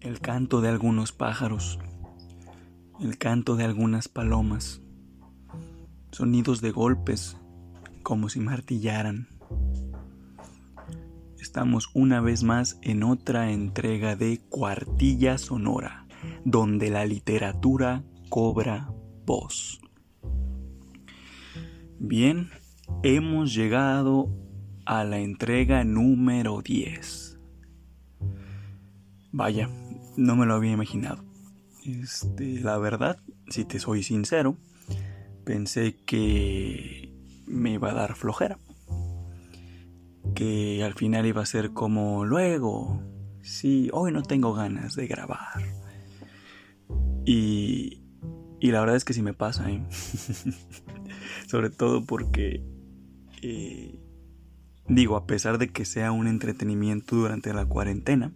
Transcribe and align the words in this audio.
el 0.00 0.20
canto 0.20 0.60
de 0.60 0.68
algunos 0.68 1.12
pájaros, 1.12 1.78
el 3.00 3.18
canto 3.18 3.56
de 3.56 3.64
algunas 3.64 4.08
palomas, 4.08 4.80
sonidos 6.12 6.60
de 6.60 6.70
golpes 6.70 7.36
como 8.02 8.28
si 8.28 8.40
martillaran. 8.40 9.28
Estamos 11.40 11.90
una 11.94 12.20
vez 12.20 12.44
más 12.44 12.78
en 12.82 13.02
otra 13.02 13.50
entrega 13.50 14.14
de 14.14 14.40
Cuartilla 14.48 15.36
Sonora, 15.36 16.06
donde 16.44 16.90
la 16.90 17.04
literatura 17.04 18.04
cobra 18.28 18.92
voz. 19.26 19.80
Bien, 21.98 22.50
hemos 23.02 23.52
llegado 23.54 24.28
a 24.86 25.02
la 25.02 25.18
entrega 25.18 25.82
número 25.82 26.62
10. 26.62 27.38
Vaya, 29.32 29.68
no 30.18 30.34
me 30.34 30.46
lo 30.46 30.54
había 30.54 30.72
imaginado. 30.72 31.24
Este, 31.84 32.60
la 32.60 32.76
verdad, 32.76 33.18
si 33.48 33.64
te 33.64 33.78
soy 33.78 34.02
sincero, 34.02 34.56
pensé 35.44 35.96
que 36.04 37.14
me 37.46 37.72
iba 37.72 37.92
a 37.92 37.94
dar 37.94 38.16
flojera. 38.16 38.58
Que 40.34 40.82
al 40.84 40.94
final 40.94 41.24
iba 41.24 41.42
a 41.42 41.46
ser 41.46 41.70
como 41.70 42.24
luego. 42.24 43.00
Sí, 43.42 43.90
hoy 43.92 44.12
no 44.12 44.22
tengo 44.22 44.52
ganas 44.54 44.96
de 44.96 45.06
grabar. 45.06 45.62
Y, 47.24 48.02
y 48.60 48.72
la 48.72 48.80
verdad 48.80 48.96
es 48.96 49.04
que 49.04 49.14
sí 49.14 49.22
me 49.22 49.34
pasa, 49.34 49.70
¿eh? 49.70 49.86
Sobre 51.46 51.70
todo 51.70 52.04
porque, 52.04 52.64
eh, 53.40 54.00
digo, 54.88 55.16
a 55.16 55.26
pesar 55.26 55.58
de 55.58 55.68
que 55.68 55.84
sea 55.84 56.10
un 56.10 56.26
entretenimiento 56.26 57.14
durante 57.14 57.54
la 57.54 57.66
cuarentena, 57.66 58.32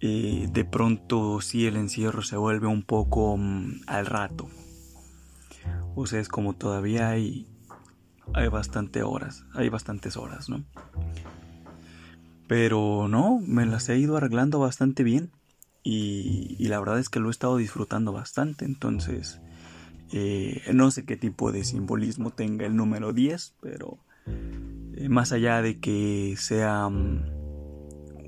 de 0.00 0.64
pronto 0.70 1.40
sí 1.40 1.66
el 1.66 1.76
encierro 1.76 2.22
se 2.22 2.36
vuelve 2.36 2.66
un 2.66 2.82
poco 2.82 3.36
mm, 3.36 3.82
al 3.86 4.06
rato. 4.06 4.48
O 5.94 6.06
sea, 6.06 6.20
es 6.20 6.28
como 6.28 6.54
todavía 6.54 7.08
hay, 7.08 7.48
hay 8.32 8.48
bastante 8.48 9.02
horas, 9.02 9.44
hay 9.54 9.68
bastantes 9.68 10.16
horas, 10.16 10.48
¿no? 10.48 10.64
Pero 12.46 13.08
no, 13.08 13.40
me 13.46 13.66
las 13.66 13.88
he 13.88 13.98
ido 13.98 14.16
arreglando 14.16 14.58
bastante 14.58 15.02
bien 15.02 15.32
y, 15.82 16.66
la 16.68 16.78
verdad 16.78 16.98
es 16.98 17.08
que 17.08 17.20
lo 17.20 17.28
he 17.28 17.30
estado 17.30 17.56
disfrutando 17.56 18.12
bastante, 18.12 18.64
entonces 18.64 19.40
eh, 20.12 20.62
no 20.72 20.90
sé 20.90 21.04
qué 21.04 21.16
tipo 21.16 21.52
de 21.52 21.64
simbolismo 21.64 22.30
tenga 22.30 22.66
el 22.66 22.76
número 22.76 23.12
10, 23.12 23.54
pero 23.60 23.98
eh, 24.94 25.08
más 25.08 25.32
allá 25.32 25.62
de 25.62 25.78
que 25.78 26.36
sea 26.38 26.88
mm, 26.88 27.24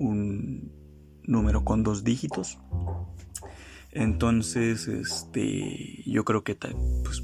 un 0.01 0.80
número 1.25 1.65
con 1.65 1.83
dos 1.83 2.05
dígitos. 2.05 2.59
Entonces, 3.93 4.87
este, 4.89 6.03
yo 6.07 6.25
creo 6.25 6.45
que 6.45 6.55
pues, 6.55 7.23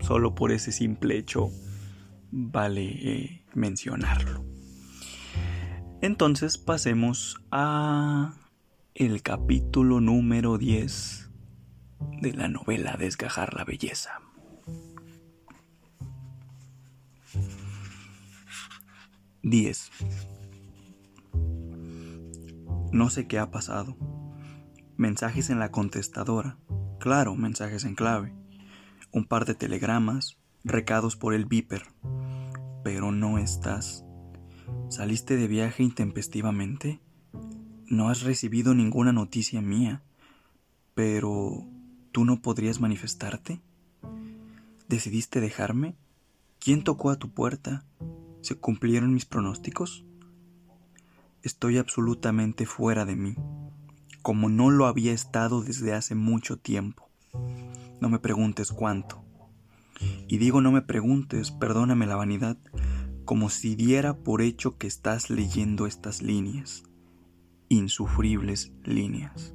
solo 0.00 0.34
por 0.34 0.52
ese 0.52 0.72
simple 0.72 1.16
hecho 1.16 1.50
vale 2.30 2.82
eh, 2.84 3.44
mencionarlo. 3.54 4.44
Entonces 6.02 6.58
pasemos 6.58 7.40
a 7.50 8.34
el 8.94 9.22
capítulo 9.22 10.00
número 10.00 10.58
10 10.58 11.30
de 12.20 12.32
la 12.32 12.48
novela 12.48 12.96
Desgajar 12.98 13.54
la 13.54 13.64
belleza. 13.64 14.20
Diez. 19.42 19.90
No 22.92 23.10
sé 23.10 23.26
qué 23.26 23.38
ha 23.38 23.50
pasado. 23.50 23.96
Mensajes 24.96 25.50
en 25.50 25.58
la 25.58 25.70
contestadora. 25.70 26.58
Claro, 27.00 27.34
mensajes 27.34 27.84
en 27.84 27.94
clave. 27.94 28.32
Un 29.12 29.24
par 29.24 29.44
de 29.44 29.54
telegramas, 29.54 30.38
recados 30.64 31.16
por 31.16 31.34
el 31.34 31.44
viper. 31.44 31.82
Pero 32.84 33.12
no 33.12 33.38
estás. 33.38 34.04
¿Saliste 34.88 35.36
de 35.36 35.48
viaje 35.48 35.82
intempestivamente? 35.82 37.00
No 37.86 38.08
has 38.08 38.22
recibido 38.22 38.74
ninguna 38.74 39.12
noticia 39.12 39.60
mía. 39.60 40.02
Pero... 40.94 41.66
¿Tú 42.12 42.24
no 42.24 42.40
podrías 42.40 42.80
manifestarte? 42.80 43.60
¿Decidiste 44.88 45.42
dejarme? 45.42 45.96
¿Quién 46.60 46.82
tocó 46.82 47.10
a 47.10 47.16
tu 47.16 47.28
puerta? 47.30 47.84
¿Se 48.40 48.54
cumplieron 48.54 49.12
mis 49.12 49.26
pronósticos? 49.26 50.05
Estoy 51.46 51.78
absolutamente 51.78 52.66
fuera 52.66 53.04
de 53.04 53.14
mí, 53.14 53.36
como 54.20 54.48
no 54.48 54.68
lo 54.68 54.86
había 54.86 55.12
estado 55.12 55.62
desde 55.62 55.92
hace 55.92 56.16
mucho 56.16 56.58
tiempo. 56.58 57.08
No 58.00 58.08
me 58.08 58.18
preguntes 58.18 58.72
cuánto. 58.72 59.24
Y 60.26 60.38
digo 60.38 60.60
no 60.60 60.72
me 60.72 60.82
preguntes, 60.82 61.52
perdóname 61.52 62.06
la 62.06 62.16
vanidad, 62.16 62.58
como 63.24 63.48
si 63.48 63.76
diera 63.76 64.16
por 64.24 64.42
hecho 64.42 64.76
que 64.76 64.88
estás 64.88 65.30
leyendo 65.30 65.86
estas 65.86 66.20
líneas, 66.20 66.82
insufribles 67.68 68.72
líneas. 68.82 69.54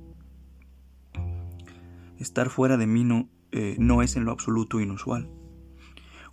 Estar 2.19 2.49
fuera 2.49 2.77
de 2.77 2.87
mí 2.87 3.03
no, 3.03 3.27
eh, 3.51 3.75
no 3.79 4.01
es 4.01 4.15
en 4.15 4.23
lo 4.23 4.31
absoluto 4.31 4.79
inusual. 4.79 5.29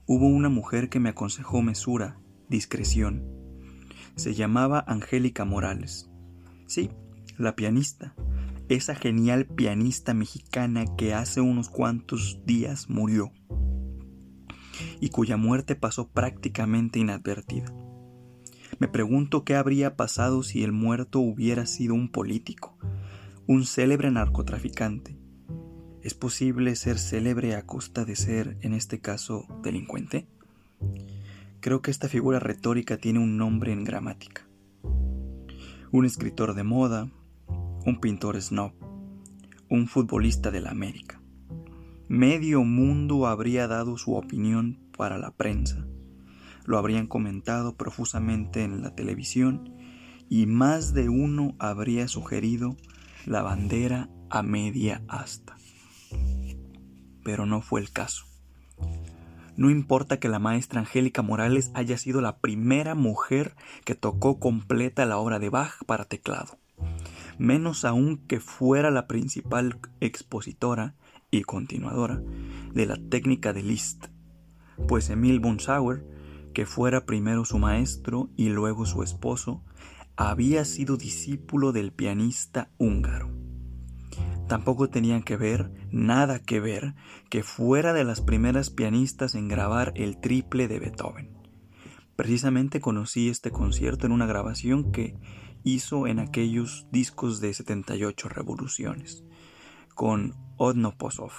Hubo 0.07 0.29
una 0.29 0.51
mujer 0.51 0.89
que 0.89 1.01
me 1.01 1.09
aconsejó 1.09 1.63
mesura, 1.63 2.21
discreción, 2.49 3.38
se 4.19 4.35
llamaba 4.35 4.85
Angélica 4.89 5.45
Morales. 5.45 6.11
Sí, 6.67 6.91
la 7.39 7.55
pianista, 7.55 8.17
esa 8.69 8.97
genial 8.97 9.47
pianista 9.47 10.13
mexicana 10.13 10.85
que 10.97 11.15
hace 11.15 11.41
unos 11.41 11.69
cuantos 11.69 12.41
días 12.45 12.91
murió 12.91 13.31
y 15.01 15.11
cuya 15.11 15.37
muerte 15.37 15.77
pasó 15.77 16.09
prácticamente 16.09 16.99
inadvertida. 16.99 17.73
Me 18.81 18.89
pregunto 18.89 19.45
qué 19.45 19.55
habría 19.55 19.95
pasado 19.97 20.43
si 20.43 20.65
el 20.65 20.73
muerto 20.73 21.21
hubiera 21.21 21.65
sido 21.65 21.95
un 21.95 22.11
político, 22.11 22.77
un 23.47 23.65
célebre 23.65 24.11
narcotraficante. 24.11 25.17
¿Es 26.03 26.15
posible 26.15 26.75
ser 26.75 26.99
célebre 26.99 27.55
a 27.55 27.63
costa 27.63 28.05
de 28.05 28.17
ser, 28.17 28.59
en 28.63 28.75
este 28.75 29.01
caso, 29.01 29.47
delincuente? 29.63 30.27
Creo 31.61 31.83
que 31.83 31.91
esta 31.91 32.09
figura 32.09 32.39
retórica 32.39 32.99
tiene 32.99 33.19
un 33.19 33.37
nombre 33.37 33.73
en 33.73 33.83
gramática. 33.83 34.47
Un 35.91 36.05
escritor 36.05 36.55
de 36.55 36.63
moda, 36.63 37.11
un 37.85 37.99
pintor 38.01 38.41
snob, 38.41 38.73
un 39.69 39.89
futbolista 39.89 40.51
de 40.51 40.61
la 40.61 40.71
América. 40.71 41.21
Medio 42.07 42.63
mundo 42.63 43.27
habría 43.27 43.67
dado 43.67 43.99
su 43.99 44.15
opinión 44.15 44.79
para 44.97 45.19
la 45.19 45.33
prensa, 45.33 45.85
lo 46.65 46.79
habrían 46.79 47.07
comentado 47.07 47.77
profusamente 47.77 48.63
en 48.63 48.83
la 48.83 48.95
televisión 48.95 49.75
y 50.29 50.47
más 50.47 50.95
de 50.95 51.09
uno 51.09 51.57
habría 51.59 52.07
sugerido 52.09 52.77
la 53.27 53.43
bandera 53.43 54.11
a 54.31 54.43
media 54.43 55.03
asta. 55.09 55.57
Pero 57.25 57.47
no 57.47 57.63
fue 57.63 57.81
el 57.81 57.91
caso. 57.91 58.28
No 59.59 59.71
importa 59.71 60.21
que 60.21 60.29
la 60.29 60.39
maestra 60.39 60.79
Angélica 60.79 61.21
Morales 61.21 61.73
haya 61.75 61.99
sido 61.99 62.21
la 62.21 62.39
primera 62.39 62.95
mujer 62.95 63.57
que 63.85 63.97
tocó 63.97 64.39
completa 64.39 65.05
la 65.05 65.19
obra 65.19 65.41
de 65.41 65.51
Bach 65.51 65.85
para 65.85 66.05
teclado, 66.05 66.59
menos 67.39 67.85
aún 67.85 68.19
que 68.29 68.39
fuera 68.39 68.93
la 68.93 69.09
principal 69.09 69.81
expositora 69.99 70.95
y 71.33 71.43
continuadora 71.43 72.23
de 72.73 72.87
la 72.87 72.99
técnica 73.11 73.53
de 73.53 73.65
Liszt, 73.65 74.07
pues 74.87 75.11
Emil 75.11 75.41
von 75.41 75.59
Sauer, 75.59 76.07
que 76.55 76.65
fuera 76.65 77.05
primero 77.05 77.45
su 77.45 77.59
maestro 77.59 78.31
y 78.37 78.51
luego 78.51 78.87
su 78.87 79.03
esposo, 79.03 79.65
había 80.15 80.65
sido 80.65 80.97
discípulo 80.97 81.73
del 81.73 81.91
pianista 81.91 82.71
húngaro. 82.79 83.48
Tampoco 84.49 84.89
tenían 84.89 85.23
que 85.23 85.37
ver, 85.37 85.71
nada 85.91 86.39
que 86.39 86.59
ver, 86.59 86.95
que 87.29 87.43
fuera 87.43 87.93
de 87.93 88.05
las 88.05 88.23
primeras 88.23 88.71
pianistas 88.71 89.35
en 89.35 89.47
grabar 89.47 89.93
el 89.95 90.19
triple 90.19 90.69
de 90.69 90.79
Beethoven. 90.79 91.37
Precisamente 92.17 92.81
conocí 92.81 93.29
este 93.29 93.51
concierto 93.51 94.07
en 94.07 94.13
una 94.13 94.27
grabación 94.27 94.91
que 94.91 95.19
hizo 95.65 96.07
en 96.07 96.19
aquellos 96.19 96.87
discos 96.91 97.41
de 97.41 97.53
78 97.53 98.29
revoluciones, 98.31 99.23
con 99.95 100.35
Odno 100.57 100.97
Posov 100.97 101.33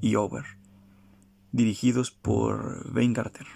y 0.00 0.14
Over, 0.14 0.44
dirigidos 1.52 2.10
por 2.10 2.90
Weingarten. 2.94 3.46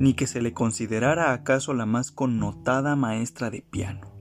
Ni 0.00 0.14
que 0.14 0.26
se 0.26 0.40
le 0.40 0.54
considerara 0.54 1.32
acaso 1.32 1.74
la 1.74 1.84
más 1.84 2.10
connotada 2.10 2.96
maestra 2.96 3.50
de 3.50 3.60
piano. 3.60 4.12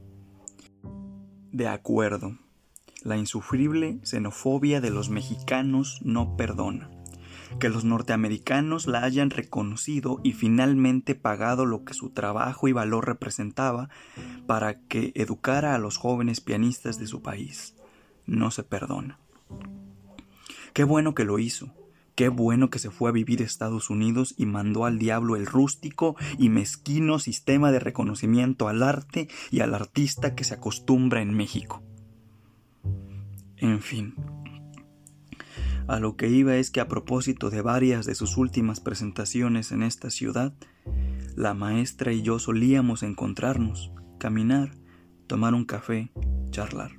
De 1.51 1.69
acuerdo, 1.69 2.37
la 3.05 3.17
insufrible 3.17 3.99
xenofobia 4.01 4.81
de 4.81 4.89
los 4.89 5.09
mexicanos 5.09 5.99
no 6.03 6.35
perdona. 6.35 6.89
que 7.59 7.69
los 7.69 7.85
norteamericanos 7.85 8.87
la 8.87 9.03
hayan 9.03 9.29
reconocido 9.29 10.19
y 10.23 10.33
finalmente 10.33 11.15
pagado 11.15 11.65
lo 11.65 11.85
que 11.85 11.93
su 11.93 12.09
trabajo 12.09 12.67
y 12.67 12.73
valor 12.73 13.05
representaba 13.05 13.87
para 14.45 14.81
que 14.87 15.13
educara 15.15 15.73
a 15.73 15.77
los 15.77 15.95
jóvenes 15.95 16.41
pianistas 16.41 16.99
de 16.99 17.07
su 17.07 17.21
país. 17.21 17.75
No 18.25 18.51
se 18.51 18.63
perdona. 18.63 19.19
Qué 20.73 20.83
bueno 20.83 21.13
que 21.13 21.23
lo 21.23 21.39
hizo. 21.39 21.71
Qué 22.15 22.27
bueno 22.27 22.69
que 22.69 22.79
se 22.79 22.91
fue 22.91 23.09
a 23.09 23.13
vivir 23.13 23.41
a 23.41 23.45
Estados 23.45 23.89
Unidos 23.89 24.33
y 24.37 24.47
mandó 24.47 24.83
al 24.83 24.97
diablo 24.97 25.37
el 25.37 25.45
rústico 25.45 26.17
y 26.37 26.49
mezquino 26.49 27.19
sistema 27.19 27.71
de 27.71 27.79
reconocimiento 27.79 28.67
al 28.67 28.83
arte 28.83 29.29
y 29.51 29.61
al 29.61 29.75
artista 29.75 30.35
que 30.35 30.43
se 30.43 30.55
acostumbra 30.55 31.21
en 31.21 31.33
México. 31.33 31.83
En 33.65 33.81
fin, 33.81 34.13
a 35.87 35.99
lo 35.99 36.15
que 36.15 36.29
iba 36.29 36.55
es 36.55 36.69
que 36.69 36.81
a 36.81 36.87
propósito 36.87 37.49
de 37.49 37.63
varias 37.63 38.05
de 38.05 38.13
sus 38.13 38.37
últimas 38.37 38.79
presentaciones 38.79 39.71
en 39.71 39.81
esta 39.81 40.11
ciudad, 40.11 40.53
la 41.35 41.55
maestra 41.55 42.13
y 42.13 42.21
yo 42.21 42.37
solíamos 42.37 43.01
encontrarnos, 43.01 43.91
caminar, 44.19 44.75
tomar 45.25 45.55
un 45.55 45.65
café, 45.65 46.11
charlar. 46.51 46.91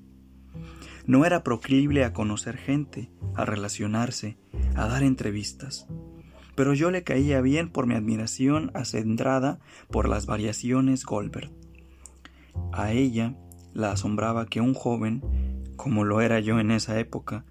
No 1.06 1.24
era 1.24 1.44
proclive 1.44 2.02
a 2.04 2.12
conocer 2.12 2.56
gente, 2.56 3.12
a 3.36 3.44
relacionarse, 3.44 4.36
a 4.74 4.88
dar 4.88 5.04
entrevistas, 5.04 5.86
pero 6.56 6.74
yo 6.74 6.90
le 6.90 7.04
caía 7.04 7.40
bien 7.40 7.70
por 7.70 7.86
mi 7.86 7.94
admiración 7.94 8.72
acendrada 8.74 9.60
por 9.88 10.08
las 10.08 10.26
variaciones 10.26 11.04
Goldberg. 11.04 11.52
A 12.72 12.90
ella 12.90 13.36
la 13.72 13.92
asombraba 13.92 14.46
que 14.46 14.60
un 14.60 14.74
joven, 14.74 15.22
como 15.76 16.04
lo 16.04 16.20
era 16.20 16.40
yo 16.40 16.58
en 16.60 16.70
esa 16.70 16.98
época, 16.98 17.44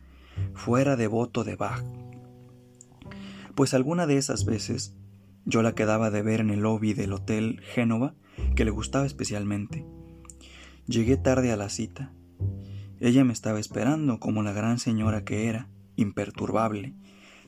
fuera 0.54 0.96
devoto 0.96 1.44
de 1.44 1.56
Bach. 1.56 1.84
Pues 3.56 3.74
alguna 3.74 4.06
de 4.06 4.18
esas 4.18 4.46
veces 4.46 4.96
yo 5.46 5.62
la 5.62 5.76
quedaba 5.76 6.10
de 6.10 6.22
ver 6.22 6.42
en 6.42 6.50
el 6.50 6.62
lobby 6.62 6.94
del 6.94 7.14
Hotel 7.14 7.62
Génova, 7.62 8.16
que 8.56 8.66
le 8.66 8.72
gustaba 8.72 9.06
especialmente. 9.06 9.86
Llegué 10.88 11.18
tarde 11.18 11.52
a 11.52 11.58
la 11.58 11.70
cita. 11.70 12.14
Ella 13.00 13.24
me 13.24 13.34
estaba 13.34 13.60
esperando 13.60 14.20
como 14.20 14.44
la 14.44 14.54
gran 14.54 14.80
señora 14.80 15.24
que 15.24 15.48
era, 15.48 15.70
imperturbable, 15.96 16.96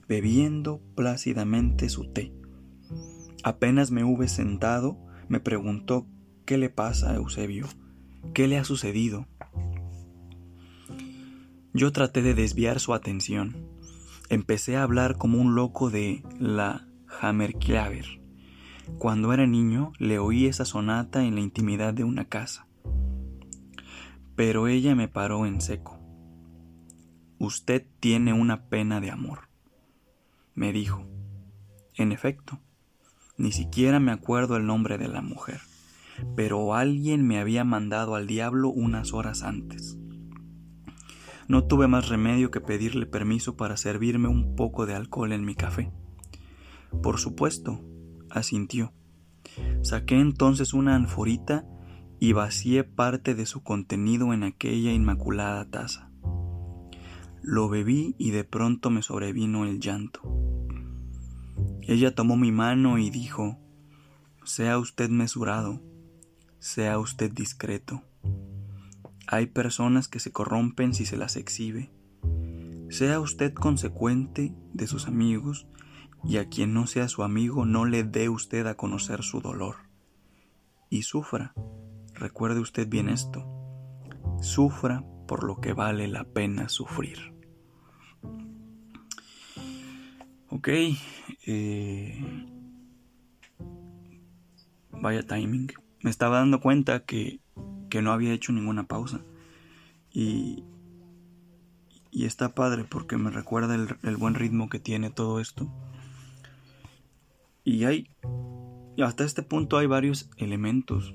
bebiendo 0.08 0.82
plácidamente 0.96 1.90
su 1.90 2.12
té. 2.12 2.34
Apenas 3.44 3.92
me 3.92 4.04
hube 4.04 4.28
sentado, 4.28 4.98
me 5.28 5.40
preguntó 5.40 6.08
qué 6.46 6.58
le 6.58 6.70
pasa 6.70 7.12
a 7.12 7.16
Eusebio, 7.16 7.68
qué 8.34 8.48
le 8.48 8.58
ha 8.58 8.64
sucedido. 8.64 9.28
Yo 11.78 11.92
traté 11.92 12.24
de 12.24 12.34
desviar 12.34 12.80
su 12.80 12.96
atención. 12.96 13.56
Empecé 14.30 14.78
a 14.78 14.82
hablar 14.82 15.20
como 15.20 15.40
un 15.40 15.54
loco 15.54 15.92
de 15.92 16.24
la 16.40 16.88
Hammerklaver. 17.22 18.20
Cuando 18.98 19.32
era 19.32 19.46
niño 19.46 19.94
le 20.00 20.18
oí 20.18 20.48
esa 20.48 20.66
sonata 20.66 21.24
en 21.24 21.36
la 21.36 21.42
intimidad 21.42 21.94
de 21.94 22.04
una 22.04 22.26
casa. 22.26 22.66
Pero 24.36 24.68
ella 24.68 24.96
me 24.96 25.08
paró 25.08 25.46
en 25.46 25.62
seco. 25.62 26.00
Usted 27.38 27.86
tiene 28.00 28.34
una 28.34 28.70
pena 28.70 29.00
de 29.00 29.12
amor, 29.12 29.42
me 30.56 30.74
dijo. 30.74 31.06
En 31.94 32.12
efecto, 32.12 32.60
ni 33.38 33.52
siquiera 33.52 34.00
me 34.00 34.12
acuerdo 34.12 34.58
el 34.58 34.66
nombre 34.66 34.98
de 34.98 35.10
la 35.10 35.22
mujer, 35.22 35.62
pero 36.36 36.74
alguien 36.74 37.28
me 37.28 37.38
había 37.38 37.64
mandado 37.64 38.16
al 38.16 38.26
diablo 38.26 38.70
unas 38.70 39.14
horas 39.14 39.44
antes. 39.44 40.00
No 41.48 41.64
tuve 41.64 41.88
más 41.88 42.10
remedio 42.10 42.52
que 42.52 42.60
pedirle 42.60 43.06
permiso 43.06 43.56
para 43.56 43.78
servirme 43.78 44.28
un 44.28 44.56
poco 44.56 44.86
de 44.86 44.96
alcohol 44.96 45.32
en 45.32 45.46
mi 45.46 45.56
café. 45.56 45.92
Por 47.02 47.20
supuesto, 47.20 47.82
asintió. 48.30 48.94
Saqué 49.82 50.20
entonces 50.20 50.74
una 50.74 50.96
anforita 50.96 51.66
y 52.20 52.34
vacié 52.34 52.84
parte 52.84 53.36
de 53.36 53.46
su 53.46 53.64
contenido 53.64 54.34
en 54.34 54.44
aquella 54.44 54.92
inmaculada 54.92 55.70
taza. 55.70 56.12
Lo 57.42 57.70
bebí 57.70 58.16
y 58.18 58.32
de 58.32 58.44
pronto 58.44 58.90
me 58.90 59.02
sobrevino 59.02 59.66
el 59.66 59.80
llanto. 59.80 60.22
Ella 61.82 62.14
tomó 62.14 62.36
mi 62.36 62.52
mano 62.52 62.98
y 62.98 63.10
dijo, 63.10 63.58
Sea 64.44 64.78
usted 64.80 65.10
mesurado, 65.10 65.82
sea 66.60 67.00
usted 67.00 67.32
discreto. 67.32 68.04
Hay 69.30 69.48
personas 69.48 70.08
que 70.08 70.22
se 70.22 70.32
corrompen 70.32 70.94
si 70.94 71.06
se 71.06 71.18
las 71.18 71.36
exhibe. 71.36 71.92
Sea 72.90 73.20
usted 73.20 73.54
consecuente 73.54 74.56
de 74.74 74.88
sus 74.88 75.08
amigos 75.08 75.68
y 76.24 76.38
a 76.38 76.48
quien 76.48 76.74
no 76.74 76.88
sea 76.88 77.10
su 77.10 77.24
amigo 77.24 77.66
no 77.66 77.86
le 77.86 78.06
dé 78.06 78.30
usted 78.30 78.66
a 78.68 78.76
conocer 78.76 79.24
su 79.24 79.42
dolor. 79.42 79.76
Y 80.90 81.02
sufra, 81.02 81.54
recuerde 82.14 82.62
usted 82.62 82.88
bien 82.88 83.10
esto, 83.10 83.46
sufra 84.42 85.04
por 85.28 85.44
lo 85.44 85.60
que 85.60 85.74
vale 85.74 86.08
la 86.08 86.24
pena 86.24 86.70
sufrir. 86.70 87.34
Ok, 90.50 90.70
eh, 91.46 92.46
vaya 94.92 95.24
timing. 95.24 95.68
Me 96.02 96.10
estaba 96.10 96.38
dando 96.38 96.62
cuenta 96.62 97.04
que 97.04 97.42
que 97.90 98.02
no 98.02 98.12
había 98.12 98.34
hecho 98.34 98.52
ninguna 98.52 98.88
pausa. 98.88 99.22
Y, 100.12 100.64
y 102.12 102.26
está 102.26 102.50
padre 102.56 102.84
porque 102.84 103.18
me 103.18 103.30
recuerda 103.30 103.76
el, 103.76 104.18
buen 104.18 104.34
ritmo 104.34 104.70
que 104.70 104.80
tiene 104.80 105.10
todo 105.10 105.40
esto. 105.40 105.72
Y 107.64 107.84
hay, 107.84 108.10
hasta 109.04 109.24
este 109.24 109.44
punto 109.44 109.78
hay 109.78 109.88
varios 109.88 110.30
elementos. 110.38 111.14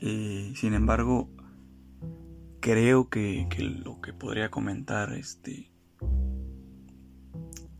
Eh, 0.00 0.52
sin 0.54 0.74
embargo, 0.74 1.28
creo 2.60 3.08
que, 3.08 3.48
que, 3.50 3.62
lo 3.62 4.00
que 4.00 4.12
podría 4.12 4.50
comentar 4.50 5.12
este, 5.14 5.72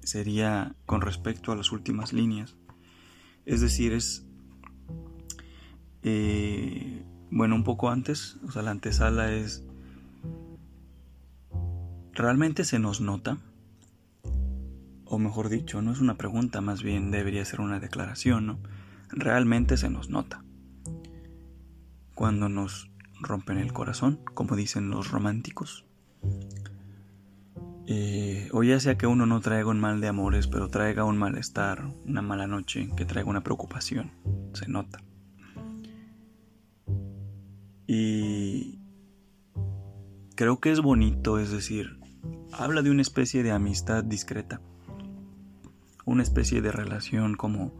sería 0.02 0.74
con 0.86 1.00
respecto 1.00 1.52
a 1.52 1.56
las 1.56 1.70
últimas 1.70 2.12
líneas. 2.12 2.56
Es 3.44 3.60
decir, 3.60 3.92
es 3.92 4.25
eh, 6.08 7.02
bueno, 7.32 7.56
un 7.56 7.64
poco 7.64 7.90
antes, 7.90 8.36
o 8.46 8.52
sea, 8.52 8.62
la 8.62 8.70
antesala 8.70 9.32
es... 9.32 9.64
¿Realmente 12.12 12.64
se 12.64 12.78
nos 12.78 13.00
nota? 13.00 13.38
O 15.04 15.18
mejor 15.18 15.48
dicho, 15.48 15.82
no 15.82 15.90
es 15.90 16.00
una 16.00 16.16
pregunta, 16.16 16.60
más 16.60 16.84
bien 16.84 17.10
debería 17.10 17.44
ser 17.44 17.60
una 17.60 17.80
declaración, 17.80 18.46
¿no? 18.46 18.58
Realmente 19.08 19.76
se 19.76 19.90
nos 19.90 20.08
nota. 20.08 20.44
Cuando 22.14 22.48
nos 22.48 22.88
rompen 23.20 23.58
el 23.58 23.72
corazón, 23.72 24.20
como 24.32 24.54
dicen 24.54 24.90
los 24.90 25.10
románticos. 25.10 25.86
Eh, 27.88 28.48
o 28.52 28.62
ya 28.62 28.78
sea 28.78 28.96
que 28.96 29.08
uno 29.08 29.26
no 29.26 29.40
traiga 29.40 29.70
un 29.70 29.80
mal 29.80 30.00
de 30.00 30.06
amores, 30.06 30.46
pero 30.46 30.68
traiga 30.68 31.02
un 31.02 31.18
malestar, 31.18 31.92
una 32.04 32.22
mala 32.22 32.46
noche, 32.46 32.90
que 32.96 33.04
traiga 33.04 33.28
una 33.28 33.42
preocupación, 33.42 34.12
se 34.54 34.68
nota. 34.68 35.00
Y 37.86 38.80
creo 40.34 40.60
que 40.60 40.72
es 40.72 40.80
bonito, 40.80 41.38
es 41.38 41.50
decir, 41.50 41.98
habla 42.52 42.82
de 42.82 42.90
una 42.90 43.02
especie 43.02 43.42
de 43.42 43.52
amistad 43.52 44.02
discreta, 44.02 44.60
una 46.04 46.22
especie 46.22 46.62
de 46.62 46.72
relación 46.72 47.34
como, 47.34 47.72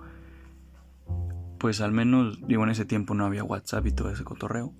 pues 1.58 1.80
al 1.80 1.92
menos, 1.92 2.40
digo, 2.46 2.64
en 2.64 2.70
ese 2.70 2.84
tiempo 2.84 3.14
no 3.14 3.24
había 3.24 3.44
WhatsApp 3.44 3.86
y 3.86 3.92
todo 3.92 4.10
ese 4.10 4.24
cotorreo, 4.24 4.72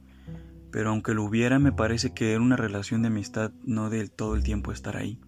pero 0.71 0.91
aunque 0.91 1.15
lo 1.15 1.25
hubiera, 1.25 1.59
me 1.59 1.73
parece 1.73 2.13
que 2.13 2.33
era 2.33 2.41
una 2.41 2.57
relación 2.57 3.03
de 3.03 3.09
amistad 3.09 3.53
no 3.65 3.91
del 3.91 4.11
todo 4.11 4.35
el 4.35 4.43
tiempo 4.43 4.73
estar 4.73 4.97
ahí, 4.97 5.19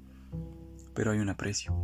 pero 0.94 1.10
hay 1.10 1.18
un 1.18 1.28
aprecio. 1.28 1.74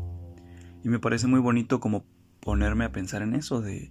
Y 0.85 0.88
me 0.88 0.99
parece 0.99 1.26
muy 1.26 1.40
bonito 1.40 1.80
como 1.80 2.04
ponerme 2.40 2.85
a 2.85 2.92
pensar 2.92 3.23
en 3.23 3.35
eso 3.35 3.61
de 3.62 3.90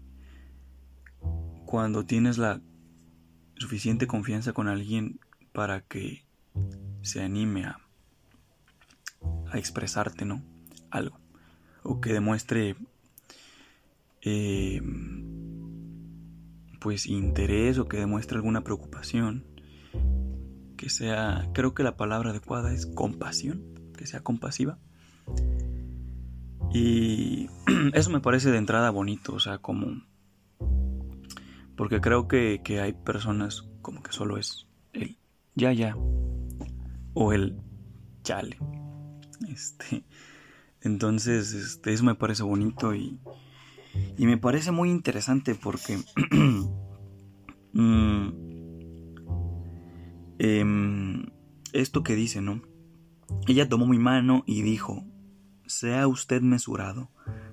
cuando 1.65 2.05
tienes 2.05 2.37
la 2.37 2.61
suficiente 3.63 4.07
confianza 4.07 4.51
con 4.51 4.67
alguien 4.67 5.21
para 5.53 5.81
que 5.81 6.25
se 7.01 7.23
anime 7.23 7.63
a, 7.63 7.79
a 9.49 9.57
expresarte, 9.57 10.25
¿no? 10.25 10.43
Algo. 10.91 11.17
O 11.81 12.01
que 12.01 12.11
demuestre 12.11 12.75
eh, 14.21 14.81
pues 16.81 17.07
interés 17.07 17.77
o 17.77 17.87
que 17.87 17.97
demuestre 17.97 18.35
alguna 18.35 18.65
preocupación. 18.65 19.45
Que 20.75 20.89
sea, 20.89 21.49
creo 21.53 21.73
que 21.73 21.83
la 21.83 21.95
palabra 21.95 22.31
adecuada 22.31 22.73
es 22.73 22.85
compasión, 22.85 23.63
que 23.97 24.05
sea 24.05 24.21
compasiva. 24.21 24.77
Y 26.73 27.47
eso 27.93 28.09
me 28.09 28.19
parece 28.19 28.51
de 28.51 28.57
entrada 28.57 28.89
bonito, 28.89 29.33
o 29.33 29.39
sea, 29.39 29.59
como 29.59 30.03
porque 31.75 32.01
creo 32.01 32.27
que, 32.27 32.61
hay 32.81 32.93
personas 32.93 33.69
como 33.81 34.01
que 34.03 34.11
solo 34.11 34.37
es 34.37 34.67
el 34.93 35.17
ya 35.55 35.71
ya 35.73 35.95
o 37.13 37.33
el 37.33 37.57
chale. 38.23 38.57
Este, 39.47 40.03
Entonces, 40.81 41.53
este, 41.53 41.93
eso 41.93 42.03
me 42.03 42.15
parece 42.15 42.43
bonito 42.43 42.95
y, 42.95 43.19
y 44.17 44.25
me 44.25 44.37
parece 44.37 44.71
muy 44.71 44.89
interesante 44.89 45.55
porque 45.55 45.97
mm, 47.73 48.29
em, 50.39 51.25
esto 51.73 52.03
que 52.03 52.15
dice, 52.15 52.41
¿no? 52.41 52.61
Ella 53.47 53.69
tomó 53.69 53.85
mi 53.85 53.99
mano 53.99 54.43
y 54.45 54.61
dijo, 54.61 55.03
sea 55.65 56.07
usted 56.07 56.41
mesurado, 56.41 57.11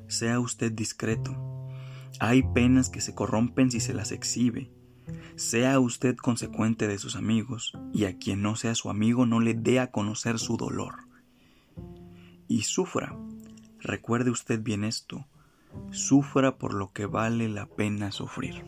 sea 0.08 0.40
usted 0.40 0.72
discreto. 0.72 1.59
Hay 2.20 2.42
penas 2.42 2.90
que 2.90 3.00
se 3.00 3.14
corrompen 3.14 3.70
si 3.70 3.80
se 3.80 3.94
las 3.94 4.12
exhibe. 4.12 4.70
Sea 5.36 5.80
usted 5.80 6.16
consecuente 6.16 6.86
de 6.86 6.98
sus 6.98 7.16
amigos, 7.16 7.72
y 7.94 8.04
a 8.04 8.18
quien 8.18 8.42
no 8.42 8.56
sea 8.56 8.74
su 8.74 8.90
amigo 8.90 9.24
no 9.24 9.40
le 9.40 9.54
dé 9.54 9.80
a 9.80 9.90
conocer 9.90 10.38
su 10.38 10.58
dolor. 10.58 11.08
Y 12.46 12.62
sufra, 12.62 13.16
recuerde 13.78 14.30
usted 14.30 14.60
bien 14.60 14.84
esto, 14.84 15.26
sufra 15.92 16.58
por 16.58 16.74
lo 16.74 16.92
que 16.92 17.06
vale 17.06 17.48
la 17.48 17.64
pena 17.64 18.12
sufrir. 18.12 18.64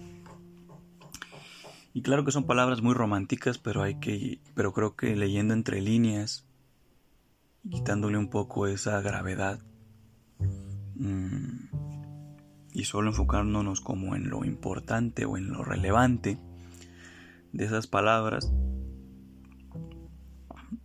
Y 1.93 2.01
claro 2.01 2.25
que 2.25 2.33
son 2.33 2.45
palabras 2.45 2.81
muy 2.81 2.95
románticas, 2.95 3.59
pero 3.59 3.83
hay 3.83 3.97
que 3.97 4.41
pero 4.55 4.73
creo 4.73 4.97
que 4.97 5.15
leyendo 5.15 5.53
entre 5.53 5.83
líneas 5.83 6.47
quitándole 7.71 8.17
un 8.17 8.31
poco 8.31 8.67
esa 8.67 9.01
gravedad 9.03 9.61
mm, 10.95 11.92
y 12.73 12.85
solo 12.85 13.11
enfocándonos 13.11 13.81
como 13.81 14.17
en 14.17 14.31
lo 14.31 14.45
importante 14.45 15.25
o 15.25 15.37
en 15.37 15.51
lo 15.51 15.65
relevante 15.65 16.39
de 17.53 17.65
esas 17.65 17.87
palabras, 17.87 18.53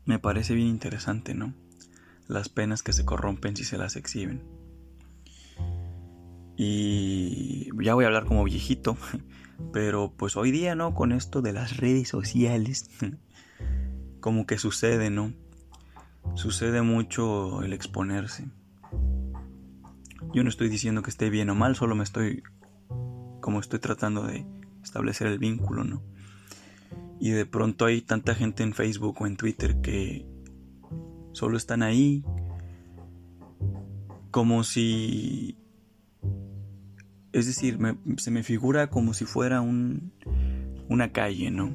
me 0.05 0.19
parece 0.19 0.53
bien 0.53 0.67
interesante, 0.67 1.33
¿no? 1.33 1.53
Las 2.27 2.49
penas 2.49 2.83
que 2.83 2.93
se 2.93 3.05
corrompen 3.05 3.55
si 3.55 3.63
se 3.63 3.77
las 3.77 3.95
exhiben. 3.95 4.43
Y 6.57 7.69
ya 7.83 7.93
voy 7.93 8.03
a 8.03 8.07
hablar 8.07 8.25
como 8.25 8.43
viejito, 8.43 8.97
pero 9.73 10.13
pues 10.17 10.35
hoy 10.35 10.51
día, 10.51 10.75
¿no? 10.75 10.93
Con 10.93 11.11
esto 11.11 11.41
de 11.41 11.53
las 11.53 11.77
redes 11.77 12.09
sociales, 12.09 12.89
como 14.19 14.45
que 14.45 14.57
sucede, 14.57 15.09
¿no? 15.09 15.33
sucede 16.35 16.81
mucho 16.81 17.63
el 17.63 17.73
exponerse. 17.73 18.47
Yo 20.33 20.43
no 20.43 20.49
estoy 20.49 20.69
diciendo 20.69 21.01
que 21.01 21.09
esté 21.09 21.29
bien 21.29 21.49
o 21.49 21.55
mal, 21.55 21.75
solo 21.75 21.95
me 21.95 22.03
estoy 22.03 22.43
como 23.41 23.59
estoy 23.59 23.79
tratando 23.79 24.23
de 24.23 24.45
establecer 24.83 25.27
el 25.27 25.39
vínculo, 25.39 25.83
¿no? 25.83 26.03
Y 27.19 27.31
de 27.31 27.45
pronto 27.45 27.85
hay 27.85 28.01
tanta 28.01 28.35
gente 28.35 28.63
en 28.63 28.73
Facebook 28.73 29.15
o 29.19 29.27
en 29.27 29.37
Twitter 29.37 29.81
que 29.81 30.25
solo 31.31 31.57
están 31.57 31.81
ahí 31.81 32.23
como 34.31 34.63
si 34.63 35.57
es 37.31 37.45
decir, 37.45 37.77
se 38.17 38.31
me 38.31 38.43
figura 38.43 38.89
como 38.89 39.13
si 39.13 39.25
fuera 39.25 39.61
un, 39.61 40.11
una 40.89 41.11
calle, 41.11 41.51
¿no? 41.51 41.73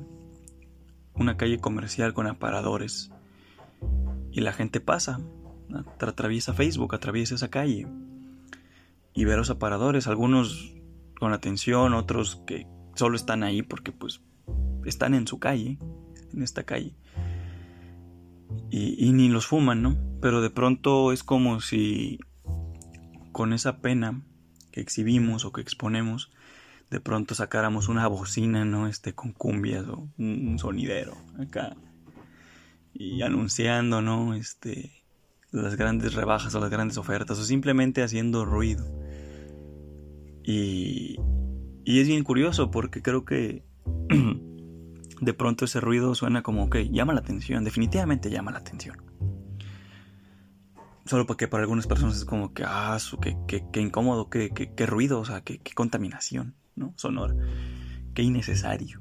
Una 1.14 1.36
calle 1.36 1.58
comercial 1.58 2.14
con 2.14 2.26
aparadores 2.26 3.10
y 4.30 4.40
la 4.40 4.52
gente 4.52 4.80
pasa, 4.80 5.20
atraviesa 6.00 6.54
Facebook, 6.54 6.94
atraviesa 6.94 7.34
esa 7.34 7.48
calle 7.48 7.86
y 9.14 9.24
ve 9.24 9.34
a 9.34 9.36
los 9.36 9.50
aparadores, 9.50 10.06
algunos 10.06 10.74
con 11.18 11.32
atención, 11.32 11.94
otros 11.94 12.42
que 12.46 12.66
solo 12.94 13.16
están 13.16 13.42
ahí 13.42 13.62
porque 13.62 13.92
pues 13.92 14.20
están 14.84 15.14
en 15.14 15.26
su 15.26 15.38
calle, 15.38 15.78
en 16.32 16.42
esta 16.42 16.64
calle. 16.64 16.94
Y, 18.70 19.06
y, 19.06 19.12
ni 19.12 19.28
los 19.28 19.46
fuman, 19.46 19.82
¿no? 19.82 19.96
Pero 20.20 20.40
de 20.40 20.50
pronto 20.50 21.12
es 21.12 21.22
como 21.22 21.60
si 21.60 22.18
con 23.30 23.52
esa 23.52 23.78
pena 23.78 24.22
que 24.72 24.80
exhibimos 24.80 25.44
o 25.44 25.52
que 25.52 25.60
exponemos, 25.60 26.30
de 26.90 27.00
pronto 27.00 27.34
sacáramos 27.34 27.88
una 27.88 28.06
bocina, 28.08 28.64
¿no? 28.64 28.88
Este 28.88 29.14
con 29.14 29.32
cumbias 29.32 29.86
o 29.88 30.08
un 30.18 30.58
sonidero 30.58 31.16
acá 31.40 31.76
y 32.94 33.22
anunciando, 33.22 34.02
¿no? 34.02 34.34
Este, 34.34 35.02
las 35.50 35.76
grandes 35.76 36.14
rebajas 36.14 36.54
o 36.54 36.60
las 36.60 36.70
grandes 36.70 36.98
ofertas 36.98 37.38
o 37.38 37.44
simplemente 37.44 38.02
haciendo 38.02 38.44
ruido. 38.44 38.84
Y, 40.44 41.16
y 41.84 42.00
es 42.00 42.08
bien 42.08 42.24
curioso 42.24 42.70
porque 42.70 43.02
creo 43.02 43.24
que 43.24 43.64
de 45.20 45.34
pronto 45.34 45.64
ese 45.64 45.80
ruido 45.80 46.14
suena 46.14 46.42
como, 46.42 46.64
ok, 46.64 46.76
llama 46.90 47.14
la 47.14 47.20
atención, 47.20 47.64
definitivamente 47.64 48.30
llama 48.30 48.50
la 48.50 48.58
atención. 48.58 49.02
Solo 51.04 51.26
porque 51.26 51.48
para 51.48 51.62
algunas 51.62 51.86
personas 51.86 52.16
es 52.16 52.24
como 52.24 52.54
que, 52.54 52.64
ah, 52.66 52.98
qué, 53.20 53.80
incómodo, 53.80 54.30
qué, 54.30 54.50
qué, 54.50 54.86
ruido, 54.86 55.20
o 55.20 55.24
sea, 55.24 55.40
qué, 55.40 55.60
contaminación, 55.74 56.54
¿no? 56.76 56.92
Sonora, 56.96 57.34
qué 58.14 58.22
innecesario. 58.22 59.00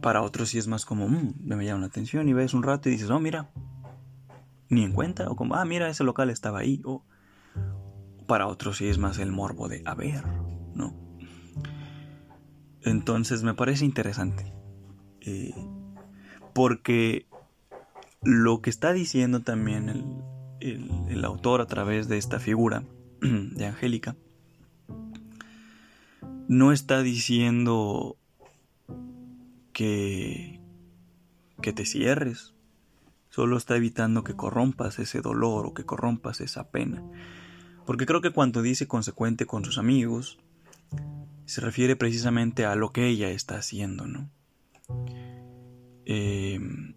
Para 0.00 0.22
otros 0.22 0.50
sí 0.50 0.58
es 0.58 0.66
más 0.66 0.84
como, 0.84 1.08
mmm, 1.08 1.34
me 1.40 1.64
llama 1.64 1.80
la 1.80 1.86
atención 1.86 2.28
y 2.28 2.32
ves 2.32 2.54
un 2.54 2.62
rato 2.62 2.88
y 2.88 2.92
dices, 2.92 3.10
oh, 3.10 3.20
mira, 3.20 3.50
ni 4.68 4.84
en 4.84 4.92
cuenta, 4.92 5.30
o 5.30 5.36
como, 5.36 5.54
ah, 5.54 5.64
mira, 5.64 5.88
ese 5.88 6.04
local 6.04 6.30
estaba 6.30 6.58
ahí, 6.60 6.82
o 6.84 7.04
para 8.26 8.46
otros 8.46 8.78
sí 8.78 8.88
es 8.88 8.98
más 8.98 9.18
el 9.18 9.32
morbo 9.32 9.68
de, 9.68 9.82
a 9.84 9.94
ver, 9.94 10.24
¿no? 10.74 10.94
Entonces 12.82 13.42
me 13.42 13.54
parece 13.54 13.84
interesante, 13.84 14.52
eh, 15.20 15.54
porque 16.54 17.26
lo 18.22 18.60
que 18.60 18.70
está 18.70 18.92
diciendo 18.92 19.40
también 19.40 19.88
el, 19.88 20.90
el 21.08 21.24
autor 21.24 21.60
a 21.60 21.66
través 21.66 22.08
de 22.08 22.18
esta 22.18 22.38
figura 22.38 22.84
de 23.20 23.66
Angélica, 23.66 24.16
no 26.48 26.72
está 26.72 27.02
diciendo 27.02 28.16
que, 29.72 30.60
que 31.60 31.72
te 31.72 31.84
cierres. 31.84 32.54
Solo 33.30 33.56
está 33.56 33.76
evitando 33.76 34.22
que 34.22 34.36
corrompas 34.36 34.98
ese 34.98 35.20
dolor 35.20 35.66
o 35.66 35.74
que 35.74 35.84
corrompas 35.84 36.40
esa 36.40 36.70
pena. 36.70 37.02
Porque 37.86 38.06
creo 38.06 38.20
que 38.20 38.30
cuando 38.30 38.62
dice 38.62 38.86
consecuente 38.86 39.46
con 39.46 39.64
sus 39.64 39.78
amigos, 39.78 40.38
se 41.46 41.60
refiere 41.60 41.96
precisamente 41.96 42.64
a 42.64 42.74
lo 42.74 42.92
que 42.92 43.06
ella 43.06 43.30
está 43.30 43.56
haciendo, 43.56 44.06
¿no? 44.06 44.30
Em, 46.06 46.94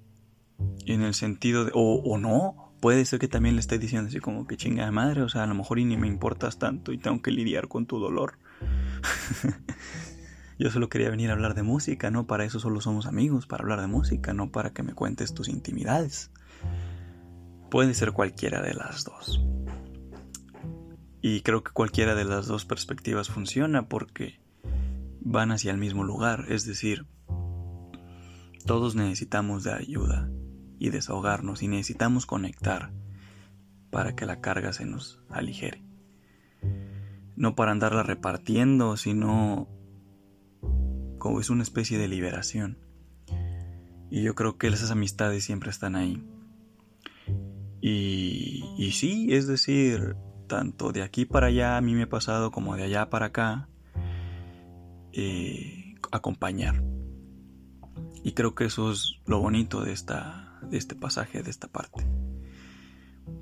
en 0.85 1.01
el 1.01 1.13
sentido 1.13 1.65
de, 1.65 1.71
o, 1.73 2.01
o, 2.03 2.17
no, 2.17 2.73
puede 2.81 3.05
ser 3.05 3.19
que 3.19 3.27
también 3.27 3.55
le 3.55 3.61
esté 3.61 3.77
diciendo 3.77 4.07
así 4.09 4.19
como 4.19 4.47
que 4.47 4.57
chinga 4.57 4.85
de 4.85 4.91
madre, 4.91 5.21
o 5.21 5.29
sea, 5.29 5.43
a 5.43 5.47
lo 5.47 5.55
mejor 5.55 5.79
y 5.79 5.85
ni 5.85 5.97
me 5.97 6.07
importas 6.07 6.59
tanto 6.59 6.91
y 6.91 6.97
tengo 6.97 7.21
que 7.21 7.31
lidiar 7.31 7.67
con 7.67 7.85
tu 7.85 7.99
dolor. 7.99 8.37
Yo 10.59 10.71
solo 10.71 10.89
quería 10.89 11.11
venir 11.11 11.29
a 11.29 11.33
hablar 11.33 11.53
de 11.53 11.61
música, 11.61 12.09
no 12.09 12.25
para 12.25 12.43
eso 12.43 12.59
solo 12.59 12.81
somos 12.81 13.05
amigos, 13.05 13.45
para 13.45 13.61
hablar 13.61 13.81
de 13.81 13.87
música, 13.87 14.33
no 14.33 14.51
para 14.51 14.71
que 14.71 14.81
me 14.81 14.93
cuentes 14.93 15.33
tus 15.33 15.49
intimidades. 15.49 16.31
Puede 17.69 17.93
ser 17.93 18.11
cualquiera 18.11 18.61
de 18.61 18.73
las 18.73 19.03
dos. 19.03 19.39
Y 21.29 21.41
creo 21.41 21.61
que 21.61 21.73
cualquiera 21.73 22.15
de 22.15 22.23
las 22.23 22.47
dos 22.47 22.63
perspectivas 22.63 23.27
funciona 23.27 23.89
porque 23.89 24.39
van 25.19 25.51
hacia 25.51 25.71
el 25.71 25.77
mismo 25.77 26.05
lugar, 26.05 26.45
es 26.47 26.65
decir, 26.65 27.05
todos 28.65 28.95
necesitamos 28.95 29.65
de 29.65 29.73
ayuda 29.73 30.31
y 30.79 30.89
desahogarnos 30.89 31.63
y 31.63 31.67
necesitamos 31.67 32.25
conectar 32.25 32.93
para 33.91 34.15
que 34.15 34.25
la 34.25 34.39
carga 34.39 34.71
se 34.71 34.85
nos 34.85 35.21
aligere. 35.29 35.83
No 37.35 37.55
para 37.55 37.73
andarla 37.73 38.03
repartiendo, 38.03 38.95
sino 38.95 39.67
como 41.17 41.41
es 41.41 41.49
una 41.49 41.63
especie 41.63 41.97
de 41.97 42.07
liberación. 42.07 42.77
Y 44.09 44.23
yo 44.23 44.33
creo 44.33 44.57
que 44.57 44.67
esas 44.67 44.91
amistades 44.91 45.43
siempre 45.43 45.71
están 45.71 45.97
ahí. 45.97 46.23
Y, 47.81 48.63
y 48.77 48.91
sí, 48.91 49.27
es 49.33 49.45
decir, 49.45 50.15
tanto 50.47 50.91
de 50.91 51.03
aquí 51.03 51.25
para 51.25 51.47
allá 51.47 51.77
a 51.77 51.81
mí 51.81 51.93
me 51.93 52.03
ha 52.03 52.09
pasado 52.09 52.51
como 52.51 52.75
de 52.75 52.83
allá 52.83 53.09
para 53.09 53.27
acá, 53.27 53.69
eh, 55.13 55.95
acompañar. 56.11 56.83
Y 58.23 58.33
creo 58.33 58.55
que 58.55 58.65
eso 58.65 58.91
es 58.91 59.19
lo 59.25 59.39
bonito 59.39 59.83
de, 59.83 59.93
esta, 59.93 60.59
de 60.69 60.77
este 60.77 60.95
pasaje, 60.95 61.43
de 61.43 61.49
esta 61.49 61.67
parte. 61.67 62.07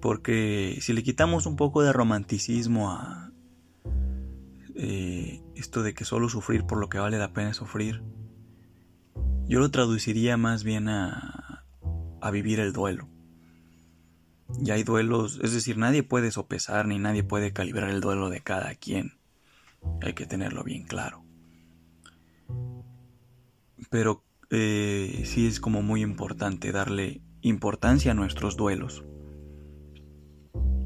Porque 0.02 0.78
si 0.82 0.94
le 0.94 1.04
quitamos 1.04 1.46
un 1.46 1.56
poco 1.56 1.82
de 1.82 1.94
romanticismo 1.94 2.92
a, 2.92 3.32
eh, 4.76 5.42
esto 5.56 5.84
de 5.84 5.94
que 5.94 6.06
solo 6.06 6.30
sufrir 6.30 6.66
por 6.66 6.80
lo 6.80 6.90
que 6.90 7.00
vale 7.00 7.18
la 7.18 7.34
pena 7.34 7.54
sufrir, 7.54 8.04
yo 9.48 9.60
lo 9.60 9.72
traduciría 9.72 10.38
más 10.38 10.64
bien 10.64 10.90
a, 10.90 11.66
a 12.22 12.32
vivir 12.32 12.60
el 12.60 12.74
duelo. 12.74 13.08
Y 14.64 14.72
hay 14.72 14.84
duelos, 14.84 15.40
es 15.44 15.54
decir, 15.54 15.78
nadie 15.78 16.04
puede 16.04 16.32
sopesar 16.32 16.88
ni 16.88 17.00
nadie 17.00 17.24
puede 17.24 17.52
calibrar 17.52 17.90
el 17.90 18.02
duelo 18.02 18.30
de 18.30 18.42
cada 18.42 18.74
quien. 18.76 19.18
Hay 20.02 20.14
que 20.14 20.26
tenerlo 20.26 20.64
bien 20.64 20.86
claro. 20.86 21.24
Pero 23.90 24.24
eh, 24.50 25.24
sí 25.26 25.48
es 25.48 25.60
como 25.60 25.82
muy 25.82 26.02
importante 26.02 26.72
darle 26.72 27.22
importancia 27.42 28.12
a 28.12 28.16
nuestros 28.16 28.58
duelos. 28.58 29.04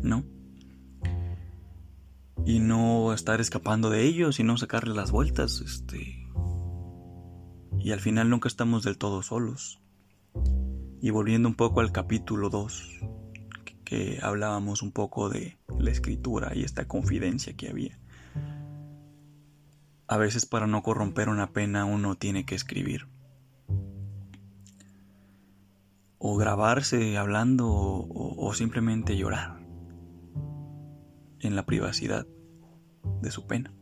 ¿No? 0.02 0.24
y 2.46 2.60
no 2.60 3.14
estar 3.14 3.42
escapando 3.42 3.90
de 3.90 4.06
ellos 4.06 4.40
y 4.40 4.44
no 4.44 4.58
sacarle 4.58 4.96
las 4.96 5.12
vueltas, 5.12 5.62
este 5.62 6.20
y 7.82 7.92
al 7.92 8.00
final 8.00 8.30
nunca 8.30 8.48
estamos 8.48 8.84
del 8.84 8.98
todo 8.98 9.22
solos. 9.22 9.82
Y 11.02 11.12
volviendo 11.12 11.48
un 11.48 11.56
poco 11.56 11.80
al 11.80 11.92
capítulo 11.92 12.50
2, 12.50 13.00
que 13.90 14.20
hablábamos 14.22 14.84
un 14.84 14.92
poco 14.92 15.30
de 15.30 15.58
la 15.80 15.90
escritura 15.90 16.52
y 16.54 16.64
esta 16.64 16.88
confidencia 16.88 17.58
que 17.58 17.70
había. 17.70 17.98
A 20.08 20.18
veces 20.18 20.46
para 20.46 20.68
no 20.68 20.84
corromper 20.84 21.28
una 21.28 21.54
pena 21.54 21.86
uno 21.86 22.14
tiene 22.14 22.46
que 22.46 22.54
escribir. 22.54 23.08
O 26.20 26.38
grabarse 26.38 27.18
hablando 27.18 27.68
o, 27.68 28.54
simplemente 28.54 29.18
llorar 29.18 29.60
en 31.40 31.56
la 31.56 31.66
privacidad 31.66 32.28
de 33.24 33.32
su 33.32 33.48
pena. 33.48 33.74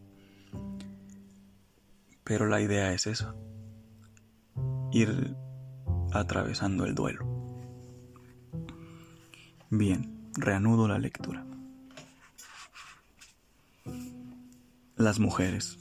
Pero 2.24 2.48
la 2.48 2.62
idea 2.62 2.94
es 2.94 3.08
eso, 3.08 3.36
ir 4.94 5.36
atravesando 6.14 6.86
el 6.86 6.96
duelo. 6.96 7.37
Bien, 9.70 10.32
reanudo 10.38 10.88
la 10.88 10.98
lectura. 10.98 11.46
Las 14.96 15.20
mujeres 15.20 15.78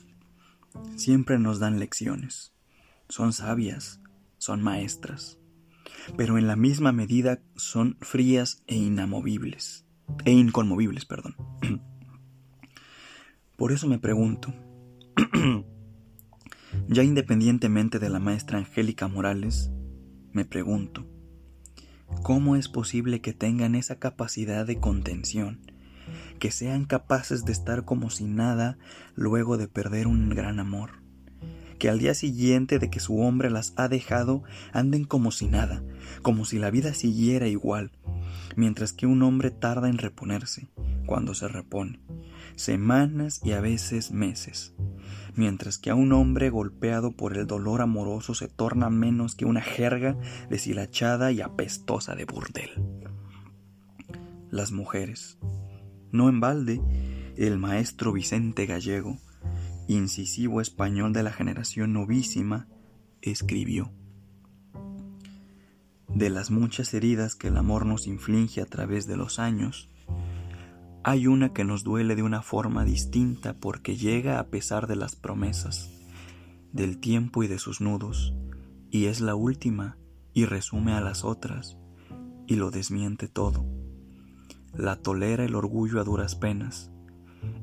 siempre 0.97 1.39
nos 1.39 1.61
dan 1.61 1.79
lecciones. 1.79 2.53
Son 3.09 3.33
sabias, 3.33 4.01
son 4.39 4.61
maestras, 4.61 5.39
pero 6.17 6.37
en 6.37 6.49
la 6.49 6.57
misma 6.57 6.91
medida 6.91 7.41
son 7.55 7.97
frías 8.01 8.65
e 8.67 8.75
inamovibles, 8.75 9.87
e 10.25 10.33
inconmovibles, 10.33 11.05
perdón. 11.05 11.37
Por 13.57 13.71
eso 13.71 13.87
me 13.87 14.01
pregunto, 14.01 14.53
ya 16.89 17.05
independientemente 17.05 18.01
de 18.01 18.11
la 18.11 18.19
maestra 18.19 18.59
Angélica 18.59 19.07
Morales, 19.07 19.71
me 20.33 20.45
pregunto, 20.45 21.07
¿cómo 22.23 22.57
es 22.57 22.69
posible 22.69 23.21
que 23.21 23.33
tengan 23.33 23.75
esa 23.75 23.99
capacidad 23.99 24.67
de 24.67 24.79
contención, 24.79 25.61
que 26.39 26.51
sean 26.51 26.85
capaces 26.85 27.45
de 27.45 27.53
estar 27.53 27.85
como 27.85 28.11
si 28.11 28.25
nada 28.25 28.79
luego 29.15 29.57
de 29.57 29.69
perder 29.69 30.07
un 30.07 30.31
gran 30.31 30.61
amor? 30.61 31.06
Que 31.79 31.89
al 31.89 31.99
día 31.99 32.15
siguiente 32.15 32.79
de 32.79 32.91
que 32.91 33.01
su 33.01 33.21
hombre 33.21 33.51
las 33.51 33.73
ha 33.77 33.89
dejado 33.89 34.43
anden 34.73 35.05
como 35.05 35.31
si 35.31 35.47
nada, 35.47 35.83
como 36.23 36.45
si 36.45 36.59
la 36.59 36.71
vida 36.71 36.95
siguiera 36.95 37.49
igual, 37.49 37.93
mientras 38.57 38.93
que 38.93 39.07
un 39.07 39.23
hombre 39.23 39.51
tarda 39.51 39.89
en 39.89 39.99
reponerse, 39.99 40.69
cuando 41.07 41.35
se 41.35 41.49
repone, 41.49 42.01
semanas 42.57 43.41
y 43.45 43.53
a 43.53 43.61
veces 43.61 44.11
meses 44.11 44.75
mientras 45.37 45.79
que 45.79 45.91
a 45.91 45.95
un 45.95 46.13
hombre 46.13 46.51
golpeado 46.51 47.13
por 47.13 47.37
el 47.37 47.47
dolor 47.47 47.83
amoroso 47.83 48.35
se 48.35 48.49
torna 48.49 48.91
menos 48.91 49.35
que 49.35 49.45
una 49.45 49.61
jerga 49.61 50.17
deshilachada 50.49 51.31
y 51.31 51.43
apestosa 51.43 52.15
de 52.15 52.25
burdel. 52.25 52.71
Las 54.51 54.73
mujeres. 54.73 55.39
No 56.11 56.29
en 56.29 56.41
balde, 56.41 56.81
el 57.37 57.59
maestro 57.59 58.13
Vicente 58.13 58.65
Gallego, 58.65 59.19
incisivo 59.89 60.61
español 60.61 61.13
de 61.13 61.23
la 61.23 61.33
generación 61.33 61.93
novísima, 61.93 62.69
escribió. 63.23 63.93
De 66.09 66.31
las 66.31 66.51
muchas 66.51 66.95
heridas 66.95 67.35
que 67.35 67.49
el 67.49 67.57
amor 67.57 67.85
nos 67.87 68.07
inflige 68.07 68.61
a 68.61 68.67
través 68.67 69.07
de 69.07 69.17
los 69.17 69.39
años, 69.39 69.91
hay 71.05 71.29
una 71.29 71.53
que 71.53 71.63
nos 71.63 71.85
duele 71.85 72.17
de 72.17 72.23
una 72.23 72.43
forma 72.43 72.85
distinta 72.85 73.55
porque 73.55 73.97
llega 73.97 74.41
a 74.41 74.49
pesar 74.49 74.87
de 74.87 74.97
las 74.97 75.15
promesas, 75.15 75.91
del 76.73 76.99
tiempo 76.99 77.45
y 77.45 77.47
de 77.47 77.59
sus 77.59 77.81
nudos, 77.81 78.35
y 78.91 79.07
es 79.07 79.21
la 79.21 79.35
última 79.35 79.99
y 80.33 80.47
resume 80.47 80.95
a 80.95 81.01
las 81.01 81.25
otras, 81.25 81.79
y 82.47 82.57
lo 82.57 82.71
desmiente 82.71 83.29
todo. 83.29 83.65
La 84.75 84.97
tolera 84.97 85.45
el 85.45 85.55
orgullo 85.55 86.01
a 86.01 86.05
duras 86.05 86.35
penas, 86.35 86.91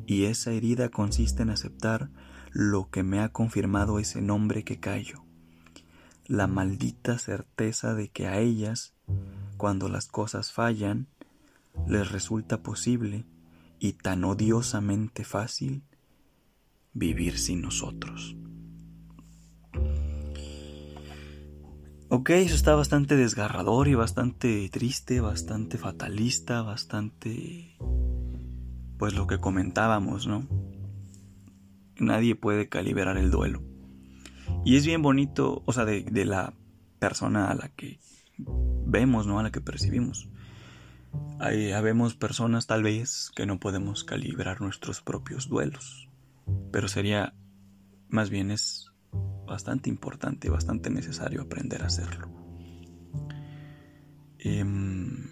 y 0.06 0.26
esa 0.26 0.52
herida 0.52 0.90
consiste 0.90 1.44
en 1.44 1.50
aceptar 1.50 2.10
lo 2.52 2.90
que 2.90 3.04
me 3.04 3.20
ha 3.20 3.30
confirmado 3.30 4.00
ese 4.00 4.22
nombre 4.22 4.64
que 4.64 4.80
callo, 4.80 5.24
la 6.26 6.48
maldita 6.48 7.18
certeza 7.18 7.94
de 7.94 8.10
que 8.10 8.28
a 8.28 8.40
ellas, 8.40 8.94
cuando 9.58 9.90
las 9.90 10.08
cosas 10.08 10.52
fallan, 10.52 11.08
les 11.88 12.12
resulta 12.12 12.62
posible 12.62 13.26
y 13.80 13.94
tan 13.94 14.24
odiosamente 14.24 15.24
fácil 15.24 15.84
vivir 16.94 17.38
sin 17.38 17.62
nosotros. 17.62 18.36
Ok, 22.16 22.30
eso 22.30 22.54
está 22.54 22.76
bastante 22.76 23.16
desgarrador 23.16 23.88
y 23.88 23.96
bastante 23.96 24.70
triste, 24.70 25.20
bastante 25.20 25.80
fatalista, 25.80 26.62
bastante... 26.62 27.76
Pues 29.04 29.16
lo 29.16 29.28
que 29.28 29.38
comentábamos, 29.38 30.28
¿no? 30.28 30.48
Nadie 32.00 32.38
puede 32.38 32.70
calibrar 32.70 33.18
el 33.18 33.32
duelo. 33.32 33.62
Y 34.64 34.78
es 34.78 34.86
bien 34.86 35.02
bonito, 35.02 35.62
o 35.66 35.74
sea, 35.74 35.84
de, 35.84 36.06
la 36.24 36.54
persona 37.00 37.52
a 37.52 37.54
la 37.54 37.68
que 37.68 38.00
vemos, 38.38 39.28
¿no? 39.28 39.40
A 39.40 39.44
la 39.44 39.52
que 39.52 39.60
percibimos. 39.60 40.30
Hay, 41.42 41.74
habemos 41.74 42.16
personas 42.16 42.66
tal 42.66 42.82
vez 42.82 43.30
que 43.36 43.46
no 43.46 43.60
podemos 43.60 44.06
calibrar 44.06 44.62
nuestros 44.62 45.02
propios 45.02 45.50
duelos, 45.50 46.08
pero 46.72 46.88
sería, 46.88 47.34
más 48.08 48.30
bien 48.30 48.52
es 48.52 48.94
bastante 49.46 49.90
importante, 49.90 50.50
bastante 50.50 50.90
necesario 50.90 51.42
aprender 51.42 51.84
a 51.84 51.88
hacerlo. 51.88 52.30
Em, 54.40 55.23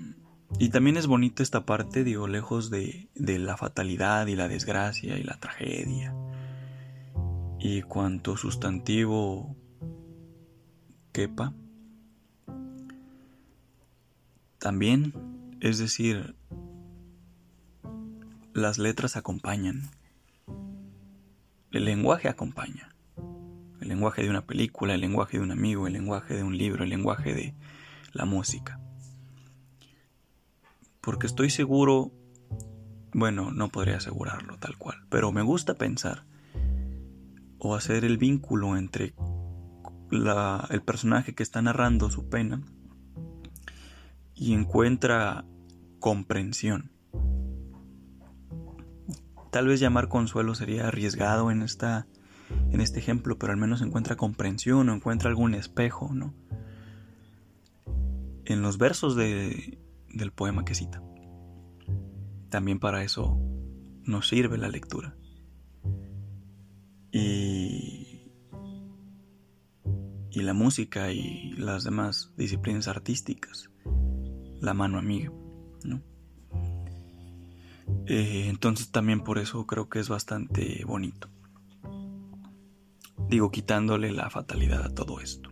y 0.61 0.69
también 0.69 0.95
es 0.95 1.07
bonita 1.07 1.41
esta 1.41 1.65
parte, 1.65 2.03
digo, 2.03 2.27
lejos 2.27 2.69
de, 2.69 3.09
de 3.15 3.39
la 3.39 3.57
fatalidad 3.57 4.27
y 4.27 4.35
la 4.35 4.47
desgracia 4.47 5.17
y 5.17 5.23
la 5.23 5.39
tragedia. 5.39 6.13
Y 7.57 7.81
cuanto 7.81 8.37
sustantivo 8.37 9.55
quepa, 11.13 11.55
también 14.59 15.15
es 15.61 15.79
decir, 15.79 16.35
las 18.53 18.77
letras 18.77 19.17
acompañan. 19.17 19.89
El 21.71 21.85
lenguaje 21.85 22.29
acompaña. 22.29 22.93
El 23.81 23.87
lenguaje 23.87 24.21
de 24.21 24.29
una 24.29 24.45
película, 24.45 24.93
el 24.93 25.01
lenguaje 25.01 25.39
de 25.39 25.43
un 25.43 25.51
amigo, 25.51 25.87
el 25.87 25.93
lenguaje 25.93 26.35
de 26.35 26.43
un 26.43 26.55
libro, 26.55 26.83
el 26.83 26.91
lenguaje 26.91 27.33
de 27.33 27.55
la 28.13 28.25
música. 28.25 28.80
Porque 31.01 31.25
estoy 31.25 31.49
seguro, 31.49 32.11
bueno, 33.13 33.51
no 33.51 33.69
podría 33.69 33.97
asegurarlo 33.97 34.57
tal 34.57 34.77
cual, 34.77 34.97
pero 35.09 35.31
me 35.31 35.41
gusta 35.41 35.75
pensar 35.75 36.25
o 37.57 37.75
hacer 37.75 38.05
el 38.05 38.17
vínculo 38.17 38.77
entre 38.77 39.13
el 40.11 40.81
personaje 40.81 41.33
que 41.33 41.43
está 41.43 41.61
narrando 41.61 42.09
su 42.09 42.29
pena 42.29 42.61
y 44.35 44.53
encuentra 44.53 45.45
comprensión. 45.99 46.91
Tal 49.51 49.67
vez 49.67 49.79
llamar 49.79 50.07
consuelo 50.07 50.55
sería 50.55 50.87
arriesgado 50.87 51.51
en, 51.51 51.61
esta, 51.61 52.07
en 52.71 52.81
este 52.81 52.99
ejemplo, 52.99 53.37
pero 53.37 53.53
al 53.53 53.59
menos 53.59 53.81
encuentra 53.81 54.15
comprensión 54.15 54.89
o 54.89 54.95
encuentra 54.95 55.29
algún 55.29 55.53
espejo, 55.53 56.13
¿no? 56.13 56.33
En 58.45 58.61
los 58.61 58.77
versos 58.77 59.15
de, 59.15 59.77
del 60.13 60.31
poema 60.31 60.65
que 60.65 60.75
cita. 60.75 61.01
También 62.49 62.79
para 62.79 63.03
eso 63.03 63.39
nos 64.03 64.27
sirve 64.27 64.57
la 64.57 64.69
lectura. 64.69 65.15
Y, 67.11 68.31
y 70.31 70.41
la 70.41 70.53
música 70.53 71.11
y 71.11 71.51
las 71.57 71.83
demás 71.83 72.33
disciplinas 72.37 72.87
artísticas, 72.87 73.69
la 74.61 74.73
mano 74.73 74.97
amiga. 74.97 75.31
¿no? 75.83 76.01
Eh, 78.07 78.47
entonces 78.49 78.91
también 78.91 79.21
por 79.21 79.37
eso 79.37 79.65
creo 79.65 79.89
que 79.89 79.99
es 79.99 80.09
bastante 80.09 80.83
bonito. 80.85 81.29
Digo, 83.29 83.51
quitándole 83.51 84.11
la 84.11 84.29
fatalidad 84.29 84.83
a 84.83 84.93
todo 84.93 85.19
esto. 85.21 85.49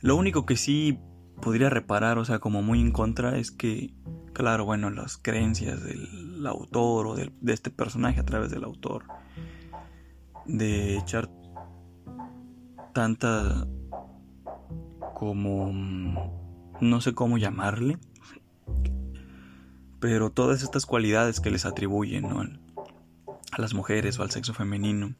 Lo 0.00 0.16
único 0.16 0.46
que 0.46 0.56
sí 0.56 0.98
podría 1.40 1.70
reparar, 1.70 2.18
o 2.18 2.24
sea, 2.24 2.38
como 2.38 2.62
muy 2.62 2.80
en 2.80 2.92
contra, 2.92 3.38
es 3.38 3.50
que, 3.50 3.94
claro, 4.32 4.64
bueno, 4.64 4.90
las 4.90 5.16
creencias 5.16 5.82
del 5.82 6.46
autor 6.46 7.06
o 7.06 7.14
de 7.16 7.32
este 7.52 7.70
personaje 7.70 8.20
a 8.20 8.24
través 8.24 8.50
del 8.50 8.64
autor, 8.64 9.04
de 10.46 10.96
echar 10.98 11.30
tanta 12.92 13.66
como, 15.14 15.72
no 16.80 17.00
sé 17.00 17.14
cómo 17.14 17.38
llamarle, 17.38 17.98
Pero 20.00 20.30
todas 20.30 20.62
estas 20.62 20.86
cualidades 20.86 21.40
que 21.40 21.50
les 21.50 21.66
atribuyen 21.66 22.26
a 22.26 23.60
las 23.60 23.74
mujeres 23.74 24.18
o 24.18 24.22
al 24.22 24.30
sexo 24.30 24.54
femenino. 24.54 25.16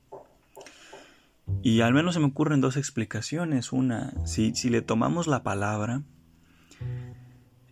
Y 1.62 1.80
al 1.80 1.92
menos 1.92 2.14
se 2.14 2.20
me 2.20 2.26
ocurren 2.26 2.60
dos 2.60 2.76
explicaciones. 2.76 3.72
Una, 3.72 4.14
si, 4.26 4.54
si 4.54 4.70
le 4.70 4.82
tomamos 4.82 5.26
la 5.26 5.42
palabra, 5.42 6.02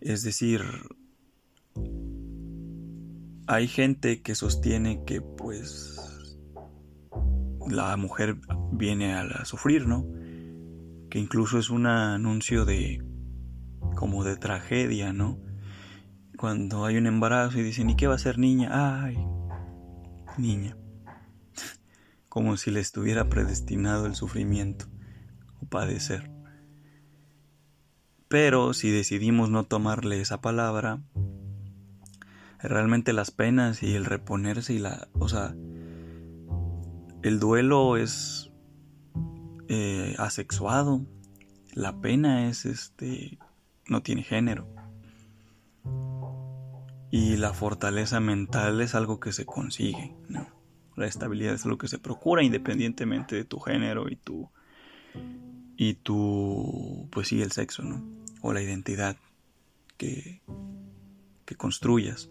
es 0.01 0.23
decir, 0.23 0.61
hay 3.47 3.67
gente 3.67 4.21
que 4.21 4.35
sostiene 4.35 5.03
que 5.05 5.21
pues 5.21 5.97
la 7.69 7.95
mujer 7.97 8.37
viene 8.71 9.13
a, 9.13 9.45
sufrir, 9.45 9.87
¿no? 9.87 10.05
Que 11.09 11.19
incluso 11.19 11.57
es 11.57 11.69
un 11.69 11.87
anuncio 11.87 12.65
de 12.65 13.03
como 13.95 14.23
de 14.23 14.35
tragedia, 14.35 15.13
¿no? 15.13 15.39
Cuando 16.37 16.85
hay 16.85 16.97
un 16.97 17.07
embarazo 17.07 17.59
y 17.59 17.63
dicen, 17.63 17.89
¿y 17.89 17.95
qué 17.95 18.07
va 18.07 18.15
a 18.15 18.19
ser 18.19 18.37
niña? 18.37 18.69
Ay, 18.71 19.17
niña. 20.37 20.77
Como 22.37 22.55
si 22.55 22.69
le 22.69 22.79
estuviera 22.79 23.29
predestinado 23.29 24.05
el 24.05 24.13
sufrimiento 24.13 24.85
o 25.59 25.65
padecer. 25.65 26.29
Pero 28.27 28.75
si 28.75 28.91
decidimos 28.91 29.49
no 29.49 29.63
tomarle 29.63 30.21
esa 30.21 30.39
palabra, 30.39 31.01
realmente 32.59 33.11
las 33.11 33.31
penas 33.31 33.81
y 33.81 33.95
el 33.95 34.05
reponerse 34.05 34.73
y 34.73 34.77
la, 34.77 35.07
o 35.17 35.27
sea, 35.27 35.55
el 37.23 37.39
duelo 37.39 37.97
es 37.97 38.51
eh, 39.67 40.13
asexuado, 40.19 41.07
la 41.73 41.99
pena 42.01 42.49
es 42.49 42.67
este, 42.67 43.39
no 43.87 44.03
tiene 44.03 44.21
género. 44.21 44.67
Y 47.09 47.37
la 47.37 47.55
fortaleza 47.55 48.19
mental 48.19 48.79
es 48.81 48.93
algo 48.93 49.19
que 49.19 49.31
se 49.31 49.47
consigue, 49.47 50.15
¿no? 50.29 50.56
La 50.97 51.05
estabilidad 51.05 51.53
es 51.53 51.63
algo 51.63 51.77
que 51.77 51.87
se 51.87 51.99
procura 51.99 52.43
independientemente 52.43 53.35
de 53.35 53.45
tu 53.45 53.59
género 53.59 54.09
y 54.09 54.15
tu 54.15 54.49
y 55.77 55.93
tu 55.93 57.07
pues 57.11 57.27
sí 57.27 57.41
el 57.41 57.51
sexo, 57.51 57.83
¿no? 57.83 58.03
O 58.41 58.51
la 58.51 58.63
identidad 58.63 59.15
que 59.95 60.41
que 61.45 61.55
construyas. 61.55 62.29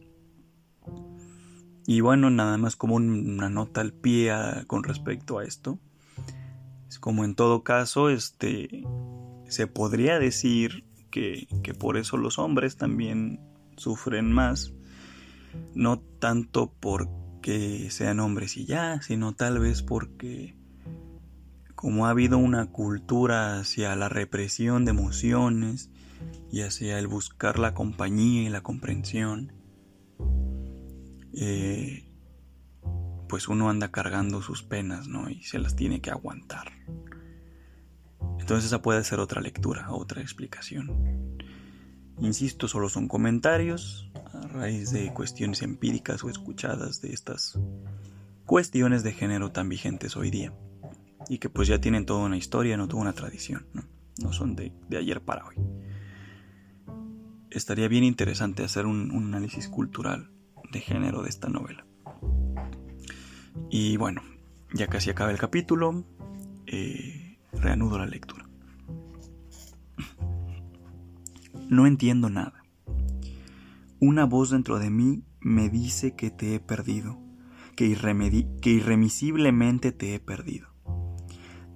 Y 1.87 2.01
bueno, 2.01 2.29
nada 2.31 2.59
más 2.59 2.75
como 2.75 2.97
una 2.97 3.49
nota 3.49 3.81
al 3.81 3.93
pie 3.93 4.33
con 4.67 4.83
respecto 4.83 5.39
a 5.39 5.45
esto. 5.45 5.79
Es 6.89 6.99
como 6.99 7.25
en 7.25 7.37
todo 7.37 7.63
caso, 7.63 8.11
este, 8.11 8.83
se 9.49 9.69
podría 9.69 10.19
decir 10.19 10.85
que, 11.11 11.47
que 11.63 11.73
por 11.73 11.97
eso 11.97 12.17
los 12.17 12.41
hombres 12.41 12.77
también 12.77 13.41
sufren 13.77 14.33
más. 14.33 14.73
No 15.75 16.01
tanto 16.01 16.73
porque 17.47 17.91
sean 17.91 18.19
hombres 18.19 18.57
y 18.57 18.65
ya, 18.65 19.01
sino 19.03 19.33
tal 19.33 19.61
vez 19.61 19.81
porque 19.81 20.57
como 21.77 22.07
ha 22.07 22.11
habido 22.11 22.39
una 22.39 22.67
cultura 22.73 23.61
hacia 23.61 23.95
la 23.95 24.09
represión 24.09 24.85
de 24.85 24.91
emociones 24.91 25.89
y 26.51 26.63
hacia 26.63 26.99
el 26.99 27.07
buscar 27.07 27.61
la 27.61 27.73
compañía 27.73 28.43
y 28.43 28.49
la 28.49 28.63
comprensión, 28.63 29.53
eh, 31.35 32.11
pues 33.29 33.47
uno 33.47 33.71
anda 33.71 33.93
cargando 33.93 34.43
sus 34.43 34.65
penas, 34.65 35.07
¿no? 35.07 35.31
Y 35.31 35.45
se 35.45 35.61
las 35.61 35.77
tiene 35.77 36.01
que 36.01 36.11
aguantar. 36.11 36.73
Entonces 38.41 38.65
esa 38.65 38.83
puede 38.83 39.05
ser 39.05 39.21
otra 39.21 39.41
lectura, 39.41 39.93
otra 39.93 40.21
explicación. 40.21 41.37
Insisto, 42.21 42.69
solo 42.69 42.89
son 42.89 43.09
comentarios 43.09 44.11
a 44.33 44.47
raíz 44.49 44.91
de 44.91 45.13
cuestiones 45.13 45.63
empíricas 45.63 46.25
o 46.25 46.31
escuchadas 46.31 47.01
de 47.01 47.13
estas 47.13 47.59
cuestiones 48.47 49.03
de 49.03 49.13
género 49.13 49.53
tan 49.53 49.69
vigentes 49.69 50.17
hoy 50.17 50.31
día. 50.31 50.53
Y 51.29 51.39
que 51.39 51.51
pues 51.51 51.69
ya 51.69 51.81
tienen 51.81 52.07
toda 52.07 52.27
una 52.27 52.37
historia, 52.37 52.77
no 52.77 52.89
toda 52.89 53.03
una 53.03 53.13
tradición, 53.13 53.67
¿no? 53.73 53.83
No 54.23 54.33
son 54.33 54.57
de, 54.57 54.73
ayer 54.97 55.21
para 55.21 55.47
hoy. 55.47 55.57
Estaría 57.51 57.89
bien 57.89 58.05
interesante 58.05 58.65
hacer 58.65 58.87
un 58.87 59.11
análisis 59.13 59.69
cultural 59.69 60.31
de 60.73 60.81
género 60.81 61.23
de 61.23 61.29
esta 61.29 61.49
novela. 61.49 61.87
Y 63.71 63.97
bueno, 63.97 64.23
ya 64.73 64.87
casi 64.87 65.11
acaba 65.11 65.31
el 65.31 65.39
capítulo, 65.39 66.05
eh, 66.67 67.39
reanudo 67.53 67.99
la 67.99 68.07
lectura. 68.07 68.46
No 71.69 71.87
entiendo 71.87 72.31
nada. 72.31 72.63
Una 73.99 74.25
voz 74.25 74.51
dentro 74.51 74.79
de 74.79 74.89
mí 74.89 75.25
me 75.41 75.69
dice 75.69 76.15
que 76.15 76.31
te 76.31 76.55
he 76.55 76.61
perdido, 76.61 77.19
que, 77.75 77.87
irremisiblemente 77.87 79.91
te 79.91 80.15
he 80.15 80.21
perdido. 80.21 80.69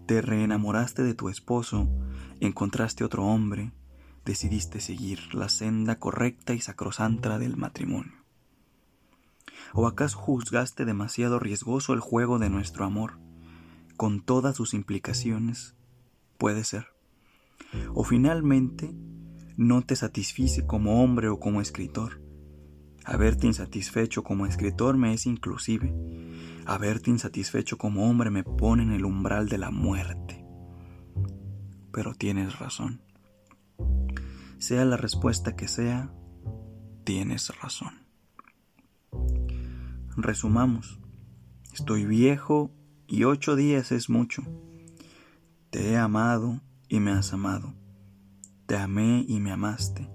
Te 0.06 0.22
reenamoraste 0.22 1.02
de 1.02 1.14
tu 1.14 1.28
esposo, 1.28 1.88
encontraste 2.38 3.02
otro 3.02 3.26
hombre, 3.26 3.72
decidiste 4.24 4.80
seguir 4.80 5.34
la 5.34 5.48
senda 5.48 5.98
correcta 5.98 6.54
y 6.54 6.60
sacrosanta 6.60 7.40
del 7.40 7.56
matrimonio. 7.56 8.24
¿O 9.72 9.88
acaso 9.88 10.18
juzgaste 10.18 10.84
demasiado 10.84 11.40
riesgoso 11.40 11.94
el 11.94 12.00
juego 12.00 12.38
de 12.38 12.48
nuestro 12.48 12.84
amor, 12.84 13.18
con 13.96 14.20
todas 14.20 14.56
sus 14.56 14.72
implicaciones? 14.72 15.74
Puede 16.38 16.62
ser. 16.62 16.86
O 17.94 18.04
finalmente, 18.04 18.94
no 19.60 19.82
te 19.82 19.94
satisfice 19.94 20.66
como 20.66 21.04
hombre 21.04 21.28
o 21.28 21.38
como 21.38 21.60
escritor. 21.60 22.22
Haberte 23.04 23.46
insatisfecho 23.46 24.24
como 24.24 24.46
escritor 24.46 24.96
me 24.96 25.12
es 25.12 25.26
inclusive. 25.26 25.94
Haberte 26.64 27.10
insatisfecho 27.10 27.76
como 27.76 28.08
hombre 28.08 28.30
me 28.30 28.42
pone 28.42 28.84
en 28.84 28.92
el 28.92 29.04
umbral 29.04 29.50
de 29.50 29.58
la 29.58 29.70
muerte. 29.70 30.42
Pero 31.92 32.14
tienes 32.14 32.58
razón. 32.58 33.02
Sea 34.56 34.86
la 34.86 34.96
respuesta 34.96 35.54
que 35.54 35.68
sea, 35.68 36.10
tienes 37.04 37.52
razón. 37.60 38.06
Resumamos. 40.16 41.00
Estoy 41.74 42.06
viejo 42.06 42.70
y 43.06 43.24
ocho 43.24 43.56
días 43.56 43.92
es 43.92 44.08
mucho. 44.08 44.42
Te 45.68 45.90
he 45.90 45.98
amado 45.98 46.62
y 46.88 46.98
me 47.00 47.10
has 47.10 47.34
amado. 47.34 47.79
Te 48.70 48.76
amé 48.76 49.24
y 49.26 49.40
me 49.40 49.50
amaste. 49.50 50.08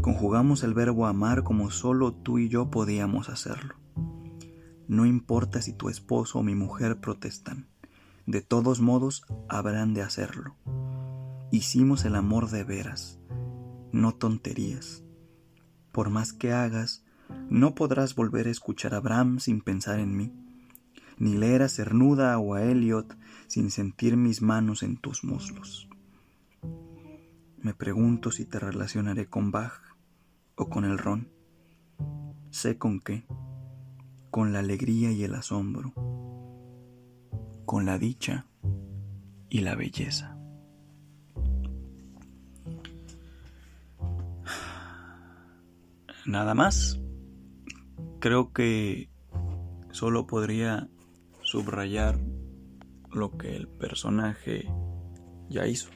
Conjugamos 0.00 0.64
el 0.64 0.74
verbo 0.74 1.06
amar 1.06 1.44
como 1.44 1.70
solo 1.70 2.12
tú 2.12 2.40
y 2.40 2.48
yo 2.48 2.68
podíamos 2.68 3.28
hacerlo. 3.28 3.76
No 4.88 5.06
importa 5.06 5.62
si 5.62 5.72
tu 5.72 5.88
esposo 5.88 6.40
o 6.40 6.42
mi 6.42 6.56
mujer 6.56 7.00
protestan, 7.00 7.68
de 8.26 8.40
todos 8.40 8.80
modos 8.80 9.24
habrán 9.48 9.94
de 9.94 10.02
hacerlo. 10.02 10.56
Hicimos 11.52 12.04
el 12.04 12.16
amor 12.16 12.50
de 12.50 12.64
veras, 12.64 13.20
no 13.92 14.16
tonterías. 14.16 15.04
Por 15.92 16.10
más 16.10 16.32
que 16.32 16.52
hagas, 16.52 17.04
no 17.50 17.76
podrás 17.76 18.16
volver 18.16 18.48
a 18.48 18.50
escuchar 18.50 18.96
a 18.96 18.98
Bram 18.98 19.38
sin 19.38 19.60
pensar 19.60 20.00
en 20.00 20.16
mí, 20.16 20.32
ni 21.18 21.36
leer 21.36 21.62
a 21.62 21.68
Cernuda 21.68 22.36
o 22.40 22.54
a 22.54 22.64
Eliot 22.64 23.16
sin 23.46 23.70
sentir 23.70 24.16
mis 24.16 24.42
manos 24.42 24.82
en 24.82 24.96
tus 24.96 25.22
muslos. 25.22 25.88
Me 27.64 27.72
pregunto 27.72 28.30
si 28.30 28.44
te 28.44 28.58
relacionaré 28.58 29.24
con 29.24 29.50
Bach 29.50 29.80
o 30.54 30.68
con 30.68 30.84
el 30.84 30.98
ron. 30.98 31.30
Sé 32.50 32.76
con 32.76 33.00
qué, 33.00 33.24
con 34.30 34.52
la 34.52 34.58
alegría 34.58 35.12
y 35.12 35.24
el 35.24 35.34
asombro, 35.34 35.94
con 37.64 37.86
la 37.86 37.96
dicha 37.96 38.44
y 39.48 39.60
la 39.60 39.76
belleza. 39.76 40.36
Nada 46.26 46.52
más 46.52 47.00
creo 48.20 48.52
que 48.52 49.08
solo 49.90 50.26
podría 50.26 50.90
subrayar 51.40 52.20
lo 53.10 53.38
que 53.38 53.56
el 53.56 53.68
personaje 53.68 54.68
ya 55.48 55.66
hizo. 55.66 55.88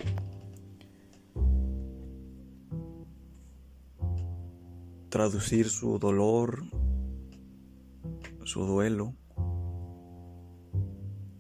Traducir 5.09 5.71
su 5.71 5.99
dolor, 5.99 6.65
su 8.45 8.65
duelo 8.67 9.15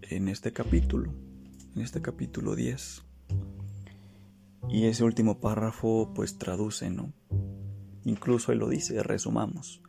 en 0.02 0.28
este 0.28 0.54
capítulo, 0.54 1.12
en 1.74 1.82
este 1.82 2.00
capítulo 2.00 2.54
10. 2.54 3.02
Y 4.70 4.86
ese 4.86 5.04
último 5.04 5.40
párrafo 5.40 6.12
pues 6.14 6.38
traduce, 6.38 6.88
¿no? 6.88 7.12
Incluso 8.04 8.52
él 8.52 8.58
lo 8.58 8.68
dice, 8.68 9.02
resumamos. 9.02 9.82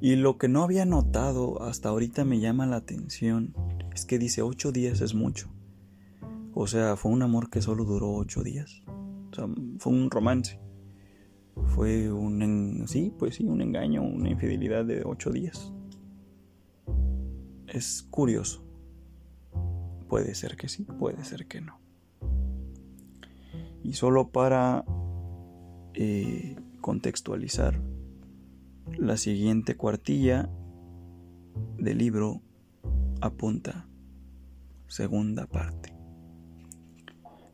Y 0.00 0.14
lo 0.14 0.38
que 0.38 0.48
no 0.48 0.62
había 0.62 0.84
notado 0.84 1.62
hasta 1.62 1.88
ahorita 1.88 2.24
me 2.24 2.38
llama 2.38 2.66
la 2.66 2.76
atención 2.76 3.54
es 3.92 4.04
que 4.04 4.18
dice 4.20 4.42
ocho 4.42 4.70
días 4.70 5.00
es 5.00 5.14
mucho. 5.14 5.48
O 6.54 6.68
sea, 6.68 6.96
fue 6.96 7.10
un 7.10 7.22
amor 7.22 7.50
que 7.50 7.60
solo 7.60 7.84
duró 7.84 8.12
ocho 8.12 8.44
días. 8.44 8.82
O 9.32 9.34
sea, 9.34 9.46
fue 9.78 9.92
un 9.92 10.10
romance. 10.12 10.60
Fue 11.64 12.12
un, 12.12 12.84
sí, 12.86 13.12
pues 13.18 13.36
sí, 13.36 13.44
un 13.44 13.60
engaño, 13.60 14.02
una 14.02 14.30
infidelidad 14.30 14.84
de 14.84 15.02
ocho 15.04 15.30
días. 15.30 15.72
Es 17.66 18.02
curioso. 18.10 18.64
Puede 20.08 20.34
ser 20.34 20.56
que 20.56 20.68
sí, 20.68 20.84
puede 20.84 21.24
ser 21.24 21.46
que 21.46 21.60
no. 21.60 21.78
Y 23.82 23.94
solo 23.94 24.28
para 24.28 24.84
eh, 25.94 26.56
contextualizar, 26.80 27.80
la 28.98 29.16
siguiente 29.16 29.76
cuartilla 29.76 30.48
del 31.78 31.98
libro 31.98 32.42
apunta 33.20 33.88
segunda 34.86 35.46
parte. 35.46 35.92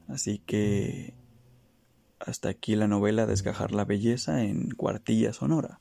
Así 0.08 0.38
que 0.38 1.14
hasta 2.26 2.48
aquí 2.48 2.76
la 2.76 2.88
novela 2.88 3.26
Desgajar 3.26 3.72
la 3.72 3.84
belleza 3.84 4.44
en 4.44 4.70
cuartilla 4.70 5.32
sonora, 5.32 5.80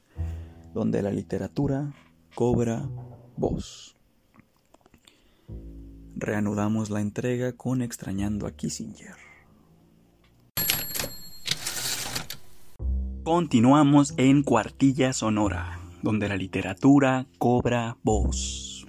donde 0.74 1.02
la 1.02 1.12
literatura 1.12 1.94
cobra 2.36 2.90
voz. 3.38 3.96
Reanudamos 6.16 6.90
la 6.90 7.02
entrega 7.02 7.54
con 7.54 7.82
Extrañando 7.82 8.48
a 8.48 8.52
Kissinger. 8.52 9.16
Continuamos 13.24 14.14
en 14.18 14.44
Cuartilla 14.44 15.14
Sonora, 15.14 15.80
donde 16.02 16.28
la 16.28 16.38
literatura 16.38 17.28
cobra 17.38 17.98
voz. 18.04 18.86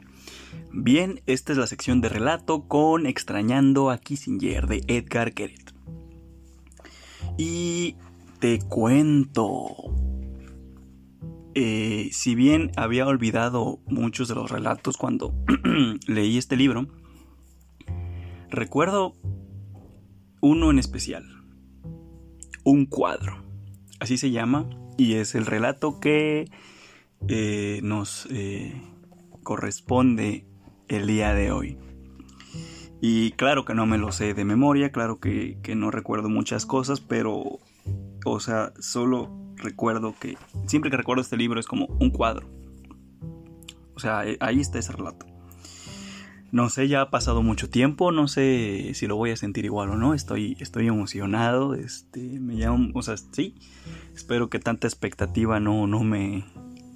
Bien, 0.73 1.21
esta 1.27 1.53
es 1.53 1.59
la 1.59 1.67
sección 1.67 2.01
de 2.01 2.09
relato 2.09 2.67
con 2.67 3.07
Extrañando 3.07 3.91
a 3.91 3.99
Kissinger 3.99 4.67
de 4.67 4.83
Edgar 4.89 5.33
Keret. 5.33 5.72
Y 7.39 7.97
te 8.39 8.59
cuento. 8.61 9.69
Eh, 11.55 12.09
si 12.13 12.35
bien 12.35 12.73
había 12.77 13.07
olvidado 13.07 13.81
muchos 13.87 14.29
de 14.29 14.35
los 14.35 14.51
relatos 14.51 14.97
cuando 14.97 15.35
leí 16.07 16.39
este 16.39 16.57
libro, 16.57 16.89
recuerdo 18.51 19.15
uno 20.41 20.71
en 20.71 20.79
especial. 20.79 21.25
Un 22.65 22.87
cuadro. 22.87 23.43
Así 24.01 24.19
se 24.19 24.31
llama. 24.31 24.69
Y 24.99 25.15
es 25.15 25.35
el 25.35 25.47
relato 25.47 26.01
que 26.01 26.51
eh, 27.29 27.81
nos 27.83 28.27
eh, 28.31 28.83
corresponde 29.43 30.47
el 30.89 31.07
día 31.07 31.35
de 31.35 31.53
hoy. 31.53 31.79
Y 33.05 33.33
claro 33.33 33.65
que 33.65 33.75
no 33.75 33.85
me 33.85 33.99
lo 33.99 34.13
sé 34.13 34.33
de 34.33 34.45
memoria, 34.45 34.93
claro 34.93 35.19
que, 35.19 35.59
no 35.75 35.91
recuerdo 35.91 36.29
muchas 36.29 36.67
cosas, 36.67 37.01
pero, 37.01 37.59
o 38.25 38.39
sea, 38.39 38.73
solo 38.79 39.29
recuerdo 39.57 40.15
que, 40.21 40.39
siempre 40.69 40.89
que 40.89 40.97
recuerdo 40.97 41.21
este 41.21 41.37
libro 41.37 41.59
es 41.59 41.67
como 41.67 41.87
un 41.99 42.11
cuadro. 42.11 42.49
O 43.97 43.99
sea, 43.99 44.25
eh, 44.25 44.37
ahí 44.39 44.61
está 44.61 44.79
ese 44.79 44.93
relato. 44.93 45.27
No 46.53 46.69
sé, 46.71 46.87
ya 46.87 47.01
ha 47.01 47.11
pasado 47.11 47.43
mucho 47.43 47.69
tiempo, 47.69 48.13
no 48.13 48.29
sé 48.29 48.93
si 48.95 49.09
lo 49.09 49.17
voy 49.17 49.33
a 49.33 49.37
sentir 49.37 49.65
igual 49.65 49.91
o 49.91 49.97
no, 49.97 50.15
estoy, 50.15 50.57
estoy 50.61 50.87
emocionado, 50.87 51.75
este, 51.75 52.21
me 52.39 52.55
llamo, 52.55 52.91
o 52.95 53.03
sea, 53.03 53.17
sí, 53.17 53.57
espero 54.15 54.49
que 54.49 54.61
tanta 54.61 54.87
expectativa 54.87 55.59
no, 55.59 55.89
no, 55.89 56.05
me, 56.05 56.45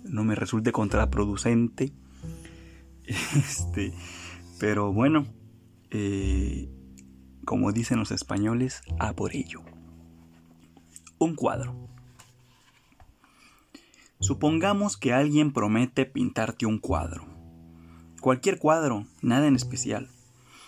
no 0.05 0.23
me 0.23 0.37
resulte 0.37 0.71
contraproducente. 0.71 1.93
Este, 3.09 3.93
pero 4.59 4.93
bueno, 4.93 5.27
eh, 5.91 6.71
como 7.45 7.73
dicen 7.73 7.99
los 7.99 8.11
españoles, 8.11 8.83
a 8.99 9.15
por 9.15 9.35
ello. 9.35 9.63
Un 11.19 11.35
cuadro. 11.35 11.89
Supongamos 14.19 14.97
que 14.97 15.13
alguien 15.13 15.53
promete 15.53 16.07
pintarte 16.07 16.67
un 16.67 16.79
cuadro. 16.79 17.27
Cualquier 18.21 18.59
cuadro, 18.59 19.07
nada 19.23 19.47
en 19.47 19.55
especial. 19.55 20.09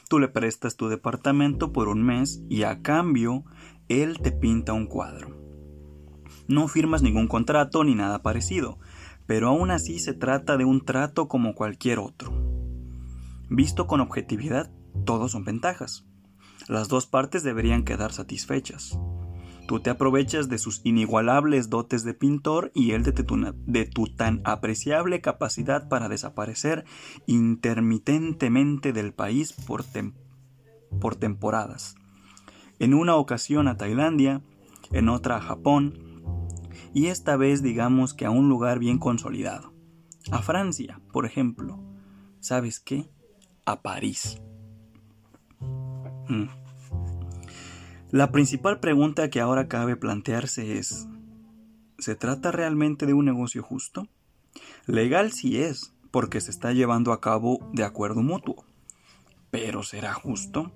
Tú 0.09 0.19
le 0.19 0.29
prestas 0.29 0.77
tu 0.77 0.89
departamento 0.89 1.73
por 1.73 1.89
un 1.89 2.03
mes 2.03 2.43
y 2.49 2.63
a 2.63 2.83
cambio 2.83 3.45
él 3.89 4.21
te 4.21 4.33
pinta 4.33 4.73
un 4.73 4.87
cuadro. 4.87 5.37
No 6.47 6.69
firmas 6.69 7.03
ningún 7.03 7.27
contrato 7.27 7.85
ni 7.85 7.95
nada 7.95 8.23
parecido, 8.23 8.79
pero 9.27 9.49
aún 9.49 9.71
así 9.71 9.99
se 9.99 10.15
trata 10.15 10.57
de 10.57 10.65
un 10.65 10.85
trato 10.85 11.29
como 11.29 11.55
cualquier 11.55 11.99
otro. 11.99 12.33
Visto 13.51 13.87
con 13.87 14.01
objetividad, 14.01 14.71
todos 15.05 15.33
son 15.33 15.45
ventajas. 15.45 16.05
Las 16.69 16.89
dos 16.89 17.07
partes 17.07 17.43
deberían 17.43 17.85
quedar 17.85 18.13
satisfechas. 18.13 18.99
Tú 19.69 19.81
te 19.81 19.91
aprovechas 19.91 20.49
de 20.49 20.57
sus 20.57 20.81
inigualables 20.85 21.69
dotes 21.69 22.03
de 22.03 22.15
pintor 22.15 22.71
y 22.75 22.93
él 22.93 23.03
de 23.03 23.85
tu, 23.85 24.07
tan 24.07 24.41
apreciable 24.45 25.21
capacidad 25.21 25.89
para 25.91 26.09
desaparecer 26.09 26.87
intermitentemente 27.27 28.95
del 28.95 29.13
país 29.13 29.53
por, 29.53 29.85
por 31.01 31.17
temporadas. 31.17 31.97
En 32.79 32.95
una 32.95 33.17
ocasión 33.17 33.69
a 33.69 33.77
Tailandia, 33.77 34.43
en 34.91 35.11
otra 35.11 35.37
a 35.37 35.41
Japón, 35.43 35.99
y 36.95 37.09
esta 37.09 37.37
vez 37.37 37.63
digamos 37.63 38.15
que 38.15 38.25
a 38.25 38.31
un 38.31 38.49
lugar 38.49 38.79
bien 38.79 38.99
consolidado. 38.99 39.75
A 40.31 40.41
Francia, 40.41 41.01
por 41.13 41.27
ejemplo. 41.27 41.79
¿Sabes 42.41 42.81
qué? 42.81 43.11
A 43.67 43.83
París. 43.83 44.41
Mm. 46.29 46.49
La 48.11 48.33
principal 48.33 48.81
pregunta 48.81 49.29
que 49.29 49.41
ahora 49.41 49.69
cabe 49.69 49.97
plantearse 49.97 50.79
es, 50.79 51.07
¿se 51.99 52.15
trata 52.15 52.53
realmente 52.53 53.05
de 53.05 53.13
un 53.13 53.27
negocio 53.27 53.63
justo? 53.63 54.09
Legal 54.87 55.33
sí 55.33 55.59
es, 55.59 55.93
porque 56.11 56.41
se 56.41 56.51
está 56.51 56.73
llevando 56.73 57.13
a 57.13 57.21
cabo 57.21 57.59
de 57.73 57.85
acuerdo 57.85 58.23
mutuo. 58.23 58.65
¿Pero 59.51 59.83
será 59.83 60.15
justo? 60.15 60.73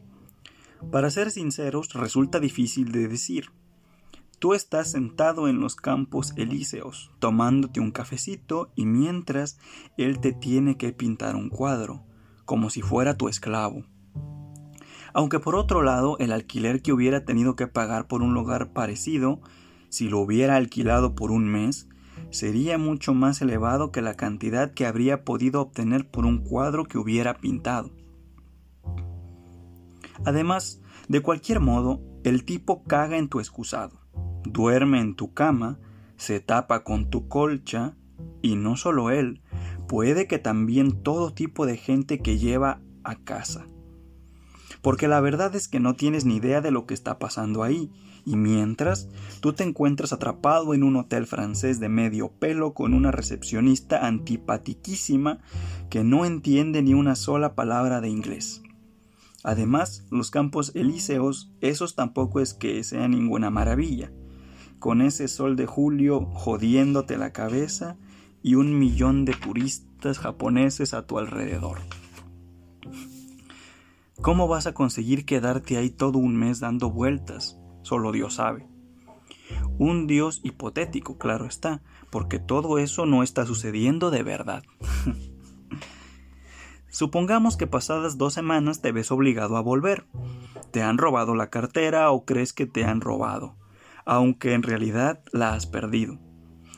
Para 0.91 1.11
ser 1.11 1.31
sinceros, 1.31 1.93
resulta 1.95 2.41
difícil 2.41 2.93
de 2.93 3.09
decir. 3.09 3.51
Tú 4.38 4.55
estás 4.55 4.91
sentado 4.91 5.47
en 5.49 5.61
los 5.61 5.77
campos 5.77 6.33
elíseos, 6.37 7.12
tomándote 7.21 7.81
un 7.81 7.93
cafecito 7.93 8.73
y 8.75 8.87
mientras 8.87 9.59
él 9.97 10.21
te 10.21 10.33
tiene 10.33 10.77
que 10.77 10.93
pintar 10.93 11.37
un 11.37 11.49
cuadro, 11.49 12.05
como 12.45 12.69
si 12.69 12.83
fuera 12.83 13.17
tu 13.17 13.29
esclavo. 13.29 13.85
Aunque 15.14 15.40
por 15.40 15.55
otro 15.57 15.83
lado, 15.83 16.16
el 16.18 16.33
alquiler 16.33 16.81
que 16.81 16.92
hubiera 16.92 17.25
tenido 17.25 17.55
que 17.55 17.66
pagar 17.66 18.07
por 18.07 18.22
un 18.22 18.33
lugar 18.33 18.72
parecido, 18.72 19.40
si 19.88 20.09
lo 20.09 20.20
hubiera 20.20 20.57
alquilado 20.57 21.14
por 21.14 21.31
un 21.31 21.46
mes, 21.46 21.88
sería 22.31 22.79
mucho 22.79 23.12
más 23.12 23.42
elevado 23.42 23.92
que 23.92 24.01
la 24.01 24.14
cantidad 24.14 24.72
que 24.72 24.87
habría 24.87 25.25
podido 25.25 25.61
obtener 25.61 26.11
por 26.11 26.25
un 26.25 26.38
cuadro 26.38 26.85
que 26.85 26.96
hubiera 26.96 27.35
pintado. 27.38 27.90
Además, 30.25 30.81
de 31.09 31.20
cualquier 31.20 31.61
modo, 31.61 32.01
el 32.25 32.44
tipo 32.44 32.85
caga 32.85 33.18
en 33.18 33.29
tu 33.29 33.38
excusado, 33.38 34.01
duerme 34.44 35.01
en 35.01 35.14
tu 35.14 35.35
cama, 35.35 35.79
se 36.16 36.40
tapa 36.40 36.85
con 36.85 37.11
tu 37.11 37.29
colcha, 37.29 37.96
y 38.40 38.57
no 38.57 38.77
solo 38.77 39.11
él, 39.11 39.42
puede 39.88 40.27
que 40.27 40.38
también 40.38 41.03
todo 41.03 41.35
tipo 41.35 41.66
de 41.66 41.77
gente 41.77 42.20
que 42.20 42.38
lleva 42.38 42.81
a 43.05 43.16
casa 43.16 43.66
porque 44.83 45.09
la 45.09 45.21
verdad 45.21 45.55
es 45.55 45.68
que 45.68 45.81
no 45.81 45.95
tienes 45.95 46.25
ni 46.25 46.37
idea 46.37 46.61
de 46.61 46.71
lo 46.71 46.87
que 46.87 46.95
está 46.95 47.18
pasando 47.18 47.62
ahí, 47.62 47.90
y 48.25 48.37
mientras 48.37 49.09
tú 49.40 49.53
te 49.53 49.64
encuentras 49.64 50.12
atrapado 50.12 50.75
en 50.75 50.83
un 50.83 50.97
hotel 50.97 51.27
francés 51.27 51.81
de 51.81 51.88
medio 51.88 52.31
pelo 52.31 52.75
con 52.75 52.95
una 52.95 53.11
recepcionista 53.11 54.07
antipatiquísima 54.07 55.40
que 55.90 56.05
no 56.05 56.25
entiende 56.25 56.83
ni 56.83 56.95
una 56.95 57.16
sola 57.16 57.55
palabra 57.55 58.01
de 58.01 58.11
inglés. 58.11 58.62
Además, 59.45 60.07
los 60.11 60.31
campos 60.31 60.71
elíseos, 60.75 61.51
esos 61.61 61.97
tampoco 61.97 62.40
es 62.40 62.55
que 62.55 62.85
sea 62.85 63.09
ninguna 63.09 63.51
maravilla. 63.51 64.12
Con 64.79 65.01
ese 65.03 65.27
sol 65.27 65.57
de 65.57 65.66
julio 65.66 66.27
jodiéndote 66.27 67.16
la 67.16 67.33
cabeza 67.33 67.97
y 68.42 68.55
un 68.55 68.79
millón 68.79 69.25
de 69.25 69.35
turistas 69.35 70.18
japoneses 70.18 70.95
a 70.95 71.07
tu 71.07 71.18
alrededor. 71.18 71.79
¿Cómo 74.22 74.46
vas 74.46 74.68
a 74.68 74.72
conseguir 74.72 75.24
quedarte 75.24 75.76
ahí 75.76 75.90
todo 75.90 76.18
un 76.18 76.37
mes 76.37 76.61
dando 76.61 76.92
vueltas? 76.92 77.58
Solo 77.82 78.12
Dios 78.12 78.35
sabe. 78.35 78.68
Un 79.78 80.06
Dios 80.06 80.40
hipotético, 80.44 81.18
claro 81.18 81.44
está, 81.44 81.82
porque 82.08 82.38
todo 82.38 82.78
eso 82.78 83.04
no 83.04 83.24
está 83.24 83.46
sucediendo 83.46 84.12
de 84.12 84.22
verdad. 84.22 84.62
Supongamos 86.88 87.56
que 87.56 87.66
pasadas 87.66 88.16
dos 88.16 88.32
semanas 88.32 88.80
te 88.80 88.92
ves 88.92 89.11
obligado 89.11 89.56
a 89.56 89.61
volver. 89.61 90.06
Te 90.70 90.82
han 90.82 90.98
robado 90.98 91.35
la 91.35 91.50
cartera 91.50 92.08
o 92.12 92.24
crees 92.24 92.52
que 92.52 92.66
te 92.66 92.85
han 92.85 93.00
robado, 93.00 93.56
aunque 94.04 94.52
en 94.52 94.62
realidad 94.62 95.24
la 95.32 95.54
has 95.54 95.66
perdido. 95.66 96.20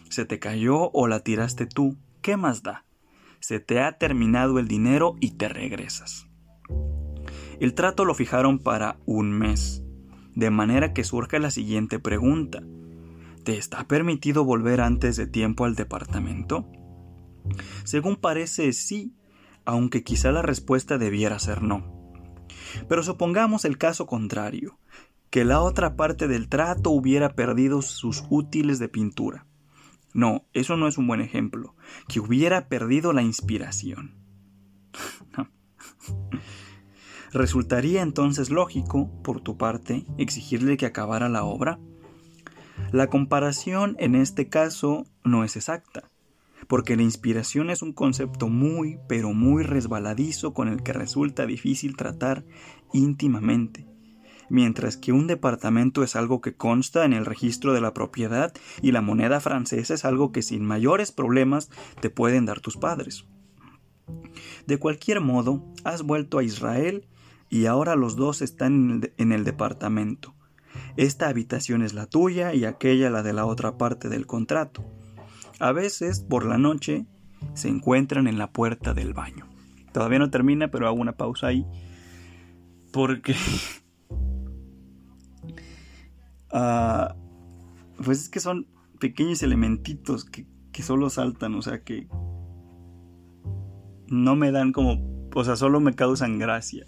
Se 0.08 0.24
te 0.24 0.38
cayó 0.38 0.90
o 0.92 1.08
la 1.08 1.20
tiraste 1.20 1.66
tú, 1.66 1.98
¿qué 2.22 2.38
más 2.38 2.62
da? 2.62 2.86
Se 3.40 3.60
te 3.60 3.82
ha 3.82 3.98
terminado 3.98 4.58
el 4.58 4.66
dinero 4.66 5.16
y 5.20 5.32
te 5.32 5.50
regresas. 5.50 6.26
El 7.60 7.74
trato 7.74 8.04
lo 8.04 8.14
fijaron 8.14 8.58
para 8.58 8.98
un 9.06 9.32
mes, 9.32 9.82
de 10.34 10.50
manera 10.50 10.92
que 10.92 11.04
surge 11.04 11.38
la 11.38 11.50
siguiente 11.50 11.98
pregunta. 11.98 12.62
¿Te 13.44 13.56
está 13.56 13.86
permitido 13.86 14.44
volver 14.44 14.80
antes 14.80 15.16
de 15.16 15.26
tiempo 15.26 15.64
al 15.64 15.74
departamento? 15.74 16.66
Según 17.84 18.16
parece, 18.16 18.72
sí, 18.72 19.14
aunque 19.64 20.02
quizá 20.02 20.32
la 20.32 20.42
respuesta 20.42 20.98
debiera 20.98 21.38
ser 21.38 21.62
no. 21.62 22.12
Pero 22.88 23.02
supongamos 23.02 23.64
el 23.64 23.78
caso 23.78 24.06
contrario, 24.06 24.78
que 25.30 25.44
la 25.44 25.60
otra 25.60 25.96
parte 25.96 26.28
del 26.28 26.48
trato 26.48 26.90
hubiera 26.90 27.34
perdido 27.34 27.82
sus 27.82 28.24
útiles 28.30 28.78
de 28.78 28.88
pintura. 28.88 29.46
No, 30.12 30.46
eso 30.52 30.76
no 30.76 30.86
es 30.86 30.96
un 30.96 31.06
buen 31.06 31.20
ejemplo, 31.20 31.74
que 32.08 32.20
hubiera 32.20 32.68
perdido 32.68 33.12
la 33.12 33.22
inspiración. 33.22 34.14
¿Resultaría 37.34 38.00
entonces 38.02 38.48
lógico, 38.48 39.10
por 39.24 39.40
tu 39.40 39.56
parte, 39.56 40.06
exigirle 40.18 40.76
que 40.76 40.86
acabara 40.86 41.28
la 41.28 41.42
obra? 41.42 41.80
La 42.92 43.08
comparación 43.08 43.96
en 43.98 44.14
este 44.14 44.48
caso 44.48 45.04
no 45.24 45.42
es 45.42 45.56
exacta, 45.56 46.12
porque 46.68 46.94
la 46.94 47.02
inspiración 47.02 47.70
es 47.70 47.82
un 47.82 47.92
concepto 47.92 48.46
muy, 48.46 49.00
pero 49.08 49.32
muy 49.32 49.64
resbaladizo 49.64 50.54
con 50.54 50.68
el 50.68 50.84
que 50.84 50.92
resulta 50.92 51.44
difícil 51.44 51.96
tratar 51.96 52.44
íntimamente, 52.92 53.84
mientras 54.48 54.96
que 54.96 55.10
un 55.10 55.26
departamento 55.26 56.04
es 56.04 56.14
algo 56.14 56.40
que 56.40 56.54
consta 56.54 57.04
en 57.04 57.14
el 57.14 57.26
registro 57.26 57.72
de 57.72 57.80
la 57.80 57.94
propiedad 57.94 58.52
y 58.80 58.92
la 58.92 59.00
moneda 59.00 59.40
francesa 59.40 59.94
es 59.94 60.04
algo 60.04 60.30
que 60.30 60.42
sin 60.42 60.64
mayores 60.64 61.10
problemas 61.10 61.68
te 62.00 62.10
pueden 62.10 62.46
dar 62.46 62.60
tus 62.60 62.76
padres. 62.76 63.24
De 64.68 64.78
cualquier 64.78 65.20
modo, 65.20 65.64
has 65.82 66.02
vuelto 66.02 66.38
a 66.38 66.44
Israel 66.44 67.08
y 67.48 67.66
ahora 67.66 67.96
los 67.96 68.16
dos 68.16 68.42
están 68.42 69.02
en 69.16 69.32
el, 69.32 69.44
departamento. 69.44 70.34
Esta 70.96 71.28
habitación 71.28 71.82
es 71.82 71.94
la 71.94 72.06
tuya 72.06 72.54
y 72.54 72.64
aquella 72.64 73.10
la 73.10 73.22
de 73.22 73.32
la 73.32 73.46
otra 73.46 73.76
parte 73.78 74.08
del 74.08 74.26
contrato. 74.26 74.84
A 75.60 75.72
veces, 75.72 76.20
por 76.20 76.44
la 76.44 76.58
noche, 76.58 77.06
se 77.54 77.68
encuentran 77.68 78.26
en 78.26 78.38
la 78.38 78.50
puerta 78.50 78.94
del 78.94 79.14
baño. 79.14 79.46
Todavía 79.92 80.18
no 80.18 80.30
termina, 80.30 80.68
pero 80.68 80.86
hago 80.86 81.00
una 81.00 81.16
pausa 81.16 81.48
ahí. 81.48 81.66
Porque... 82.92 83.34
Ah, 86.56 87.16
pues 88.04 88.20
es 88.20 88.28
que 88.28 88.38
son 88.38 88.68
pequeños 89.00 89.42
elementitos 89.42 90.24
que, 90.24 90.46
que 90.70 90.84
solo 90.84 91.10
saltan, 91.10 91.56
o 91.56 91.62
sea 91.62 91.82
que 91.82 92.06
no 94.06 94.36
me 94.36 94.52
dan 94.52 94.70
como, 94.70 95.28
o 95.34 95.42
sea, 95.42 95.56
solo 95.56 95.80
me 95.80 95.96
causan 95.96 96.38
gracia 96.38 96.86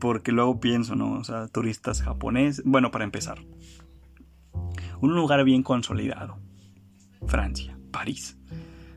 porque 0.00 0.32
luego 0.32 0.58
pienso, 0.58 0.96
¿no? 0.96 1.12
O 1.12 1.24
sea, 1.24 1.46
turistas 1.48 2.02
japoneses. 2.02 2.64
Bueno, 2.64 2.90
para 2.90 3.04
empezar, 3.04 3.38
un 5.00 5.14
lugar 5.14 5.44
bien 5.44 5.62
consolidado. 5.62 6.38
Francia, 7.26 7.78
París. 7.92 8.38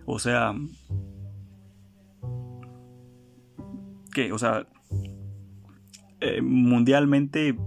O 0.05 0.17
sea, 0.17 0.55
¿qué? 4.13 4.31
O 4.31 4.37
sea, 4.37 4.67
eh, 6.21 6.41
mundialmente 6.41 7.57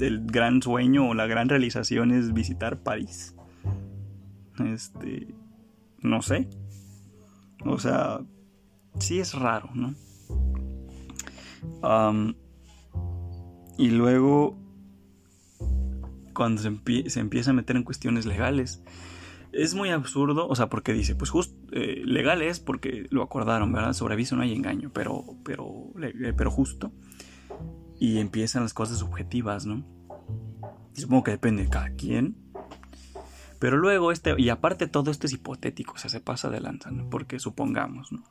el 0.00 0.26
gran 0.26 0.62
sueño 0.62 1.08
o 1.08 1.14
la 1.14 1.26
gran 1.26 1.48
realización 1.48 2.12
es 2.12 2.32
visitar 2.32 2.82
París. 2.82 3.34
Este, 4.64 5.34
no 6.00 6.22
sé. 6.22 6.48
O 7.64 7.78
sea, 7.78 8.20
sí 8.98 9.18
es 9.18 9.34
raro, 9.34 9.70
¿no? 9.74 9.94
Y 13.76 13.90
luego, 13.90 14.56
cuando 16.32 16.62
se, 16.62 17.20
empieza 17.20 17.50
a 17.50 17.54
meter 17.54 17.76
en 17.76 17.82
cuestiones 17.82 18.26
legales, 18.26 18.82
es 19.52 19.74
muy 19.74 19.90
absurdo, 19.90 20.48
o 20.48 20.54
sea, 20.56 20.68
porque 20.68 20.92
dice, 20.92 21.14
pues 21.14 21.30
justo, 21.30 21.54
eh, 21.72 22.02
legal 22.04 22.42
es 22.42 22.60
porque 22.60 23.06
lo 23.10 23.22
acordaron, 23.22 23.72
¿verdad? 23.72 23.92
Sobre 23.92 24.14
aviso 24.14 24.36
no 24.36 24.42
hay 24.42 24.52
engaño, 24.52 24.90
pero, 24.92 25.24
pero, 25.44 25.92
eh, 26.02 26.32
pero 26.36 26.50
justo. 26.50 26.92
Y 28.00 28.18
empiezan 28.18 28.62
las 28.62 28.74
cosas 28.74 28.98
subjetivas, 28.98 29.66
¿no? 29.66 29.84
supongo 31.00 31.24
que 31.24 31.30
depende 31.32 31.64
de 31.64 31.70
cada 31.70 31.90
quien. 31.90 32.36
Pero 33.58 33.78
luego 33.78 34.12
este, 34.12 34.34
y 34.38 34.48
aparte 34.50 34.86
todo 34.88 35.10
esto 35.10 35.26
es 35.26 35.32
hipotético, 35.32 35.94
o 35.94 35.98
sea, 35.98 36.10
se 36.10 36.20
pasa 36.20 36.50
de 36.50 36.60
¿no? 36.60 37.08
Porque 37.08 37.38
supongamos, 37.38 38.12
¿no? 38.12 38.22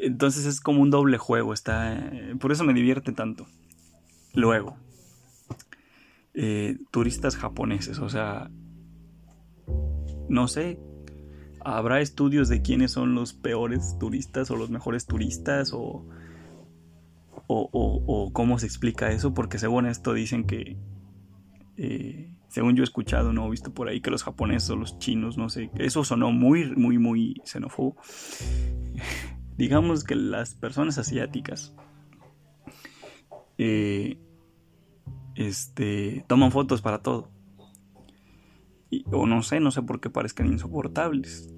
Entonces 0.00 0.46
es 0.46 0.60
como 0.60 0.82
un 0.82 0.90
doble 0.90 1.18
juego, 1.18 1.52
está, 1.52 2.12
por 2.40 2.52
eso 2.52 2.64
me 2.64 2.74
divierte 2.74 3.12
tanto. 3.12 3.46
Luego, 4.34 4.76
eh, 6.34 6.78
turistas 6.90 7.36
japoneses, 7.36 7.98
o 7.98 8.08
sea, 8.08 8.50
no 10.28 10.46
sé, 10.46 10.78
habrá 11.64 12.00
estudios 12.00 12.48
de 12.48 12.62
quiénes 12.62 12.92
son 12.92 13.14
los 13.14 13.32
peores 13.32 13.96
turistas 13.98 14.50
o 14.50 14.56
los 14.56 14.70
mejores 14.70 15.06
turistas 15.06 15.72
o, 15.72 16.06
o, 17.48 17.68
o, 17.72 18.32
cómo 18.32 18.58
se 18.58 18.66
explica 18.66 19.10
eso, 19.10 19.34
porque 19.34 19.58
según 19.58 19.86
esto 19.86 20.12
dicen 20.12 20.44
que, 20.46 20.76
eh, 21.76 22.34
según 22.48 22.76
yo 22.76 22.82
he 22.82 22.84
escuchado, 22.84 23.32
no 23.32 23.46
he 23.46 23.50
visto 23.50 23.74
por 23.74 23.88
ahí 23.88 24.00
que 24.00 24.10
los 24.10 24.22
japoneses 24.22 24.70
o 24.70 24.76
los 24.76 24.98
chinos, 24.98 25.38
no 25.38 25.48
sé, 25.48 25.70
eso 25.76 26.04
sonó 26.04 26.30
muy, 26.30 26.70
muy, 26.76 26.98
muy 26.98 27.40
xenófobo 27.44 27.96
digamos 29.58 30.04
que 30.04 30.14
las 30.14 30.54
personas 30.54 30.96
asiáticas 30.98 31.74
eh, 33.58 34.16
este, 35.34 36.24
toman 36.28 36.52
fotos 36.52 36.80
para 36.80 37.02
todo. 37.02 37.28
o 39.12 39.26
no 39.26 39.42
sé, 39.42 39.60
no 39.60 39.72
sé 39.72 39.82
por 39.82 40.00
qué 40.00 40.08
parezcan 40.08 40.46
insoportables. 40.46 41.52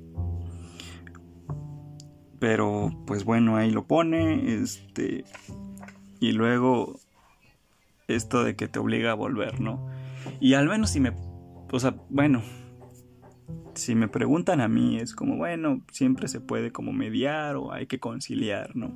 Pero 2.41 2.91
pues 3.07 3.25
bueno, 3.25 3.57
ahí 3.57 3.71
lo 3.71 3.87
pone. 3.87 4.55
Este. 4.55 5.25
Y 6.21 6.33
luego. 6.33 6.99
Esto 8.09 8.43
de 8.43 8.57
que 8.57 8.67
te 8.67 8.81
obliga 8.81 9.13
a 9.13 9.15
volver, 9.15 9.61
¿no? 9.61 9.87
Y 10.41 10.55
al 10.55 10.67
menos 10.69 10.91
si 10.91 11.01
me. 11.01 11.13
O 11.71 11.79
sea, 11.79 11.95
bueno 12.09 12.43
si 13.75 13.95
me 13.95 14.09
preguntan 14.09 14.61
a 14.61 14.69
mí, 14.69 14.99
es 14.99 15.15
como, 15.15 15.37
bueno, 15.37 15.83
siempre 15.91 16.29
se 16.29 16.41
puede 16.41 16.73
como 16.73 16.93
mediar 16.93 17.57
o 17.57 17.73
hay 17.73 17.87
que 17.87 17.99
conciliar, 17.99 18.77
¿no? 18.77 18.93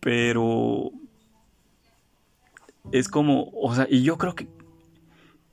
Pero 0.00 0.90
es 2.92 3.08
como, 3.08 3.50
o 3.52 3.74
sea, 3.74 3.86
y 3.88 4.02
yo 4.02 4.18
creo 4.18 4.34
que, 4.34 4.48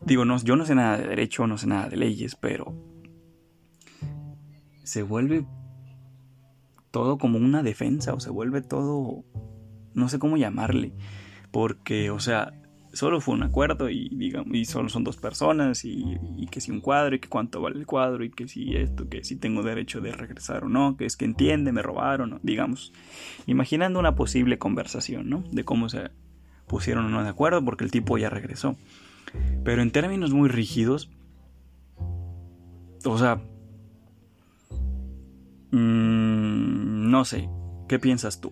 digo, 0.02 0.26
no, 0.26 0.38
yo 0.38 0.56
no 0.56 0.66
sé 0.66 0.76
nada 0.76 0.98
de 0.98 1.08
derecho, 1.08 1.48
no 1.48 1.58
sé 1.58 1.68
nada 1.68 1.90
de 1.90 1.98
leyes, 1.98 2.36
pero 2.36 2.74
se 4.84 5.04
vuelve 5.04 5.46
todo 6.92 7.18
como 7.18 7.38
una 7.38 7.62
defensa 7.62 8.14
o 8.14 8.20
se 8.20 8.30
vuelve 8.30 8.62
todo, 8.62 9.24
no 9.94 10.10
sé 10.10 10.18
cómo 10.20 10.38
llamarle, 10.38 10.94
porque, 11.52 12.10
o 12.10 12.20
sea, 12.20 12.54
solo 12.98 13.22
fue 13.22 13.36
un 13.36 13.44
acuerdo 13.44 13.90
y 13.90 14.10
digamos 14.10 14.54
y 14.54 14.66
solo 14.66 14.90
son 14.90 15.04
dos 15.04 15.18
personas 15.18 15.86
y, 15.86 16.18
que 16.52 16.60
si 16.60 16.72
un 16.72 16.82
cuadro 16.82 17.16
y 17.16 17.20
que 17.20 17.30
cuánto 17.30 17.62
vale 17.62 17.78
el 17.78 17.86
cuadro 17.86 18.24
y 18.24 18.32
que 18.32 18.48
si 18.48 18.76
esto 18.76 19.08
que 19.08 19.24
si 19.24 19.36
tengo 19.36 19.64
derecho 19.64 20.02
de 20.02 20.12
regresar 20.12 20.64
o 20.64 20.70
no 20.70 20.98
que 20.98 21.06
es 21.06 21.16
que 21.16 21.26
entiende 21.26 21.72
me 21.72 21.82
robaron 21.82 22.40
digamos 22.44 22.94
imaginando 23.46 24.00
una 24.00 24.16
posible 24.16 24.58
conversación 24.58 25.30
no 25.30 25.44
de 25.52 25.64
cómo 25.64 25.90
se 25.90 26.10
pusieron 26.68 27.06
o 27.06 27.10
no 27.10 27.24
de 27.24 27.30
acuerdo 27.30 27.64
porque 27.64 27.86
el 27.86 27.92
tipo 27.92 28.18
ya 28.18 28.30
regresó. 28.30 28.76
Pero 29.64 29.82
en 29.82 29.92
términos 29.92 30.32
muy 30.34 30.50
rígidos 30.50 31.10
o 33.06 33.18
sea 33.18 33.36
mmm, 35.72 37.10
no 37.12 37.26
sé 37.26 37.50
qué 37.88 38.00
piensas 38.00 38.42
tú 38.42 38.52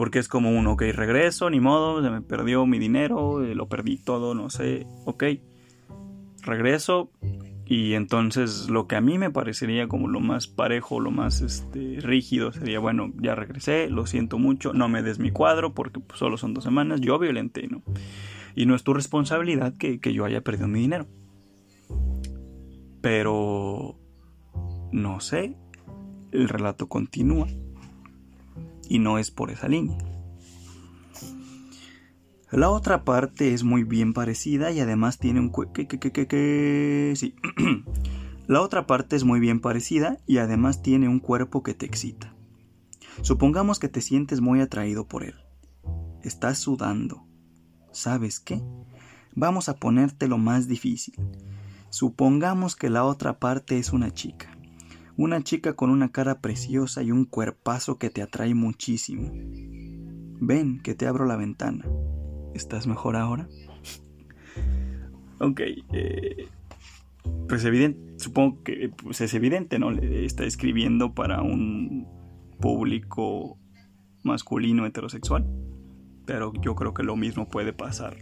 porque 0.00 0.18
es 0.18 0.28
como 0.28 0.50
un, 0.50 0.66
ok, 0.66 0.80
regreso, 0.94 1.50
ni 1.50 1.60
modo, 1.60 2.02
se 2.02 2.08
me 2.08 2.22
perdió 2.22 2.64
mi 2.64 2.78
dinero, 2.78 3.44
eh, 3.44 3.54
lo 3.54 3.68
perdí 3.68 3.98
todo, 3.98 4.34
no 4.34 4.48
sé, 4.48 4.86
ok, 5.04 5.24
regreso. 6.40 7.10
Y 7.66 7.92
entonces 7.92 8.70
lo 8.70 8.86
que 8.86 8.96
a 8.96 9.02
mí 9.02 9.18
me 9.18 9.30
parecería 9.30 9.88
como 9.88 10.08
lo 10.08 10.20
más 10.20 10.46
parejo, 10.46 11.00
lo 11.00 11.10
más 11.10 11.42
este, 11.42 11.98
rígido 12.00 12.50
sería, 12.50 12.78
bueno, 12.78 13.12
ya 13.20 13.34
regresé, 13.34 13.90
lo 13.90 14.06
siento 14.06 14.38
mucho, 14.38 14.72
no 14.72 14.88
me 14.88 15.02
des 15.02 15.18
mi 15.18 15.32
cuadro 15.32 15.74
porque 15.74 16.00
pues, 16.00 16.18
solo 16.18 16.38
son 16.38 16.54
dos 16.54 16.64
semanas, 16.64 17.02
yo 17.02 17.18
violenté, 17.18 17.68
¿no? 17.68 17.82
Y 18.54 18.64
no 18.64 18.76
es 18.76 18.82
tu 18.82 18.94
responsabilidad 18.94 19.76
que, 19.76 20.00
que 20.00 20.14
yo 20.14 20.24
haya 20.24 20.40
perdido 20.40 20.66
mi 20.66 20.80
dinero. 20.80 21.08
Pero... 23.02 23.98
No 24.92 25.20
sé, 25.20 25.58
el 26.32 26.48
relato 26.48 26.88
continúa 26.88 27.46
y 28.90 28.98
no 28.98 29.16
es 29.16 29.30
por 29.30 29.50
esa 29.50 29.68
línea. 29.68 29.96
La 32.50 32.68
otra 32.68 33.04
parte 33.04 33.54
es 33.54 33.64
muy 33.64 33.84
bien 33.84 34.12
parecida 34.12 34.70
y 34.72 34.80
además 34.80 35.18
tiene 35.18 35.40
un... 35.40 35.52
Sí. 37.16 37.34
La 38.46 38.60
otra 38.60 38.86
parte 38.86 39.14
es 39.14 39.22
muy 39.22 39.38
bien 39.38 39.60
parecida 39.60 40.18
y 40.26 40.38
además 40.38 40.82
tiene 40.82 41.08
un 41.08 41.20
cuerpo 41.20 41.62
que 41.62 41.72
te 41.72 41.86
excita. 41.86 42.34
Supongamos 43.22 43.78
que 43.78 43.88
te 43.88 44.00
sientes 44.00 44.40
muy 44.40 44.60
atraído 44.60 45.06
por 45.06 45.22
él. 45.22 45.36
Estás 46.24 46.58
sudando. 46.58 47.30
¿sabes 47.92 48.40
qué? 48.40 48.62
Vamos 49.34 49.68
a 49.68 49.76
ponértelo 49.76 50.38
más 50.38 50.68
difícil. 50.68 51.14
Supongamos 51.90 52.76
que 52.76 52.90
la 52.90 53.04
otra 53.04 53.38
parte 53.38 53.78
es 53.78 53.92
una 53.92 54.12
chica. 54.12 54.49
Una 55.20 55.42
chica 55.42 55.74
con 55.74 55.90
una 55.90 56.10
cara 56.10 56.40
preciosa 56.40 57.02
y 57.02 57.10
un 57.10 57.26
cuerpazo 57.26 57.98
que 57.98 58.08
te 58.08 58.22
atrae 58.22 58.54
muchísimo. 58.54 59.30
Ven, 60.40 60.80
que 60.80 60.94
te 60.94 61.06
abro 61.06 61.26
la 61.26 61.36
ventana. 61.36 61.84
¿Estás 62.54 62.86
mejor 62.86 63.16
ahora? 63.16 63.46
ok, 65.40 65.60
eh, 65.92 66.48
pues 67.46 67.66
evidente, 67.66 68.18
supongo 68.18 68.62
que 68.62 68.88
pues 68.96 69.20
es 69.20 69.34
evidente, 69.34 69.78
¿no? 69.78 69.90
Está 69.90 70.44
escribiendo 70.44 71.12
para 71.12 71.42
un 71.42 72.08
público 72.58 73.58
masculino 74.22 74.86
heterosexual. 74.86 75.46
Pero 76.24 76.54
yo 76.62 76.74
creo 76.74 76.94
que 76.94 77.02
lo 77.02 77.16
mismo 77.16 77.46
puede 77.46 77.74
pasar 77.74 78.16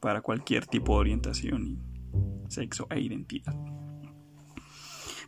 para 0.00 0.22
cualquier 0.22 0.64
tipo 0.64 0.94
de 0.94 1.00
orientación 1.00 1.66
y 1.66 1.78
sexo 2.48 2.86
e 2.88 2.98
identidad. 2.98 3.54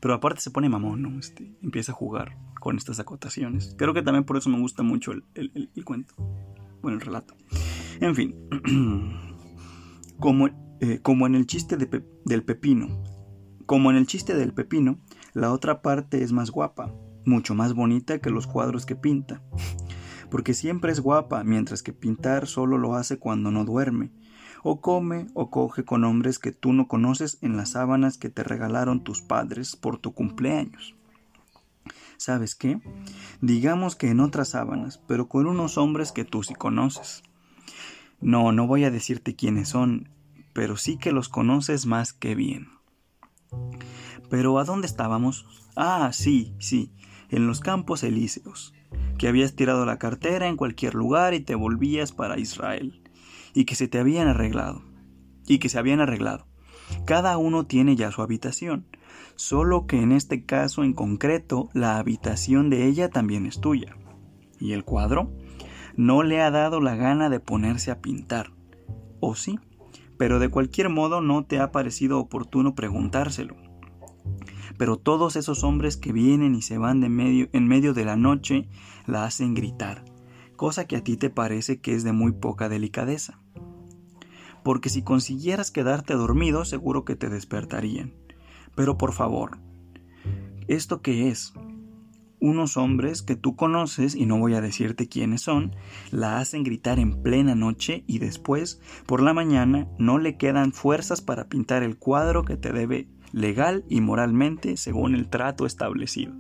Pero 0.00 0.14
aparte 0.14 0.40
se 0.40 0.50
pone 0.50 0.68
mamón, 0.68 1.02
¿no? 1.02 1.18
Este, 1.18 1.56
empieza 1.62 1.92
a 1.92 1.94
jugar 1.94 2.36
con 2.60 2.76
estas 2.76 3.00
acotaciones. 3.00 3.74
Creo 3.78 3.94
que 3.94 4.02
también 4.02 4.24
por 4.24 4.36
eso 4.36 4.50
me 4.50 4.58
gusta 4.58 4.82
mucho 4.82 5.12
el, 5.12 5.70
cuento. 5.84 6.14
Bueno, 6.82 6.98
el 6.98 7.04
relato. 7.04 7.34
En 8.00 8.14
fin. 8.14 8.34
como, 10.18 10.48
eh, 10.80 11.00
como 11.02 11.26
en 11.26 11.34
el 11.34 11.46
chiste 11.46 11.76
del 11.76 12.44
pepino. 12.44 13.02
Como 13.66 13.90
en 13.90 13.96
el 13.96 14.06
chiste 14.06 14.34
del 14.34 14.52
pepino, 14.52 14.98
la 15.32 15.52
otra 15.52 15.82
parte 15.82 16.22
es 16.22 16.32
más 16.32 16.50
guapa, 16.50 16.94
mucho 17.24 17.54
más 17.54 17.74
bonita 17.74 18.20
que 18.20 18.30
los 18.30 18.46
cuadros 18.46 18.86
que 18.86 18.94
pinta. 18.94 19.42
Porque 20.30 20.54
siempre 20.54 20.92
es 20.92 21.00
guapa, 21.00 21.42
mientras 21.44 21.82
que 21.82 21.92
pintar 21.92 22.46
solo 22.46 22.78
lo 22.78 22.94
hace 22.94 23.18
cuando 23.18 23.50
no 23.50 23.64
duerme 23.64 24.12
o 24.62 24.80
come 24.80 25.26
o 25.34 25.50
coge 25.50 25.84
con 25.84 26.04
hombres 26.04 26.38
que 26.38 26.52
tú 26.52 26.72
no 26.72 26.88
conoces 26.88 27.38
en 27.42 27.56
las 27.56 27.70
sábanas 27.70 28.18
que 28.18 28.30
te 28.30 28.42
regalaron 28.42 29.04
tus 29.04 29.22
padres 29.22 29.76
por 29.76 29.98
tu 29.98 30.12
cumpleaños. 30.12 30.94
¿Sabes 32.16 32.54
qué? 32.54 32.80
Digamos 33.40 33.94
que 33.94 34.10
en 34.10 34.20
otras 34.20 34.48
sábanas, 34.50 35.00
pero 35.06 35.28
con 35.28 35.46
unos 35.46 35.76
hombres 35.76 36.12
que 36.12 36.24
tú 36.24 36.42
sí 36.42 36.54
conoces. 36.54 37.22
No, 38.20 38.52
no 38.52 38.66
voy 38.66 38.84
a 38.84 38.90
decirte 38.90 39.36
quiénes 39.36 39.68
son, 39.68 40.08
pero 40.52 40.76
sí 40.76 40.96
que 40.96 41.12
los 41.12 41.28
conoces 41.28 41.84
más 41.84 42.12
que 42.12 42.34
bien. 42.34 42.68
Pero 44.30 44.58
¿a 44.58 44.64
dónde 44.64 44.86
estábamos? 44.86 45.46
Ah, 45.76 46.10
sí, 46.12 46.54
sí, 46.58 46.90
en 47.28 47.46
los 47.46 47.60
campos 47.60 48.02
elíseos, 48.02 48.72
que 49.18 49.28
habías 49.28 49.54
tirado 49.54 49.84
la 49.84 49.98
cartera 49.98 50.48
en 50.48 50.56
cualquier 50.56 50.94
lugar 50.94 51.34
y 51.34 51.40
te 51.40 51.54
volvías 51.54 52.12
para 52.12 52.38
Israel 52.38 53.05
y 53.56 53.64
que 53.64 53.74
se 53.74 53.88
te 53.88 53.98
habían 53.98 54.28
arreglado, 54.28 54.82
y 55.48 55.58
que 55.58 55.70
se 55.70 55.78
habían 55.78 56.00
arreglado. 56.00 56.46
Cada 57.06 57.38
uno 57.38 57.64
tiene 57.64 57.96
ya 57.96 58.12
su 58.12 58.20
habitación, 58.20 58.86
solo 59.34 59.86
que 59.86 60.02
en 60.02 60.12
este 60.12 60.44
caso 60.44 60.84
en 60.84 60.92
concreto 60.92 61.70
la 61.72 61.96
habitación 61.96 62.68
de 62.68 62.86
ella 62.86 63.08
también 63.08 63.46
es 63.46 63.58
tuya. 63.58 63.96
¿Y 64.60 64.72
el 64.72 64.84
cuadro? 64.84 65.32
No 65.96 66.22
le 66.22 66.42
ha 66.42 66.50
dado 66.50 66.82
la 66.82 66.96
gana 66.96 67.30
de 67.30 67.40
ponerse 67.40 67.90
a 67.90 68.02
pintar. 68.02 68.52
¿O 69.20 69.34
sí? 69.34 69.58
Pero 70.18 70.38
de 70.38 70.50
cualquier 70.50 70.90
modo 70.90 71.22
no 71.22 71.46
te 71.46 71.58
ha 71.58 71.72
parecido 71.72 72.18
oportuno 72.18 72.74
preguntárselo. 72.74 73.56
Pero 74.76 74.98
todos 74.98 75.34
esos 75.34 75.64
hombres 75.64 75.96
que 75.96 76.12
vienen 76.12 76.54
y 76.54 76.60
se 76.60 76.76
van 76.76 77.00
de 77.00 77.08
medio, 77.08 77.48
en 77.54 77.66
medio 77.66 77.94
de 77.94 78.04
la 78.04 78.16
noche 78.16 78.68
la 79.06 79.24
hacen 79.24 79.54
gritar, 79.54 80.04
cosa 80.56 80.86
que 80.86 80.96
a 80.96 81.02
ti 81.02 81.16
te 81.16 81.30
parece 81.30 81.80
que 81.80 81.94
es 81.94 82.04
de 82.04 82.12
muy 82.12 82.32
poca 82.32 82.68
delicadeza 82.68 83.40
porque 84.66 84.88
si 84.88 85.02
consiguieras 85.02 85.70
quedarte 85.70 86.14
dormido 86.14 86.64
seguro 86.64 87.04
que 87.04 87.14
te 87.14 87.28
despertarían. 87.28 88.14
Pero 88.74 88.98
por 88.98 89.12
favor, 89.12 89.58
¿esto 90.66 91.02
qué 91.02 91.28
es? 91.28 91.52
Unos 92.40 92.76
hombres 92.76 93.22
que 93.22 93.36
tú 93.36 93.54
conoces, 93.54 94.16
y 94.16 94.26
no 94.26 94.40
voy 94.40 94.54
a 94.54 94.60
decirte 94.60 95.08
quiénes 95.08 95.42
son, 95.42 95.76
la 96.10 96.40
hacen 96.40 96.64
gritar 96.64 96.98
en 96.98 97.22
plena 97.22 97.54
noche 97.54 98.02
y 98.08 98.18
después, 98.18 98.80
por 99.06 99.22
la 99.22 99.32
mañana, 99.32 99.86
no 100.00 100.18
le 100.18 100.36
quedan 100.36 100.72
fuerzas 100.72 101.22
para 101.22 101.48
pintar 101.48 101.84
el 101.84 101.96
cuadro 101.96 102.44
que 102.44 102.56
te 102.56 102.72
debe 102.72 103.06
legal 103.30 103.84
y 103.88 104.00
moralmente 104.00 104.76
según 104.76 105.14
el 105.14 105.30
trato 105.30 105.64
establecido. 105.64 106.34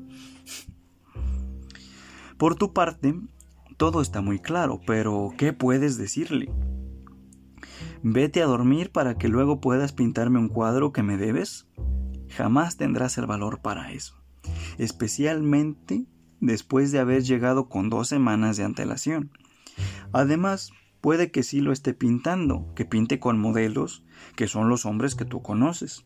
Por 2.38 2.56
tu 2.56 2.72
parte, 2.72 3.14
todo 3.76 4.00
está 4.00 4.20
muy 4.20 4.40
claro, 4.40 4.80
pero 4.84 5.32
¿qué 5.38 5.52
puedes 5.52 5.96
decirle? 5.96 6.50
Vete 8.02 8.42
a 8.42 8.46
dormir 8.46 8.90
para 8.90 9.16
que 9.16 9.28
luego 9.28 9.60
puedas 9.60 9.92
pintarme 9.92 10.38
un 10.38 10.48
cuadro 10.48 10.92
que 10.92 11.02
me 11.02 11.16
debes. 11.16 11.66
Jamás 12.28 12.76
tendrás 12.76 13.18
el 13.18 13.26
valor 13.26 13.60
para 13.60 13.92
eso, 13.92 14.14
especialmente 14.78 16.06
después 16.40 16.92
de 16.92 16.98
haber 16.98 17.22
llegado 17.22 17.68
con 17.68 17.88
dos 17.88 18.08
semanas 18.08 18.56
de 18.56 18.64
antelación. 18.64 19.30
Además, 20.12 20.72
puede 21.00 21.30
que 21.30 21.42
sí 21.42 21.60
lo 21.60 21.72
esté 21.72 21.94
pintando, 21.94 22.72
que 22.74 22.84
pinte 22.84 23.18
con 23.18 23.38
modelos, 23.38 24.04
que 24.34 24.48
son 24.48 24.68
los 24.68 24.86
hombres 24.86 25.14
que 25.14 25.24
tú 25.24 25.42
conoces. 25.42 26.04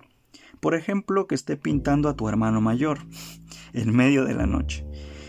Por 0.60 0.74
ejemplo, 0.74 1.26
que 1.26 1.34
esté 1.34 1.56
pintando 1.56 2.08
a 2.08 2.16
tu 2.16 2.28
hermano 2.28 2.60
mayor, 2.60 2.98
en 3.72 3.94
medio 3.94 4.24
de 4.24 4.34
la 4.34 4.46
noche, 4.46 4.86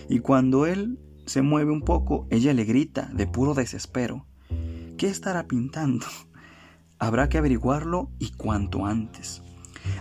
y 0.09 0.19
cuando 0.19 0.65
él 0.65 0.99
se 1.25 1.41
mueve 1.41 1.71
un 1.71 1.83
poco, 1.83 2.27
ella 2.29 2.53
le 2.53 2.65
grita, 2.65 3.09
de 3.13 3.27
puro 3.27 3.53
desespero, 3.53 4.25
¿qué 4.97 5.07
estará 5.07 5.47
pintando? 5.47 6.05
Habrá 7.01 7.29
que 7.29 7.39
averiguarlo 7.39 8.11
y 8.19 8.29
cuanto 8.29 8.85
antes. 8.85 9.41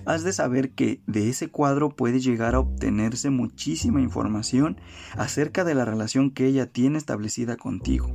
Has 0.04 0.22
de 0.22 0.34
saber 0.34 0.72
que 0.72 1.00
de 1.06 1.30
ese 1.30 1.48
cuadro 1.48 1.96
puede 1.96 2.20
llegar 2.20 2.54
a 2.54 2.60
obtenerse 2.60 3.30
muchísima 3.30 4.02
información 4.02 4.76
acerca 5.16 5.64
de 5.64 5.74
la 5.74 5.86
relación 5.86 6.30
que 6.30 6.44
ella 6.44 6.70
tiene 6.70 6.98
establecida 6.98 7.56
contigo. 7.56 8.12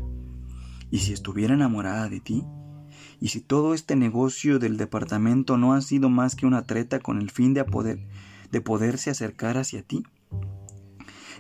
¿Y 0.92 1.00
si 1.00 1.14
estuviera 1.14 1.56
enamorada 1.56 2.10
de 2.10 2.20
ti? 2.20 2.44
¿Y 3.20 3.30
si 3.30 3.42
todo 3.42 3.74
este 3.74 3.96
negocio 3.96 4.60
del 4.60 4.78
departamento 4.78 5.58
no 5.58 5.74
ha 5.74 5.82
sido 5.82 6.10
más 6.10 6.36
que 6.36 6.46
una 6.46 6.68
treta 6.68 7.00
con 7.00 7.20
el 7.20 7.32
fin 7.32 7.56
de, 7.56 7.66
de 8.52 8.62
poderse 8.62 9.10
acercar 9.10 9.58
hacia 9.58 9.82
ti? 9.82 10.04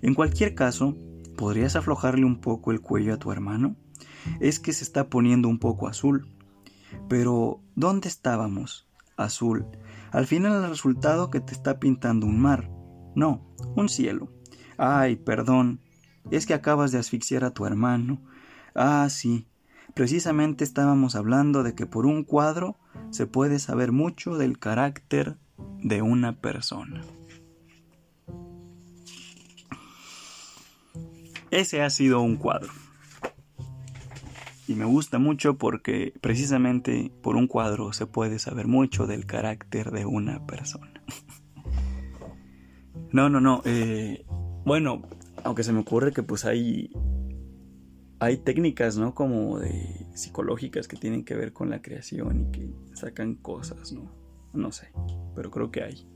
En 0.02 0.16
cualquier 0.16 0.56
caso, 0.56 0.98
¿podrías 1.38 1.76
aflojarle 1.76 2.26
un 2.26 2.41
poco 2.41 2.72
el 2.72 2.82
cuello 2.82 3.14
a 3.14 3.20
tu 3.20 3.32
hermano? 3.32 3.76
Es 4.39 4.60
que 4.60 4.74
se 4.74 4.84
está 4.84 5.12
poniendo 5.12 5.48
un 5.48 5.60
poco 5.60 5.88
azul 5.88 6.35
pero, 7.08 7.62
¿dónde 7.76 8.08
estábamos? 8.08 8.88
Azul. 9.18 9.66
Al 10.12 10.28
final 10.28 10.64
el 10.64 10.70
resultado 10.70 11.30
que 11.30 11.40
te 11.40 11.54
está 11.54 11.80
pintando 11.80 12.26
un 12.26 12.40
mar. 12.40 12.70
No, 13.16 13.54
un 13.76 13.90
cielo. 13.90 14.32
Ay, 14.78 15.16
perdón. 15.16 15.82
Es 16.32 16.46
que 16.46 16.54
acabas 16.54 16.92
de 16.92 17.00
asfixiar 17.00 17.44
a 17.44 17.52
tu 17.52 17.66
hermano. 17.66 18.22
Ah, 18.74 19.08
sí. 19.10 19.48
Precisamente 19.94 20.64
estábamos 20.64 21.16
hablando 21.16 21.64
de 21.64 21.76
que 21.76 21.86
por 21.86 22.06
un 22.06 22.24
cuadro 22.24 22.78
se 23.12 23.28
puede 23.28 23.60
saber 23.60 23.92
mucho 23.92 24.36
del 24.36 24.60
carácter 24.60 25.38
de 25.80 26.02
una 26.02 26.42
persona. 26.42 27.02
Ese 31.52 31.82
ha 31.82 31.90
sido 31.90 32.20
un 32.22 32.36
cuadro 32.36 32.72
y 34.68 34.76
me 34.76 34.86
gusta 34.86 35.20
mucho 35.20 35.57
porque 35.57 36.13
precisamente 36.22 37.11
por 37.22 37.36
un 37.36 37.47
cuadro 37.47 37.93
se 37.93 38.07
puede 38.07 38.39
saber 38.39 38.68
mucho 38.68 39.07
del 39.07 39.26
carácter 39.26 39.91
de 39.91 40.05
una 40.05 40.45
persona. 40.45 41.03
no, 43.11 43.30
no, 43.30 43.39
no. 43.39 43.61
Eh, 43.66 44.26
bueno, 44.66 45.03
aunque 45.43 45.63
se 45.63 45.74
me 45.74 45.80
ocurre 45.80 46.11
que 46.11 46.24
pues 46.24 46.45
hay 46.45 46.91
hay 48.20 48.38
técnicas, 48.38 48.97
¿no? 48.97 49.13
Como 49.13 49.59
de 49.59 50.07
psicológicas 50.16 50.88
que 50.88 50.97
tienen 50.97 51.26
que 51.26 51.36
ver 51.36 51.53
con 51.53 51.70
la 51.70 51.82
creación 51.82 52.41
y 52.41 52.51
que 52.51 52.74
sacan 52.93 53.36
cosas, 53.36 53.91
¿no? 53.91 54.11
No 54.53 54.72
sé, 54.72 54.89
pero 55.36 55.51
creo 55.51 55.70
que 55.70 55.84
hay. 55.84 56.07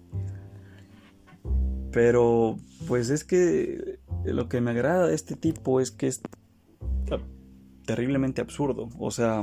Pero 1.92 2.58
pues 2.88 3.10
es 3.10 3.24
que 3.24 4.00
lo 4.26 4.48
que 4.48 4.62
me 4.62 4.72
agrada 4.72 5.08
de 5.08 5.16
este 5.16 5.36
tipo 5.36 5.80
es 5.82 5.92
que 5.92 6.08
es 6.08 6.22
terriblemente 7.90 8.40
absurdo. 8.40 8.88
O 9.00 9.10
sea, 9.10 9.42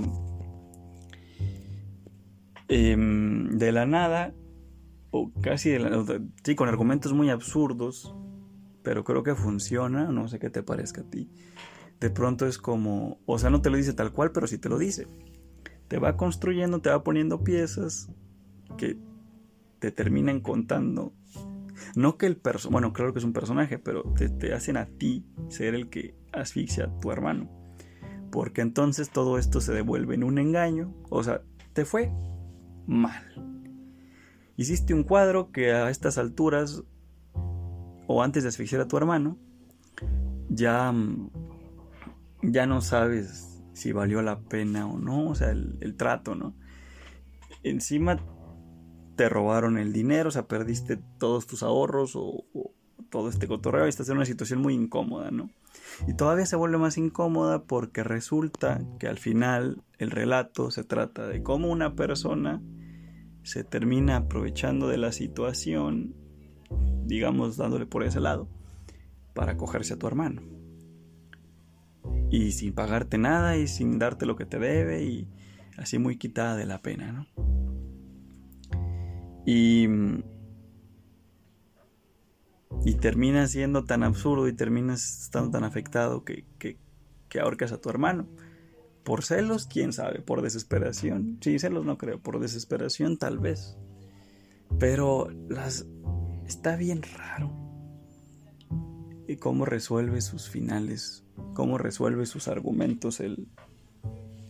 em, 2.68 3.51
de 3.59 3.72
la 3.72 3.86
nada, 3.86 4.34
o 5.11 5.32
casi 5.42 5.70
de 5.70 5.80
la 5.80 6.05
sí, 6.44 6.55
con 6.55 6.68
argumentos 6.68 7.12
muy 7.12 7.28
absurdos, 7.28 8.14
pero 8.84 9.03
creo 9.03 9.24
que 9.24 9.34
funciona, 9.34 10.12
no 10.12 10.28
sé 10.28 10.38
qué 10.38 10.49
te 10.49 10.62
parezca 10.62 11.01
a 11.01 11.11
ti. 11.11 11.28
De 11.99 12.09
pronto 12.09 12.47
es 12.47 12.59
como, 12.59 13.18
o 13.26 13.36
sea, 13.40 13.51
no 13.51 13.62
te 13.62 13.68
lo 13.68 13.78
dice 13.78 13.94
tal 13.94 14.12
cual, 14.12 14.30
pero 14.30 14.47
sí 14.47 14.59
te 14.59 14.68
lo 14.68 14.78
dice. 14.78 15.09
Te 15.88 15.99
va 15.99 16.16
construyendo, 16.16 16.80
te 16.80 16.90
va 16.90 17.03
poniendo 17.03 17.42
piezas 17.42 18.12
que 18.78 18.97
te 19.80 19.90
terminan 19.90 20.38
contando. 20.38 21.14
No 21.97 22.16
que 22.16 22.26
el 22.26 22.36
personaje, 22.36 22.72
bueno, 22.72 22.92
claro 22.92 23.12
que 23.12 23.18
es 23.18 23.24
un 23.24 23.32
personaje, 23.32 23.80
pero 23.80 24.05
te, 24.16 24.28
te 24.28 24.55
hacen 24.55 24.76
a 24.76 24.86
ti 24.86 25.26
ser 25.49 25.74
el 25.74 25.88
que 25.88 26.14
asfixia 26.32 26.84
a 26.84 26.99
tu 27.01 27.11
hermano 27.11 27.65
porque 28.37 28.61
entonces 28.61 29.09
todo 29.09 29.39
esto 29.39 29.62
se 29.62 29.72
devuelve 29.72 30.14
en 30.14 30.22
un 30.22 30.37
engaño, 30.37 30.93
o 31.09 31.22
sea, 31.22 31.41
te 31.72 31.87
fue 31.87 32.12
mal. 32.87 33.24
Hiciste 34.59 34.93
un 34.93 35.05
cuadro 35.05 35.51
que 35.53 35.72
a 35.72 35.89
estas 35.89 36.18
alturas, 36.18 36.82
o 37.32 38.22
antes 38.22 38.43
de 38.43 38.51
asfixiar 38.51 38.82
a 38.82 38.89
tu 38.89 38.99
hermano, 38.99 39.39
ya, 40.51 40.93
ya 42.43 42.66
no 42.66 42.82
sabes 42.82 43.64
si 43.72 43.93
valió 43.93 44.20
la 44.20 44.39
pena 44.39 44.87
o 44.87 44.99
no, 44.99 45.30
o 45.30 45.34
sea, 45.34 45.49
el, 45.53 45.95
trato, 45.97 46.34
¿no? 46.34 46.55
Encima 47.62 48.18
te 49.16 49.30
robaron 49.30 49.78
el 49.78 49.95
dinero, 49.95 50.28
o 50.28 50.32
sea, 50.32 50.47
perdiste 50.47 50.99
todos 51.16 51.47
tus 51.47 51.62
ahorros 51.62 52.14
o, 52.16 52.45
o 52.53 52.74
todo 53.09 53.30
este 53.30 53.49
cotorreo 53.49 53.87
y 53.87 53.89
estás 53.89 54.11
en 54.11 54.16
una 54.16 54.26
situación 54.26 54.61
muy 54.61 54.74
incómoda, 54.74 55.30
¿no? 55.30 55.49
Y 56.07 56.14
todavía 56.14 56.47
se 56.47 56.57
vuelve 56.57 56.79
más 56.79 56.99
incómoda 56.99 57.64
porque 57.64 58.05
resulta 58.05 58.81
que 58.99 59.09
al 59.09 59.18
final 59.18 59.83
el 59.99 60.11
relato 60.11 60.70
se 60.70 60.85
trata 60.85 61.27
de 61.27 61.43
cómo 61.43 61.68
una 61.68 61.95
persona 61.95 62.62
se 63.43 63.64
termina 63.64 64.16
aprovechando 64.16 64.89
de 64.89 64.99
la 64.99 65.12
situación, 65.12 66.14
digamos 67.05 67.57
dándole 67.57 67.87
por 67.87 68.03
ese 68.03 68.20
lado, 68.20 68.49
para 69.35 69.57
cogerse 69.57 69.95
a 69.95 69.99
tu 69.99 70.07
hermano. 70.07 70.43
Y 72.31 72.53
sin 72.53 72.74
pagarte 72.74 73.18
nada 73.18 73.57
y 73.57 73.68
sin 73.68 73.99
darte 73.99 74.27
lo 74.27 74.37
que 74.37 74.47
te 74.47 74.59
debe 74.59 75.05
y 75.05 75.29
así 75.77 75.99
muy 75.99 76.18
quitada 76.18 76.57
de 76.57 76.66
la 76.66 76.83
pena, 76.83 77.12
¿no? 77.12 77.27
Y 79.47 79.87
y 82.85 82.95
terminas 82.95 83.51
siendo 83.51 83.85
tan 83.85 84.03
absurdo 84.03 84.49
y 84.49 84.53
terminas 84.53 85.22
estando 85.24 85.51
tan 85.51 85.64
afectado 85.64 86.24
que, 86.24 86.45
que, 86.59 86.79
ahorcas 87.41 87.72
a 87.72 87.81
tu 87.81 87.91
hermano. 87.91 88.27
Por 89.05 89.22
celos, 89.22 89.66
quién 89.66 89.93
sabe, 89.93 90.20
por 90.20 90.41
desesperación. 90.41 91.39
Sí, 91.43 91.59
celos 91.59 91.85
no 91.85 91.99
creo, 91.99 92.18
por 92.18 92.41
desesperación 92.41 93.18
tal 93.18 93.39
vez. 93.39 93.77
Pero 94.79 95.29
las 95.49 95.87
está 96.47 96.77
bien 96.77 97.03
raro. 97.03 97.53
Y 99.29 99.37
cómo 99.37 99.66
resuelve 99.66 100.20
sus 100.22 100.49
finales, 100.49 101.24
cómo 101.53 101.77
resuelve 101.79 102.24
sus 102.24 102.49
argumentos 102.49 103.20
el, 103.20 103.49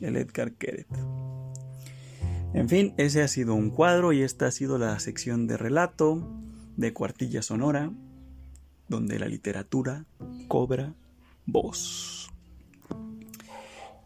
el 0.01 0.16
Edgar 0.16 0.53
Keret. 0.53 0.87
En 2.55 2.68
fin, 2.68 2.95
ese 2.99 3.22
ha 3.22 3.29
sido 3.29 3.55
un 3.55 3.70
cuadro 3.70 4.12
y 4.12 4.22
esta 4.22 4.47
ha 4.47 4.51
sido 4.51 4.79
la 4.79 4.99
sección 5.01 5.47
de 5.47 5.57
relato 5.57 6.22
de 6.77 6.93
Cuartilla 6.93 7.43
Sonora 7.43 7.91
donde 8.89 9.18
la 9.18 9.26
literatura 9.26 10.05
cobra 10.49 10.95
voz. 11.47 12.30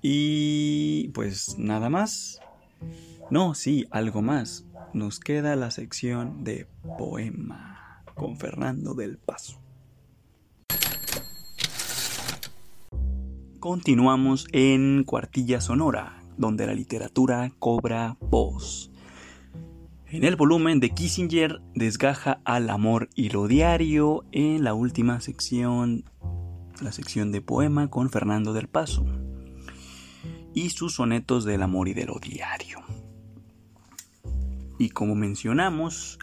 Y 0.02 1.08
pues 1.08 1.58
nada 1.58 1.90
más. 1.90 2.40
No, 3.30 3.54
sí, 3.54 3.86
algo 3.90 4.22
más. 4.22 4.66
Nos 4.92 5.20
queda 5.20 5.54
la 5.56 5.70
sección 5.70 6.42
de 6.42 6.66
poema 6.98 8.02
con 8.14 8.36
Fernando 8.36 8.94
del 8.94 9.18
Paso. 9.18 9.60
Continuamos 13.60 14.46
en 14.52 15.04
Cuartilla 15.04 15.60
Sonora, 15.60 16.22
donde 16.38 16.66
la 16.66 16.72
literatura 16.72 17.52
cobra 17.58 18.16
voz. 18.20 18.89
En 20.12 20.24
el 20.24 20.34
volumen 20.34 20.80
de 20.80 20.90
Kissinger 20.90 21.60
desgaja 21.72 22.40
al 22.44 22.68
amor 22.68 23.08
y 23.14 23.28
lo 23.28 23.46
diario 23.46 24.24
en 24.32 24.64
la 24.64 24.74
última 24.74 25.20
sección, 25.20 26.02
la 26.82 26.90
sección 26.90 27.30
de 27.30 27.40
poema 27.40 27.90
con 27.90 28.10
Fernando 28.10 28.52
del 28.52 28.66
Paso 28.66 29.06
y 30.52 30.70
sus 30.70 30.94
sonetos 30.94 31.44
del 31.44 31.62
amor 31.62 31.86
y 31.86 31.94
de 31.94 32.06
lo 32.06 32.18
diario. 32.18 32.78
Y 34.80 34.88
como 34.88 35.14
mencionamos 35.14 36.18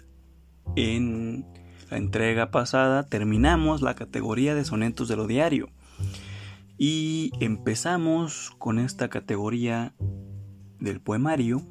en 0.76 1.46
la 1.90 1.96
entrega 1.96 2.52
pasada, 2.52 3.08
terminamos 3.08 3.82
la 3.82 3.96
categoría 3.96 4.54
de 4.54 4.66
sonetos 4.66 5.08
de 5.08 5.16
lo 5.16 5.28
diario 5.28 5.70
y 6.78 7.32
empezamos 7.40 8.52
con 8.58 8.80
esta 8.80 9.08
categoría 9.08 9.96
del 10.78 11.00
poemario 11.00 11.66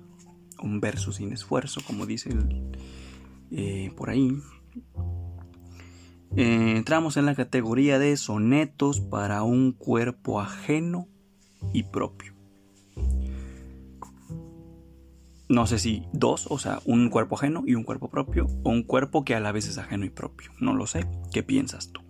un 0.60 0.80
verso 0.80 1.12
sin 1.12 1.32
esfuerzo, 1.32 1.80
como 1.86 2.06
dice 2.06 2.30
eh, 3.50 3.92
por 3.96 4.10
ahí. 4.10 4.36
Eh, 6.36 6.74
entramos 6.76 7.16
en 7.16 7.26
la 7.26 7.34
categoría 7.34 7.98
de 7.98 8.16
sonetos 8.16 9.00
para 9.00 9.42
un 9.42 9.72
cuerpo 9.72 10.40
ajeno 10.40 11.08
y 11.72 11.84
propio. 11.84 12.34
No 15.48 15.66
sé 15.66 15.78
si 15.78 16.02
dos, 16.12 16.48
o 16.50 16.58
sea, 16.58 16.80
un 16.84 17.08
cuerpo 17.08 17.36
ajeno 17.36 17.62
y 17.66 17.74
un 17.76 17.84
cuerpo 17.84 18.10
propio, 18.10 18.46
o 18.64 18.70
un 18.70 18.82
cuerpo 18.82 19.24
que 19.24 19.34
a 19.34 19.40
la 19.40 19.52
vez 19.52 19.68
es 19.68 19.78
ajeno 19.78 20.04
y 20.04 20.10
propio. 20.10 20.50
No 20.60 20.74
lo 20.74 20.86
sé. 20.86 21.06
¿Qué 21.32 21.42
piensas 21.44 21.92
tú? 21.92 22.02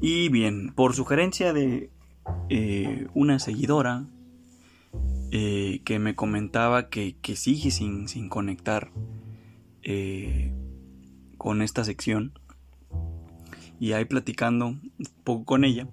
Y 0.00 0.28
bien, 0.28 0.74
por 0.74 0.94
sugerencia 0.94 1.52
de 1.52 1.90
eh, 2.48 3.06
una 3.14 3.38
seguidora 3.38 4.06
eh, 5.30 5.80
que 5.84 5.98
me 5.98 6.14
comentaba 6.14 6.88
que, 6.88 7.16
sigue 7.34 7.70
sin, 7.70 8.28
conectar 8.28 8.92
eh, 9.82 10.52
con 11.36 11.62
esta 11.62 11.84
sección. 11.84 12.38
Y 13.78 13.92
ahí 13.92 14.04
platicando 14.04 14.66
un 14.66 14.92
poco 15.24 15.44
con 15.44 15.64
ella, 15.64 15.88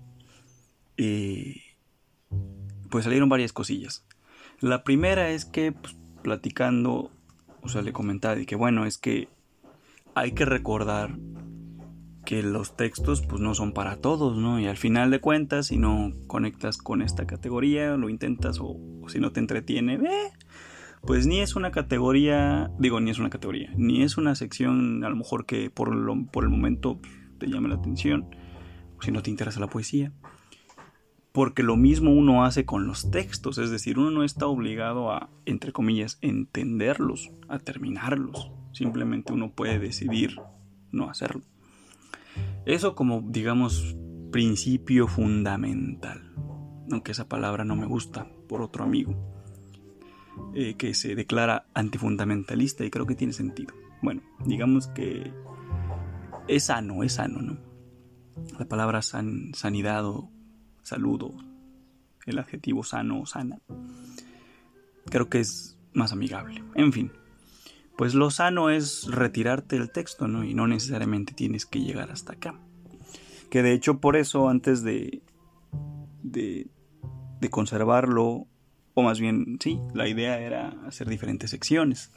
eh, 0.98 1.58
pues 2.90 3.04
salieron 3.04 3.30
varias 3.30 3.54
cosillas. 3.54 4.06
La 4.60 4.84
primera 4.84 5.32
es 5.32 5.46
que 5.46 5.72
pues, 5.72 5.98
platicando, 6.22 7.12
o 7.62 7.70
sea, 7.70 7.82
le 7.82 7.92
comentaba 7.92 8.36
de 8.36 8.46
que 8.46 8.56
bueno, 8.56 8.86
es 8.86 8.98
que 8.98 9.28
hay 10.16 10.32
que 10.34 10.46
recordar 10.46 11.18
que 12.26 12.42
los 12.42 12.78
textos 12.78 13.22
pues 13.22 13.42
no 13.42 13.54
son 13.54 13.74
para 13.74 13.98
todos, 13.98 14.38
¿no? 14.38 14.60
Y 14.60 14.68
al 14.68 14.78
final 14.78 15.12
de 15.12 15.20
cuentas, 15.20 15.68
si 15.68 15.78
no 15.78 16.14
conectas 16.28 16.78
con 16.78 17.02
esta 17.02 17.26
categoría, 17.26 17.98
lo 17.98 18.10
intentas 18.10 18.60
o, 18.62 18.78
si 19.10 19.20
no 19.20 19.32
te 19.32 19.40
entretiene, 19.40 19.96
eh, 19.96 20.32
pues 21.06 21.28
ni 21.28 21.42
es 21.42 21.56
una 21.56 21.72
categoría, 21.72 22.72
digo, 22.80 23.02
ni 23.02 23.12
es 23.12 23.20
una 23.20 23.30
categoría, 23.30 23.72
ni 23.76 24.04
es 24.04 24.18
una 24.18 24.36
sección 24.36 25.04
a 25.04 25.10
lo 25.10 25.16
mejor 25.18 25.46
que 25.46 25.70
por, 25.70 25.92
por 26.32 26.44
el 26.46 26.50
momento 26.50 27.00
te 27.40 27.48
llame 27.48 27.68
la 27.68 27.76
atención, 27.76 28.28
si 29.02 29.12
no 29.12 29.22
te 29.22 29.30
interesa 29.30 29.60
la 29.60 29.68
poesía. 29.68 30.14
Porque 31.34 31.64
lo 31.64 31.76
mismo 31.76 32.14
uno 32.14 32.46
hace 32.46 32.64
con 32.64 32.88
los 32.88 33.10
textos, 33.10 33.58
es 33.58 33.72
decir, 33.72 33.98
uno 33.98 34.12
no 34.12 34.24
está 34.24 34.46
obligado 34.46 35.12
a, 35.12 35.30
entre 35.46 35.72
comillas, 35.72 36.20
entenderlos, 36.22 37.32
a 37.50 37.58
terminarlos. 37.60 38.52
Simplemente 38.72 39.34
uno 39.34 39.52
puede 39.52 39.80
decidir 39.80 40.38
no 40.92 41.10
hacerlo. 41.10 41.42
Eso 42.66 42.96
como, 42.96 43.24
digamos, 43.26 43.98
principio 44.32 45.08
fundamental. 45.08 46.34
Aunque 46.92 47.12
esa 47.12 47.28
palabra 47.28 47.66
no 47.66 47.76
me 47.76 47.88
gusta 47.88 48.28
por 48.48 48.62
otro 48.62 48.84
amigo. 48.84 49.16
Eh, 50.56 50.76
que 50.76 50.94
se 50.94 51.16
declara 51.16 51.68
antifundamentalista 51.74 52.84
y 52.84 52.90
creo 52.90 53.06
que 53.06 53.16
tiene 53.16 53.34
sentido. 53.34 53.74
Bueno, 54.02 54.22
digamos 54.46 54.88
que 54.88 55.32
es 56.48 56.66
sano, 56.66 57.04
es 57.04 57.14
sano, 57.14 57.42
¿no? 57.42 57.58
La 58.58 58.66
palabra 58.66 59.02
sanidad 59.02 60.06
o 60.06 60.30
saludo, 60.82 61.34
el 62.26 62.40
adjetivo 62.40 62.84
sano 62.84 63.22
o 63.22 63.26
sana, 63.26 63.60
creo 65.06 65.30
que 65.30 65.40
es 65.40 65.78
más 65.94 66.12
amigable. 66.12 66.64
En 66.76 66.92
fin, 66.92 67.12
pues 67.98 68.16
lo 68.16 68.32
sano 68.32 68.70
es 68.70 69.08
retirarte 69.08 69.76
el 69.76 69.92
texto, 69.92 70.28
¿no? 70.28 70.44
Y 70.44 70.54
no 70.54 70.68
necesariamente 70.68 71.34
tienes 71.34 71.66
que 71.66 71.80
llegar 71.80 72.12
hasta 72.12 72.34
acá. 72.34 72.60
Que 73.50 73.62
de 73.62 73.74
hecho 73.74 74.00
por 74.00 74.16
eso 74.18 74.50
antes 74.50 74.84
de, 74.84 75.22
de, 76.24 76.68
de 77.44 77.50
conservarlo, 77.50 78.48
o 78.96 79.04
más 79.04 79.20
bien, 79.20 79.58
sí, 79.62 79.80
la 79.94 80.08
idea 80.08 80.40
era 80.40 80.70
hacer 80.88 81.08
diferentes 81.10 81.52
secciones. 81.52 82.12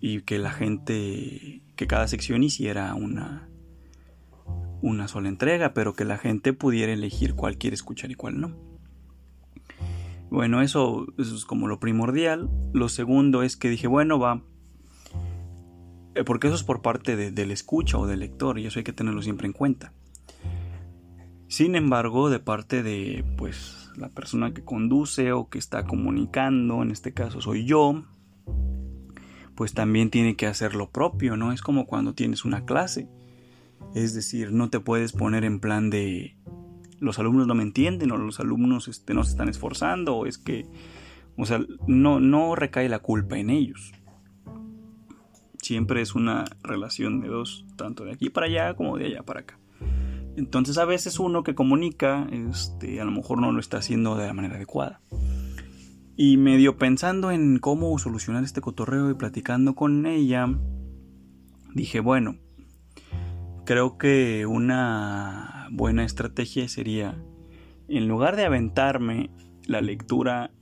Y 0.00 0.22
que 0.22 0.38
la 0.38 0.50
gente, 0.50 1.62
que 1.76 1.86
cada 1.86 2.08
sección 2.08 2.42
hiciera 2.42 2.94
una, 2.94 3.48
una 4.82 5.06
sola 5.08 5.28
entrega, 5.28 5.74
pero 5.74 5.94
que 5.94 6.04
la 6.04 6.18
gente 6.18 6.52
pudiera 6.52 6.92
elegir 6.92 7.34
cuál 7.34 7.58
quiere 7.58 7.74
escuchar 7.74 8.10
y 8.10 8.14
cuál 8.14 8.40
no. 8.40 8.56
Bueno, 10.30 10.60
eso, 10.62 11.06
es 11.18 11.44
como 11.44 11.68
lo 11.68 11.78
primordial. 11.78 12.50
Lo 12.72 12.88
segundo 12.88 13.42
es 13.42 13.56
que 13.56 13.68
dije, 13.68 13.86
bueno, 13.86 14.18
va, 14.18 14.42
eh, 16.14 16.24
porque 16.24 16.46
eso 16.46 16.56
es 16.56 16.64
por 16.64 16.80
parte 16.80 17.30
del 17.30 17.50
escucha 17.50 17.98
o 17.98 18.06
del 18.06 18.20
lector 18.20 18.58
y 18.58 18.66
eso 18.66 18.78
hay 18.78 18.84
que 18.84 18.92
tenerlo 18.92 19.22
siempre 19.22 19.46
en 19.46 19.52
cuenta. 19.52 19.92
Sin 21.48 21.76
embargo, 21.76 22.30
de 22.30 22.40
parte 22.40 22.82
de 22.82 23.24
pues 23.36 23.85
la 23.96 24.08
persona 24.08 24.52
que 24.52 24.64
conduce 24.64 25.32
o 25.32 25.48
que 25.48 25.58
está 25.58 25.84
comunicando, 25.84 26.82
en 26.82 26.90
este 26.90 27.12
caso 27.12 27.40
soy 27.40 27.64
yo, 27.64 28.04
pues 29.54 29.72
también 29.72 30.10
tiene 30.10 30.36
que 30.36 30.46
hacer 30.46 30.74
lo 30.74 30.90
propio, 30.90 31.36
¿no? 31.36 31.52
Es 31.52 31.62
como 31.62 31.86
cuando 31.86 32.14
tienes 32.14 32.44
una 32.44 32.64
clase. 32.64 33.08
Es 33.94 34.14
decir, 34.14 34.52
no 34.52 34.68
te 34.70 34.80
puedes 34.80 35.12
poner 35.12 35.44
en 35.44 35.60
plan 35.60 35.90
de 35.90 36.36
los 37.00 37.18
alumnos 37.18 37.46
no 37.46 37.54
me 37.54 37.62
entienden 37.62 38.10
o 38.10 38.16
los 38.16 38.40
alumnos 38.40 38.88
este, 38.88 39.14
no 39.14 39.24
se 39.24 39.30
están 39.30 39.48
esforzando 39.48 40.16
o 40.16 40.26
es 40.26 40.38
que, 40.38 40.66
o 41.36 41.44
sea, 41.44 41.60
no, 41.86 42.20
no 42.20 42.54
recae 42.54 42.88
la 42.88 43.00
culpa 43.00 43.38
en 43.38 43.50
ellos. 43.50 43.92
Siempre 45.60 46.00
es 46.00 46.14
una 46.14 46.44
relación 46.62 47.20
de 47.20 47.28
dos, 47.28 47.66
tanto 47.76 48.04
de 48.04 48.12
aquí 48.12 48.30
para 48.30 48.46
allá 48.46 48.74
como 48.74 48.96
de 48.98 49.06
allá 49.06 49.22
para 49.22 49.40
acá. 49.40 49.58
Entonces 50.36 50.78
a 50.78 50.84
veces 50.84 51.18
uno 51.18 51.42
que 51.42 51.54
comunica, 51.54 52.28
este, 52.30 53.00
a 53.00 53.04
lo 53.04 53.10
mejor 53.10 53.40
no 53.40 53.52
lo 53.52 53.60
está 53.60 53.78
haciendo 53.78 54.16
de 54.16 54.26
la 54.26 54.34
manera 54.34 54.56
adecuada. 54.56 55.00
Y 56.16 56.36
medio 56.36 56.76
pensando 56.76 57.30
en 57.30 57.58
cómo 57.58 57.98
solucionar 57.98 58.44
este 58.44 58.60
cotorreo 58.60 59.10
y 59.10 59.14
platicando 59.14 59.74
con 59.74 60.06
ella, 60.06 60.48
dije, 61.74 62.00
bueno, 62.00 62.36
creo 63.64 63.98
que 63.98 64.46
una 64.46 65.68
buena 65.70 66.04
estrategia 66.04 66.68
sería, 66.68 67.22
en 67.88 68.08
lugar 68.08 68.36
de 68.36 68.44
aventarme 68.44 69.30
la 69.66 69.80
lectura 69.80 70.52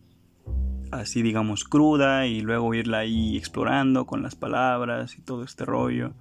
así 0.90 1.22
digamos 1.22 1.64
cruda 1.64 2.26
y 2.26 2.40
luego 2.40 2.74
irla 2.74 2.98
ahí 2.98 3.36
explorando 3.36 4.06
con 4.06 4.22
las 4.22 4.34
palabras 4.34 5.18
y 5.18 5.22
todo 5.22 5.42
este 5.42 5.64
rollo 5.64 6.12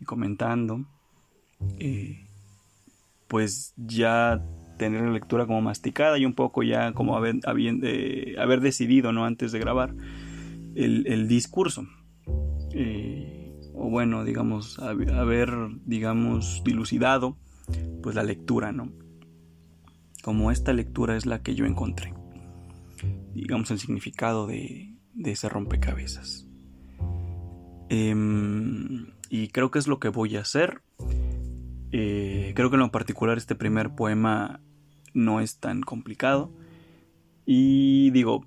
y 0.00 0.04
comentando, 0.04 0.84
eh, 1.78 2.27
pues 3.28 3.74
ya 3.76 4.42
tener 4.78 5.02
la 5.02 5.12
lectura 5.12 5.46
como 5.46 5.60
masticada 5.60 6.18
y 6.18 6.24
un 6.24 6.34
poco 6.34 6.62
ya 6.62 6.92
como 6.92 7.16
haber, 7.16 7.36
haber 7.46 8.60
decidido, 8.60 9.12
¿no? 9.12 9.26
Antes 9.26 9.52
de 9.52 9.58
grabar 9.58 9.94
el, 10.74 11.28
discurso. 11.28 11.86
Eh, 12.72 13.54
o 13.74 13.90
bueno, 13.90 14.24
digamos, 14.24 14.78
haber, 14.78 15.50
digamos, 15.84 16.62
dilucidado, 16.64 17.36
pues 18.02 18.16
la 18.16 18.22
lectura, 18.22 18.72
¿no? 18.72 18.92
Como 20.22 20.50
esta 20.50 20.72
lectura 20.72 21.16
es 21.16 21.26
la 21.26 21.42
que 21.42 21.54
yo 21.54 21.64
encontré, 21.64 22.14
digamos, 23.34 23.70
el 23.70 23.78
significado 23.78 24.46
de, 24.46 24.94
ese 25.24 25.48
rompecabezas. 25.48 26.46
Em, 27.90 29.12
y 29.30 29.48
creo 29.48 29.70
que 29.70 29.78
es 29.78 29.86
lo 29.86 29.98
que 29.98 30.08
voy 30.08 30.36
a 30.36 30.40
hacer. 30.40 30.82
Eh, 31.92 32.52
creo 32.54 32.70
que 32.70 32.76
en 32.76 32.80
lo 32.80 32.90
particular 32.90 33.38
este 33.38 33.54
primer 33.54 33.94
poema 33.94 34.60
no 35.14 35.40
es 35.40 35.58
tan 35.58 35.82
complicado. 35.82 36.52
Y 37.46 38.10
digo, 38.10 38.44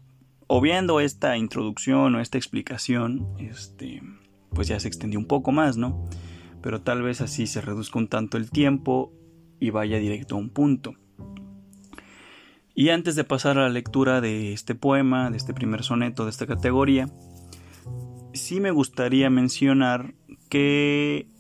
o 0.48 0.62
viendo 0.62 1.00
esta 1.00 1.38
introducción 1.38 2.16
o 2.16 2.20
esta 2.20 2.38
explicación, 2.38 3.28
este, 3.40 4.02
pues 4.52 4.68
ya 4.68 4.80
se 4.80 4.88
extendió 4.88 5.20
un 5.20 5.26
poco 5.26 5.52
más, 5.52 5.78
¿no? 5.78 6.06
Pero 6.62 6.82
tal 6.82 7.02
vez 7.02 7.22
así 7.22 7.48
se 7.48 7.62
reduzca 7.62 7.98
un 8.00 8.08
tanto 8.08 8.38
el 8.38 8.52
tiempo 8.52 9.12
y 9.60 9.70
vaya 9.70 9.98
directo 9.98 10.36
a 10.36 10.40
un 10.40 10.50
punto. 10.50 10.94
Y 12.76 12.90
antes 12.90 13.16
de 13.16 13.24
pasar 13.24 13.58
a 13.58 13.64
la 13.64 13.70
lectura 13.70 14.22
de 14.22 14.54
este 14.54 14.76
poema, 14.76 15.30
de 15.30 15.38
este 15.38 15.54
primer 15.54 15.84
soneto 15.84 16.26
de 16.26 16.32
esta 16.32 16.48
categoría, 16.48 17.08
sí 18.34 18.60
me 18.60 18.72
gustaría 18.72 19.30
mencionar 19.30 20.14
que 20.50 21.31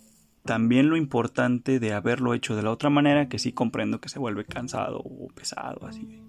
también 0.43 0.89
lo 0.89 0.97
importante 0.97 1.79
de 1.79 1.93
haberlo 1.93 2.33
hecho 2.33 2.55
de 2.55 2.63
la 2.63 2.71
otra 2.71 2.89
manera, 2.89 3.29
que 3.29 3.39
sí 3.39 3.51
comprendo 3.51 4.01
que 4.01 4.09
se 4.09 4.19
vuelve 4.19 4.45
cansado 4.45 4.99
o 4.99 5.27
pesado, 5.27 5.85
así, 5.85 6.21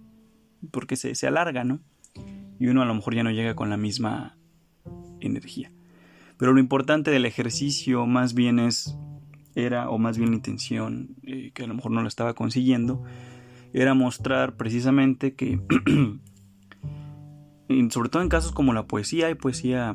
porque 0.71 0.97
se, 0.97 1.15
se 1.15 1.27
alarga, 1.27 1.65
¿no? 1.65 1.81
Y 2.59 2.69
uno 2.69 2.83
a 2.83 2.87
lo 2.87 2.95
mejor 2.95 3.15
ya 3.15 3.23
no 3.23 3.31
llega 3.31 3.55
con 3.55 3.71
la 3.71 3.77
misma 3.77 4.37
energía. 5.21 5.73
Pero 6.37 6.53
lo 6.53 6.61
importante 6.61 7.11
del 7.11 7.25
ejercicio 7.25 8.07
más 8.07 8.35
bien 8.35 8.59
es, 8.59 8.97
era, 9.55 9.89
o 9.89 9.99
más 9.99 10.19
bien 10.19 10.31
la 10.31 10.37
intención, 10.37 11.17
eh, 11.23 11.53
que 11.55 11.65
a 11.65 11.67
lo 11.67 11.75
mejor 11.75 11.93
no 11.93 12.03
lo 12.03 12.09
estaba 12.09 12.35
consiguiendo, 12.35 13.03
era 13.73 13.95
mostrar 13.95 14.57
precisamente 14.57 15.35
que, 15.35 15.61
sobre 17.91 18.09
todo 18.09 18.23
en 18.23 18.29
casos 18.29 18.53
como 18.53 18.73
la 18.73 18.87
poesía, 18.87 19.29
hay 19.29 19.35
poesía, 19.35 19.95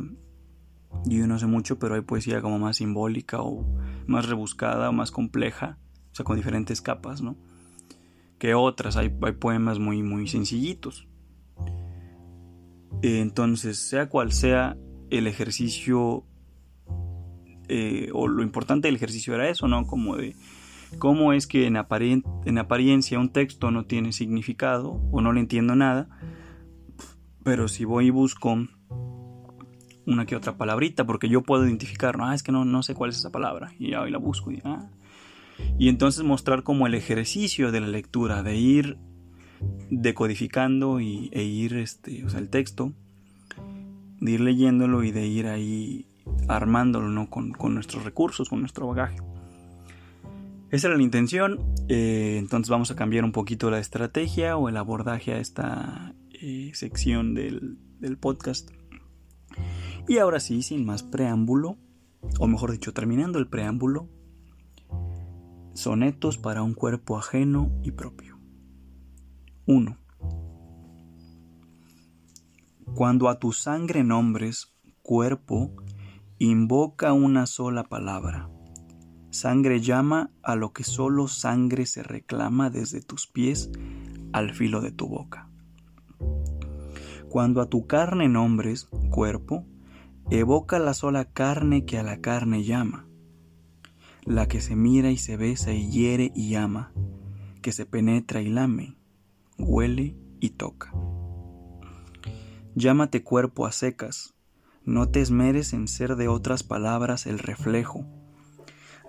yo 1.05 1.27
no 1.27 1.39
sé 1.39 1.45
mucho, 1.45 1.79
pero 1.79 1.95
hay 1.95 2.01
poesía 2.01 2.41
como 2.41 2.59
más 2.59 2.77
simbólica 2.77 3.41
o 3.41 3.65
más 4.07 4.27
rebuscada 4.27 4.89
o 4.89 4.93
más 4.93 5.11
compleja, 5.11 5.77
o 6.11 6.15
sea, 6.15 6.25
con 6.25 6.37
diferentes 6.37 6.81
capas, 6.81 7.21
¿no? 7.21 7.37
Que 8.39 8.53
otras, 8.53 8.97
hay, 8.97 9.13
hay 9.21 9.33
poemas 9.33 9.79
muy, 9.79 10.03
muy 10.03 10.27
sencillitos. 10.27 11.07
Entonces, 13.01 13.77
sea 13.77 14.09
cual 14.09 14.31
sea 14.31 14.77
el 15.09 15.27
ejercicio 15.27 16.25
eh, 17.69 18.09
o 18.13 18.27
lo 18.27 18.43
importante 18.43 18.87
del 18.87 18.95
ejercicio 18.95 19.35
era 19.35 19.49
eso, 19.49 19.67
¿no? 19.67 19.85
Como 19.85 20.15
de 20.15 20.35
cómo 20.99 21.33
es 21.33 21.47
que 21.47 21.67
en, 21.67 21.77
en 22.45 22.57
apariencia 22.57 23.19
un 23.19 23.29
texto 23.29 23.71
no 23.71 23.85
tiene 23.85 24.13
significado 24.13 25.01
o 25.11 25.21
no 25.21 25.33
le 25.33 25.41
entiendo 25.41 25.75
nada, 25.75 26.09
pero 27.43 27.67
si 27.67 27.85
voy 27.85 28.07
y 28.07 28.09
busco 28.09 28.57
una 30.07 30.25
que 30.25 30.35
otra 30.35 30.57
palabrita, 30.57 31.05
porque 31.05 31.29
yo 31.29 31.43
puedo 31.43 31.65
identificar, 31.65 32.17
ah, 32.21 32.33
es 32.33 32.41
que 32.41 32.51
no, 32.51 32.65
no 32.65 32.81
sé 32.81 32.95
cuál 32.95 33.11
es 33.11 33.17
esa 33.17 33.31
palabra, 33.31 33.73
y 33.77 33.93
ahí 33.93 34.09
la 34.09 34.17
busco, 34.17 34.51
y, 34.51 34.61
ah. 34.63 34.89
y 35.77 35.89
entonces 35.89 36.23
mostrar 36.23 36.63
como 36.63 36.87
el 36.87 36.95
ejercicio 36.95 37.71
de 37.71 37.81
la 37.81 37.87
lectura, 37.87 38.41
de 38.41 38.55
ir 38.55 38.97
decodificando 39.89 40.99
y, 41.01 41.29
e 41.33 41.43
ir, 41.43 41.75
este, 41.75 42.23
o 42.25 42.29
sea, 42.29 42.39
el 42.39 42.49
texto, 42.49 42.93
de 44.19 44.31
ir 44.31 44.41
leyéndolo 44.41 45.03
y 45.03 45.11
de 45.11 45.27
ir 45.27 45.47
ahí 45.47 46.07
armándolo 46.47 47.09
¿no? 47.09 47.29
con, 47.29 47.53
nuestros 47.73 48.03
recursos, 48.03 48.49
con 48.49 48.61
nuestro 48.61 48.87
bagaje. 48.87 49.17
Esa 50.69 50.87
era 50.87 50.97
la 50.97 51.03
intención, 51.03 51.59
eh, 51.87 52.37
entonces 52.39 52.69
vamos 52.69 52.91
a 52.91 52.95
cambiar 52.95 53.23
un 53.23 53.31
poquito 53.31 53.69
la 53.71 53.79
estrategia 53.79 54.57
o 54.57 54.67
el 54.67 54.77
abordaje 54.77 55.33
a 55.33 55.39
esta 55.39 56.13
eh, 56.31 56.71
sección 56.73 57.33
del, 57.33 57.77
del 57.99 58.17
podcast. 58.17 58.69
Y 60.07 60.17
ahora 60.19 60.39
sí, 60.39 60.61
sin 60.63 60.85
más 60.85 61.03
preámbulo, 61.03 61.77
o 62.39 62.47
mejor 62.47 62.71
dicho, 62.71 62.93
terminando 62.93 63.39
el 63.39 63.47
preámbulo, 63.47 64.09
sonetos 65.73 66.37
para 66.37 66.63
un 66.63 66.73
cuerpo 66.73 67.17
ajeno 67.17 67.71
y 67.83 67.91
propio. 67.91 68.39
1. 69.65 69.97
Cuando 72.95 73.29
a 73.29 73.37
tu 73.37 73.51
sangre 73.51 74.03
nombres 74.03 74.73
cuerpo, 75.01 75.71
Invoca 76.39 77.13
una 77.13 77.47
sola 77.47 77.85
palabra. 77.85 78.47
Sangre 79.31 79.81
llama 79.81 80.29
a 80.43 80.55
lo 80.55 80.71
que 80.71 80.83
solo 80.83 81.27
sangre 81.27 81.87
se 81.87 82.03
reclama 82.03 82.69
desde 82.69 83.01
tus 83.01 83.25
pies 83.25 83.71
al 84.33 84.53
filo 84.53 84.81
de 84.81 84.91
tu 84.91 85.07
boca. 85.07 85.46
Cuando 87.29 87.61
a 87.61 87.65
tu 87.65 87.87
carne 87.87 88.29
nombres 88.29 88.87
cuerpo, 89.09 89.65
evoca 90.29 90.79
la 90.79 90.93
sola 90.93 91.25
carne 91.25 91.85
que 91.85 91.97
a 91.97 92.03
la 92.03 92.21
carne 92.21 92.63
llama, 92.63 93.07
la 94.23 94.47
que 94.47 94.61
se 94.61 94.75
mira 94.75 95.11
y 95.11 95.17
se 95.17 95.37
besa 95.37 95.71
y 95.71 95.89
hiere 95.89 96.31
y 96.35 96.55
ama, 96.55 96.91
que 97.61 97.71
se 97.71 97.85
penetra 97.85 98.41
y 98.41 98.49
lame, 98.49 98.97
huele 99.57 100.15
y 100.39 100.51
toca. 100.51 100.93
Llámate 102.75 103.23
cuerpo 103.23 103.65
a 103.65 103.71
secas, 103.71 104.35
no 104.85 105.09
te 105.09 105.21
esmeres 105.21 105.73
en 105.73 105.87
ser 105.87 106.15
de 106.15 106.27
otras 106.27 106.63
palabras 106.63 107.25
el 107.25 107.39
reflejo, 107.39 108.05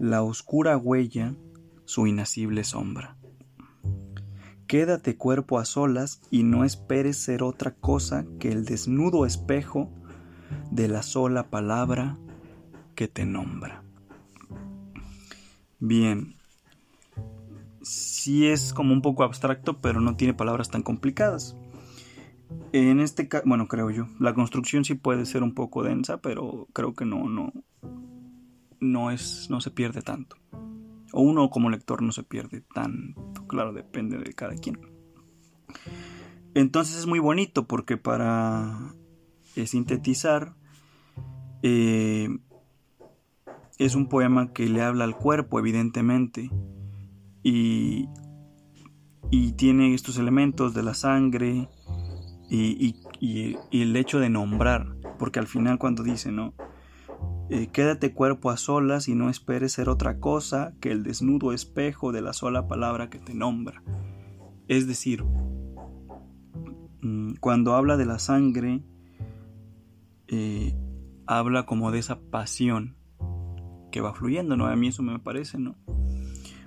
la 0.00 0.22
oscura 0.22 0.76
huella, 0.76 1.34
su 1.84 2.06
inacible 2.06 2.64
sombra. 2.64 3.17
Quédate 4.68 5.16
cuerpo 5.16 5.58
a 5.58 5.64
solas 5.64 6.20
y 6.30 6.42
no 6.42 6.62
esperes 6.62 7.16
ser 7.16 7.42
otra 7.42 7.74
cosa 7.74 8.26
que 8.38 8.52
el 8.52 8.66
desnudo 8.66 9.24
espejo 9.24 9.90
de 10.70 10.88
la 10.88 11.02
sola 11.02 11.48
palabra 11.48 12.18
que 12.94 13.08
te 13.08 13.24
nombra. 13.24 13.82
Bien, 15.80 16.34
sí 17.80 18.46
es 18.46 18.74
como 18.74 18.92
un 18.92 19.00
poco 19.00 19.24
abstracto, 19.24 19.80
pero 19.80 20.02
no 20.02 20.16
tiene 20.16 20.34
palabras 20.34 20.68
tan 20.68 20.82
complicadas. 20.82 21.56
En 22.72 23.00
este 23.00 23.26
caso, 23.26 23.44
bueno, 23.46 23.68
creo 23.68 23.88
yo, 23.88 24.06
la 24.20 24.34
construcción 24.34 24.84
sí 24.84 24.92
puede 24.94 25.24
ser 25.24 25.42
un 25.42 25.54
poco 25.54 25.82
densa, 25.82 26.20
pero 26.20 26.68
creo 26.74 26.92
que 26.92 27.06
no, 27.06 27.26
no, 27.30 27.54
no 28.80 29.10
es, 29.10 29.48
no 29.48 29.62
se 29.62 29.70
pierde 29.70 30.02
tanto. 30.02 30.36
O 31.12 31.22
uno 31.22 31.50
como 31.50 31.70
lector 31.70 32.02
no 32.02 32.12
se 32.12 32.22
pierde 32.22 32.62
tanto, 32.74 33.46
claro, 33.46 33.72
depende 33.72 34.18
de 34.18 34.32
cada 34.34 34.54
quien. 34.54 34.78
Entonces 36.54 36.98
es 36.98 37.06
muy 37.06 37.18
bonito 37.18 37.66
porque 37.66 37.96
para 37.96 38.94
eh, 39.56 39.66
sintetizar 39.66 40.54
eh, 41.62 42.28
es 43.78 43.94
un 43.94 44.08
poema 44.08 44.52
que 44.52 44.68
le 44.68 44.82
habla 44.82 45.04
al 45.04 45.16
cuerpo, 45.16 45.58
evidentemente, 45.58 46.50
y, 47.42 48.08
y 49.30 49.52
tiene 49.52 49.94
estos 49.94 50.18
elementos 50.18 50.74
de 50.74 50.82
la 50.82 50.94
sangre, 50.94 51.68
y, 52.50 52.96
el 53.72 53.96
hecho 53.96 54.20
de 54.20 54.30
nombrar, 54.30 54.96
porque 55.18 55.38
al 55.38 55.46
final 55.46 55.78
cuando 55.78 56.02
dice, 56.02 56.32
¿no? 56.32 56.54
Eh, 57.50 57.68
quédate 57.68 58.12
cuerpo 58.12 58.50
a 58.50 58.58
solas 58.58 59.08
y 59.08 59.14
no 59.14 59.30
esperes 59.30 59.72
ser 59.72 59.88
otra 59.88 60.20
cosa 60.20 60.74
que 60.80 60.90
el 60.90 61.02
desnudo 61.02 61.54
espejo 61.54 62.12
de 62.12 62.20
la 62.20 62.34
sola 62.34 62.68
palabra 62.68 63.08
que 63.08 63.18
te 63.18 63.32
nombra. 63.32 63.82
Es 64.66 64.86
decir, 64.86 65.24
mm, 67.00 67.36
cuando 67.40 67.74
habla 67.74 67.96
de 67.96 68.04
la 68.04 68.18
sangre, 68.18 68.82
eh, 70.26 70.76
habla 71.26 71.64
como 71.64 71.90
de 71.90 72.00
esa 72.00 72.20
pasión 72.20 72.96
que 73.90 74.02
va 74.02 74.12
fluyendo, 74.12 74.54
¿no? 74.58 74.66
A 74.66 74.76
mí 74.76 74.88
eso 74.88 75.02
me 75.02 75.18
parece, 75.18 75.58
¿no? 75.58 75.76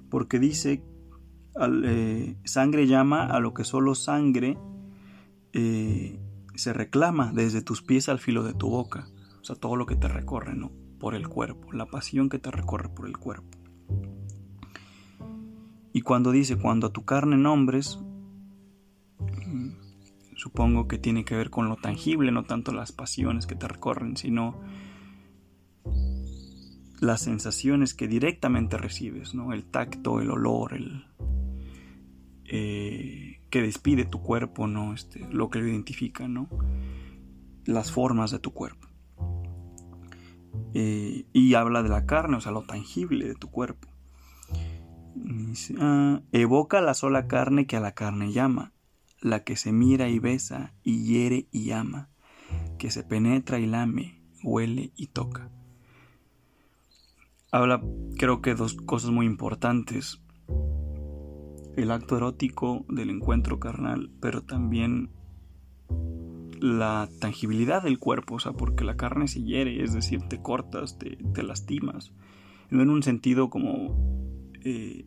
Porque 0.09 0.39
dice, 0.39 0.83
eh, 1.83 2.37
sangre 2.43 2.87
llama 2.87 3.27
a 3.27 3.39
lo 3.39 3.53
que 3.53 3.65
solo 3.65 3.93
sangre 3.93 4.57
se 5.53 6.73
reclama 6.73 7.33
desde 7.33 7.61
tus 7.61 7.83
pies 7.83 8.09
al 8.09 8.17
filo 8.17 8.43
de 8.43 8.53
tu 8.53 8.69
boca. 8.69 9.07
O 9.41 9.43
sea, 9.43 9.55
todo 9.55 9.75
lo 9.75 9.85
que 9.85 9.95
te 9.95 10.07
recorre, 10.07 10.55
¿no? 10.55 10.71
Por 10.99 11.15
el 11.15 11.27
cuerpo, 11.27 11.71
la 11.71 11.87
pasión 11.87 12.29
que 12.29 12.39
te 12.39 12.51
recorre 12.51 12.89
por 12.89 13.07
el 13.07 13.17
cuerpo. 13.17 13.57
Y 15.93 16.01
cuando 16.01 16.31
dice, 16.31 16.57
cuando 16.57 16.87
a 16.87 16.93
tu 16.93 17.03
carne 17.03 17.37
nombres, 17.37 17.99
mm, 19.19 19.71
supongo 20.35 20.87
que 20.87 20.97
tiene 20.97 21.25
que 21.25 21.35
ver 21.35 21.49
con 21.49 21.67
lo 21.67 21.75
tangible, 21.75 22.31
no 22.31 22.43
tanto 22.43 22.71
las 22.71 22.91
pasiones 22.91 23.47
que 23.47 23.55
te 23.55 23.67
recorren, 23.67 24.15
sino 24.15 24.61
las 26.99 27.21
sensaciones 27.21 27.95
que 27.95 28.07
directamente 28.07 28.77
recibes, 28.77 29.33
¿no? 29.33 29.53
El 29.53 29.65
tacto, 29.65 30.21
el 30.21 30.29
olor, 30.29 30.75
el 30.75 31.05
eh, 32.45 33.41
que 33.49 33.61
despide 33.61 34.05
tu 34.05 34.21
cuerpo, 34.21 34.67
¿no? 34.67 34.93
Este, 34.93 35.27
lo 35.31 35.49
que 35.49 35.59
lo 35.59 35.67
identifica, 35.67 36.27
¿no? 36.27 36.47
Las 37.65 37.91
formas 37.91 38.31
de 38.31 38.39
tu 38.39 38.51
cuerpo. 38.53 38.90
Eh, 40.73 41.25
y 41.33 41.53
habla 41.53 41.83
de 41.83 41.89
la 41.89 42.05
carne, 42.05 42.37
o 42.37 42.41
sea, 42.41 42.51
lo 42.51 42.63
tangible 42.63 43.27
de 43.27 43.35
tu 43.35 43.49
cuerpo. 43.49 43.87
Ah, 45.79 46.21
evoca 46.31 46.81
la 46.81 46.93
sola 46.93 47.27
carne 47.27 47.67
que 47.67 47.77
a 47.77 47.81
la 47.81 47.93
carne 47.93 48.31
llama, 48.31 48.73
la 49.21 49.43
que 49.43 49.55
se 49.55 49.71
mira 49.71 50.09
y 50.09 50.19
besa 50.19 50.73
y 50.83 51.03
hiere 51.05 51.47
y 51.51 51.71
ama, 51.71 52.09
que 52.77 52.91
se 52.91 53.03
penetra 53.03 53.59
y 53.59 53.65
lame, 53.65 54.21
huele 54.43 54.91
y 54.95 55.07
toca 55.07 55.51
habla 57.51 57.81
creo 58.17 58.41
que 58.41 58.55
dos 58.55 58.75
cosas 58.75 59.11
muy 59.11 59.25
importantes. 59.25 60.21
El 61.75 61.91
acto 61.91 62.17
erótico 62.17 62.85
del 62.89 63.09
encuentro 63.09 63.59
carnal, 63.59 64.09
pero 64.19 64.43
también 64.43 65.09
la 66.61 67.09
tangibilidad 67.19 67.83
del 67.83 67.99
cuerpo, 67.99 68.35
o 68.35 68.39
sea, 68.39 68.53
porque 68.53 68.83
la 68.83 68.95
carne 68.95 69.27
se 69.27 69.43
hiere, 69.43 69.83
es 69.83 69.93
decir, 69.93 70.21
te 70.29 70.41
cortas, 70.41 70.97
te, 70.97 71.43
lastimas. 71.43 72.13
No 72.69 72.81
en 72.81 72.89
un 72.89 73.03
sentido 73.03 73.49
como 73.49 74.43
eh, 74.63 75.05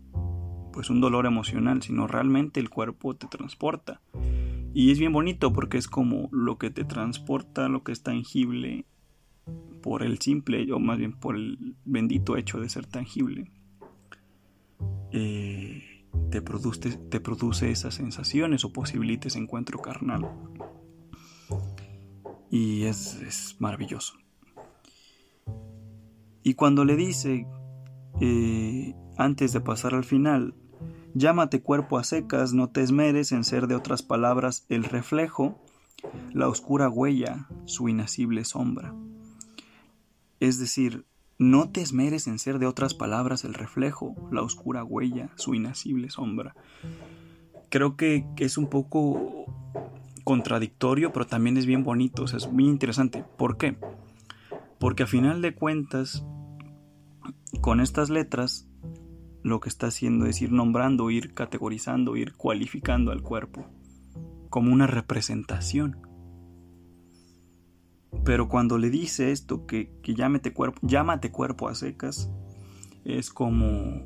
pues 0.73 0.91
un 0.91 1.01
dolor 1.01 1.27
emocional, 1.27 1.81
sino 1.83 2.07
realmente 2.07 2.61
el 2.61 2.69
cuerpo 2.69 3.15
te 3.15 3.29
transporta. 3.29 4.01
Y 4.75 4.91
es 4.91 4.99
bien 4.99 5.13
bonito 5.13 5.53
porque 5.53 5.79
es 5.79 5.87
como 5.87 6.29
lo 6.33 6.59
que 6.59 6.71
te 6.71 6.85
transporta, 6.85 7.69
lo 7.69 7.85
que 7.85 7.93
es 7.93 8.03
tangible, 8.03 8.85
por 9.81 10.03
el 10.03 10.19
simple, 10.19 10.71
o 10.73 10.81
más 10.81 10.99
bien 10.99 11.13
por 11.13 11.37
el 11.37 11.77
bendito 11.85 12.37
hecho 12.37 12.59
de 12.59 12.69
ser 12.69 12.87
tangible, 12.87 13.53
eh, 15.13 15.85
te, 16.31 16.43
produce, 16.43 16.97
te 16.97 17.21
produce 17.21 17.71
esas 17.71 17.95
sensaciones 17.95 18.65
o 18.65 18.73
posibilita 18.73 19.29
ese 19.29 19.39
encuentro 19.39 19.79
carnal. 19.79 20.29
Y 22.51 22.85
es, 22.85 23.57
maravilloso. 23.59 24.15
Y 26.43 26.55
cuando 26.55 26.85
le 26.85 26.97
dice, 26.97 27.47
eh, 28.21 28.95
antes 29.17 29.53
de 29.53 29.61
pasar 29.61 29.95
al 29.95 30.05
final, 30.05 30.55
llámate 31.15 31.63
cuerpo 31.63 31.99
a 31.99 32.05
secas, 32.05 32.53
no 32.53 32.71
te 32.71 32.83
esmeres 32.83 33.33
en 33.33 33.45
ser 33.45 33.67
de 33.67 33.75
otras 33.75 34.03
palabras 34.03 34.67
el 34.69 34.85
reflejo, 34.85 35.59
la 36.33 36.49
oscura 36.49 36.89
huella, 36.89 37.49
su 37.65 37.89
inacible 37.89 38.45
sombra. 38.45 38.95
Es 40.41 40.59
decir, 40.59 41.07
no 41.39 41.71
te 41.71 41.81
esmeres 41.81 42.27
en 42.27 42.39
ser 42.39 42.59
de 42.59 42.67
otras 42.67 42.95
palabras 42.95 43.45
el 43.45 43.55
reflejo, 43.55 44.15
la 44.31 44.43
oscura 44.43 44.85
huella, 44.85 45.31
su 45.37 45.55
inacible 45.55 46.11
sombra. 46.11 46.55
Creo 47.71 47.97
que, 47.97 48.25
es 48.37 48.57
un 48.57 48.69
poco 48.69 49.47
contradictorio, 50.25 51.13
pero 51.13 51.27
también 51.27 51.57
es 51.57 51.67
bien 51.67 51.85
bonito, 51.85 52.25
o 52.25 52.27
sea, 52.27 52.39
es 52.39 52.51
muy 52.51 52.65
interesante. 52.65 53.25
¿Por 53.37 53.57
qué? 53.57 53.77
Porque 54.81 55.05
a 55.05 55.07
final 55.07 55.43
de 55.43 55.55
cuentas, 55.55 56.25
con 57.61 57.81
estas 57.81 58.11
letras, 58.11 58.69
lo 59.43 59.61
que 59.61 59.69
está 59.69 59.89
haciendo 59.89 60.27
es 60.27 60.41
ir 60.43 60.51
nombrando, 60.51 61.11
ir 61.11 61.35
categorizando, 61.35 62.17
ir 62.17 62.35
cualificando 62.35 63.13
al 63.13 63.23
cuerpo 63.23 63.67
como 64.49 64.73
una 64.73 64.87
representación 64.87 65.99
pero 68.25 68.49
cuando 68.49 68.79
le 68.79 68.91
dice 68.91 69.33
esto, 69.33 69.67
que, 69.67 69.91
que 70.03 70.15
llámate, 70.15 70.53
cuerpo, 70.53 70.79
llámate 70.83 71.31
cuerpo 71.31 71.69
a 71.69 71.75
secas, 71.75 72.31
es 73.05 73.31
como 73.31 74.03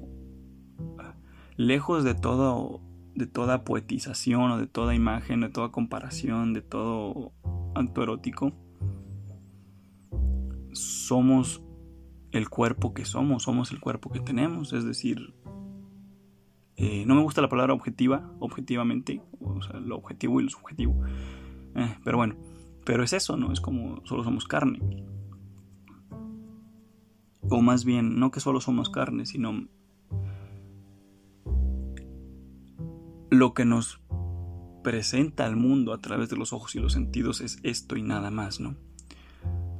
lejos 1.56 2.04
de 2.04 2.14
todo 2.14 2.80
de 3.18 3.26
toda 3.26 3.64
poetización 3.64 4.52
o 4.52 4.58
de 4.58 4.68
toda 4.68 4.94
imagen, 4.94 5.40
de 5.40 5.48
toda 5.48 5.70
comparación, 5.70 6.54
de 6.54 6.62
todo 6.62 7.32
acto 7.74 8.02
erótico, 8.02 8.52
somos 10.72 11.62
el 12.30 12.48
cuerpo 12.48 12.94
que 12.94 13.04
somos, 13.04 13.42
somos 13.42 13.72
el 13.72 13.80
cuerpo 13.80 14.10
que 14.10 14.20
tenemos, 14.20 14.72
es 14.72 14.84
decir, 14.84 15.34
eh, 16.76 17.04
no 17.06 17.16
me 17.16 17.22
gusta 17.22 17.42
la 17.42 17.48
palabra 17.48 17.74
objetiva, 17.74 18.32
objetivamente, 18.38 19.20
o 19.40 19.60
sea, 19.62 19.80
lo 19.80 19.96
objetivo 19.96 20.40
y 20.40 20.44
lo 20.44 20.50
subjetivo, 20.50 21.04
eh, 21.74 21.96
pero 22.04 22.18
bueno, 22.18 22.36
pero 22.84 23.02
es 23.02 23.12
eso, 23.12 23.36
¿no? 23.36 23.52
Es 23.52 23.60
como 23.60 24.00
solo 24.06 24.22
somos 24.22 24.46
carne. 24.46 24.80
O 27.50 27.62
más 27.62 27.84
bien, 27.84 28.20
no 28.20 28.30
que 28.30 28.40
solo 28.40 28.60
somos 28.60 28.90
carne, 28.90 29.26
sino 29.26 29.66
lo 33.30 33.54
que 33.54 33.64
nos 33.64 34.00
presenta 34.82 35.44
al 35.44 35.56
mundo 35.56 35.92
a 35.92 35.98
través 35.98 36.30
de 36.30 36.36
los 36.36 36.52
ojos 36.52 36.74
y 36.74 36.80
los 36.80 36.92
sentidos 36.92 37.40
es 37.40 37.58
esto 37.62 37.96
y 37.96 38.02
nada 38.02 38.30
más, 38.30 38.60
¿no? 38.60 38.76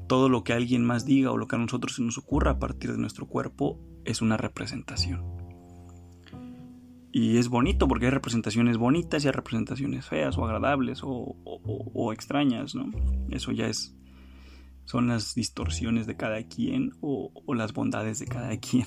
Todo 0.06 0.28
lo 0.28 0.44
que 0.44 0.52
alguien 0.52 0.84
más 0.84 1.04
diga 1.04 1.30
o 1.30 1.36
lo 1.36 1.46
que 1.48 1.56
a 1.56 1.58
nosotros 1.58 1.96
se 1.96 2.02
nos 2.02 2.18
ocurra 2.18 2.52
a 2.52 2.58
partir 2.58 2.92
de 2.92 2.98
nuestro 2.98 3.26
cuerpo 3.26 3.80
es 4.04 4.22
una 4.22 4.36
representación. 4.36 5.24
Y 7.10 7.38
es 7.38 7.48
bonito 7.48 7.88
porque 7.88 8.06
hay 8.06 8.10
representaciones 8.10 8.76
bonitas 8.76 9.24
y 9.24 9.28
hay 9.28 9.32
representaciones 9.32 10.06
feas 10.06 10.36
o 10.36 10.44
agradables 10.44 11.00
o, 11.02 12.12
extrañas, 12.12 12.74
¿no? 12.74 12.90
Eso 13.30 13.52
ya 13.52 13.66
es. 13.66 13.94
Son 14.84 15.08
las 15.08 15.34
distorsiones 15.34 16.06
de 16.06 16.16
cada 16.16 16.42
quien 16.44 16.92
o, 17.00 17.32
o 17.46 17.54
las 17.54 17.72
bondades 17.72 18.18
de 18.18 18.26
cada 18.26 18.56
quien. 18.60 18.86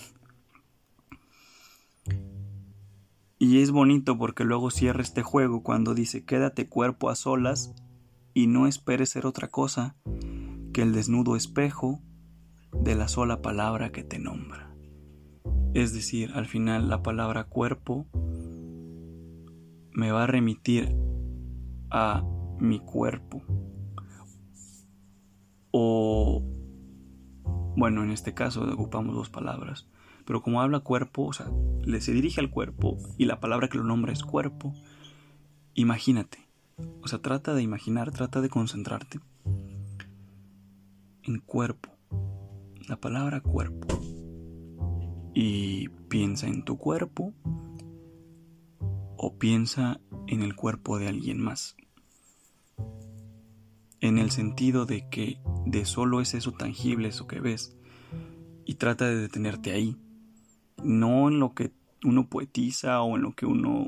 Y 3.41 3.57
es 3.63 3.71
bonito 3.71 4.19
porque 4.19 4.43
luego 4.43 4.69
cierra 4.69 5.01
este 5.01 5.23
juego 5.23 5.63
cuando 5.63 5.95
dice 5.95 6.23
quédate 6.23 6.69
cuerpo 6.69 7.09
a 7.09 7.15
solas 7.15 7.73
y 8.35 8.45
no 8.45 8.67
esperes 8.67 9.09
ser 9.09 9.25
otra 9.25 9.47
cosa 9.47 9.95
que 10.73 10.83
el 10.83 10.93
desnudo 10.93 11.35
espejo 11.35 12.03
de 12.71 12.93
la 12.93 13.07
sola 13.07 13.41
palabra 13.41 13.91
que 13.91 14.03
te 14.03 14.19
nombra. 14.19 14.75
Es 15.73 15.91
decir, 15.91 16.29
al 16.35 16.45
final 16.45 16.87
la 16.87 17.01
palabra 17.01 17.45
cuerpo 17.45 18.05
me 19.91 20.11
va 20.11 20.25
a 20.25 20.27
remitir 20.27 20.95
a 21.89 22.23
mi 22.59 22.79
cuerpo. 22.79 23.41
O, 25.71 26.43
bueno, 27.75 28.03
en 28.03 28.11
este 28.11 28.35
caso 28.35 28.71
ocupamos 28.71 29.15
dos 29.15 29.31
palabras. 29.31 29.89
Pero 30.31 30.41
como 30.41 30.61
habla 30.61 30.79
cuerpo, 30.79 31.25
o 31.25 31.33
sea, 31.33 31.51
le 31.83 31.99
se 31.99 32.13
dirige 32.13 32.39
al 32.39 32.49
cuerpo 32.49 32.97
y 33.17 33.25
la 33.25 33.41
palabra 33.41 33.67
que 33.67 33.77
lo 33.77 33.83
nombra 33.83 34.13
es 34.13 34.23
cuerpo, 34.23 34.73
imagínate. 35.73 36.47
O 37.01 37.09
sea, 37.09 37.19
trata 37.19 37.53
de 37.53 37.61
imaginar, 37.61 38.13
trata 38.13 38.39
de 38.39 38.47
concentrarte 38.47 39.19
en 41.23 41.39
cuerpo. 41.39 41.89
La 42.87 42.95
palabra 42.95 43.41
cuerpo 43.41 43.89
y 45.33 45.89
piensa 46.07 46.47
en 46.47 46.63
tu 46.63 46.77
cuerpo 46.77 47.33
o 49.17 49.35
piensa 49.37 49.99
en 50.27 50.43
el 50.43 50.55
cuerpo 50.55 50.97
de 50.97 51.09
alguien 51.09 51.41
más. 51.41 51.75
En 53.99 54.17
el 54.17 54.31
sentido 54.31 54.85
de 54.85 55.09
que 55.09 55.41
de 55.65 55.83
solo 55.83 56.21
es 56.21 56.33
eso 56.35 56.53
tangible, 56.53 57.09
eso 57.09 57.27
que 57.27 57.41
ves, 57.41 57.75
y 58.63 58.75
trata 58.75 59.09
de 59.09 59.17
detenerte 59.17 59.73
ahí, 59.73 59.97
no 60.83 61.29
en 61.29 61.39
lo 61.39 61.53
que 61.53 61.71
uno 62.03 62.27
poetiza 62.27 63.01
o 63.01 63.15
en 63.15 63.21
lo 63.23 63.33
que 63.33 63.45
uno 63.45 63.87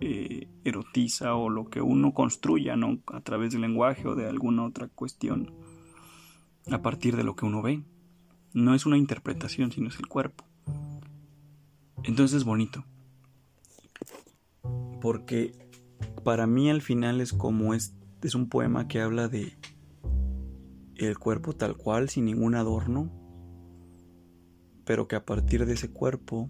eh, 0.00 0.48
erotiza 0.64 1.34
o 1.34 1.50
lo 1.50 1.68
que 1.68 1.82
uno 1.82 2.14
construya 2.14 2.76
¿no? 2.76 2.98
a 3.08 3.20
través 3.20 3.52
del 3.52 3.60
lenguaje 3.62 4.08
o 4.08 4.14
de 4.14 4.26
alguna 4.26 4.64
otra 4.64 4.88
cuestión, 4.88 5.52
a 6.70 6.80
partir 6.80 7.16
de 7.16 7.24
lo 7.24 7.36
que 7.36 7.46
uno 7.46 7.62
ve. 7.62 7.82
No 8.52 8.74
es 8.74 8.86
una 8.86 8.96
interpretación, 8.96 9.70
sino 9.70 9.88
es 9.88 9.98
el 9.98 10.06
cuerpo. 10.06 10.44
Entonces 12.02 12.38
es 12.38 12.44
bonito. 12.44 12.84
porque 15.00 15.52
para 16.24 16.46
mí 16.46 16.70
al 16.70 16.82
final 16.82 17.20
es 17.20 17.32
como 17.32 17.74
es, 17.74 17.94
es 18.22 18.34
un 18.34 18.48
poema 18.48 18.88
que 18.88 19.00
habla 19.00 19.28
de 19.28 19.54
el 20.96 21.18
cuerpo 21.18 21.54
tal 21.54 21.76
cual, 21.76 22.10
sin 22.10 22.26
ningún 22.26 22.54
adorno, 22.54 23.10
pero 24.90 25.06
que 25.06 25.14
a 25.14 25.24
partir 25.24 25.66
de 25.66 25.74
ese 25.74 25.92
cuerpo 25.92 26.48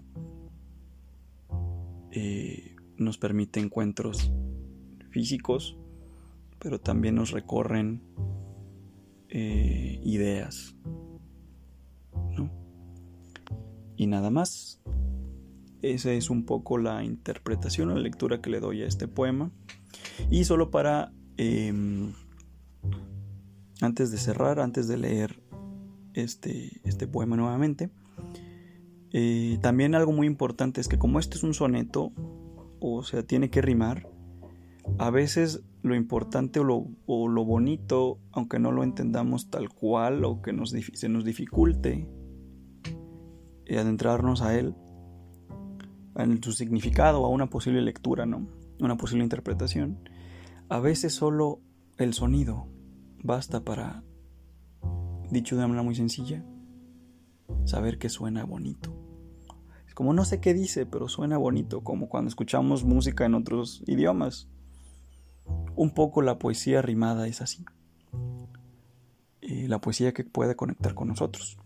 eh, 2.11 2.74
nos 2.97 3.18
permite 3.18 3.61
encuentros 3.61 4.32
físicos, 5.11 5.76
pero 6.59 6.80
también 6.80 7.16
nos 7.16 7.32
recorren 7.32 8.03
eh, 9.28 10.01
ideas. 10.05 10.74
Y 13.97 14.07
nada 14.07 14.30
más. 14.30 14.80
Esa 15.82 16.11
es 16.12 16.30
un 16.30 16.47
poco 16.47 16.78
la 16.78 17.05
interpretación 17.05 17.91
o 17.91 17.95
la 17.95 18.01
lectura 18.01 18.41
que 18.41 18.49
le 18.49 18.61
doy 18.61 18.80
a 18.80 18.86
este 18.86 19.07
poema. 19.07 19.51
Y 20.30 20.45
solo 20.45 20.70
para, 20.70 21.12
em, 21.36 22.14
antes 23.82 24.11
de 24.11 24.16
cerrar, 24.16 24.61
antes 24.61 24.88
de 24.88 24.97
leer 24.97 25.43
este, 26.14 26.80
este 26.84 27.07
poema 27.07 27.36
nuevamente, 27.36 27.91
eh, 29.13 29.59
también 29.61 29.95
algo 29.95 30.13
muy 30.13 30.27
importante 30.27 30.81
es 30.81 30.89
que 30.89 30.99
como 30.99 31.19
este 31.19 31.37
es 31.37 31.43
un 31.43 31.55
soneto, 31.55 32.13
o 32.81 33.03
sea, 33.03 33.23
tiene 33.23 33.51
que 33.51 33.63
rimar, 33.63 34.09
a 34.99 35.11
veces 35.11 35.63
lo 35.83 35.95
importante 35.95 36.61
o 36.61 36.65
lo, 36.65 37.45
bonito, 37.45 38.19
aunque 38.33 38.59
no 38.59 38.71
lo 38.71 38.83
entendamos 38.83 39.51
tal 39.51 39.71
cual 39.71 40.25
o 40.25 40.43
que 40.43 40.53
nos, 40.53 40.71
se 40.71 41.09
nos 41.09 41.25
dificulte 41.25 42.09
eh, 43.67 43.79
adentrarnos 43.79 44.43
a 44.43 44.59
él, 44.59 44.75
en 46.17 46.43
su 46.43 46.53
significado, 46.53 47.25
a 47.25 47.29
una 47.29 47.49
posible 47.49 47.81
lectura, 47.83 48.27
¿no? 48.27 48.47
Una 48.81 48.97
posible 48.97 49.25
interpretación. 49.25 50.09
A 50.69 50.81
veces 50.81 51.15
solo 51.15 51.61
el 51.97 52.15
sonido 52.15 52.67
basta 53.23 53.65
para, 53.65 54.03
dicho 55.31 55.55
de 55.55 55.61
una 55.61 55.69
manera 55.69 55.83
muy 55.83 55.95
sencilla, 55.95 56.45
saber 57.65 57.99
que 57.99 58.09
suena 58.09 58.45
bonito. 58.45 58.99
Como 60.01 60.14
no 60.14 60.24
sé 60.24 60.40
qué 60.40 60.55
dice, 60.55 60.86
pero 60.86 61.09
suena 61.09 61.36
bonito, 61.36 61.84
como 61.84 62.09
cuando 62.09 62.30
escuchamos 62.30 62.84
música 62.84 63.26
en 63.26 63.34
otros 63.34 63.82
idiomas. 63.86 64.48
Un 65.76 65.90
poco 65.90 66.22
la 66.22 66.38
poesía 66.38 66.80
rimada 66.80 67.28
es 67.28 67.42
así. 67.42 67.66
la 69.42 69.78
poesía 69.82 70.14
que 70.14 70.24
puede 70.24 70.57
conectar 70.57 70.94
con 70.94 71.09
nosotros. 71.09 71.59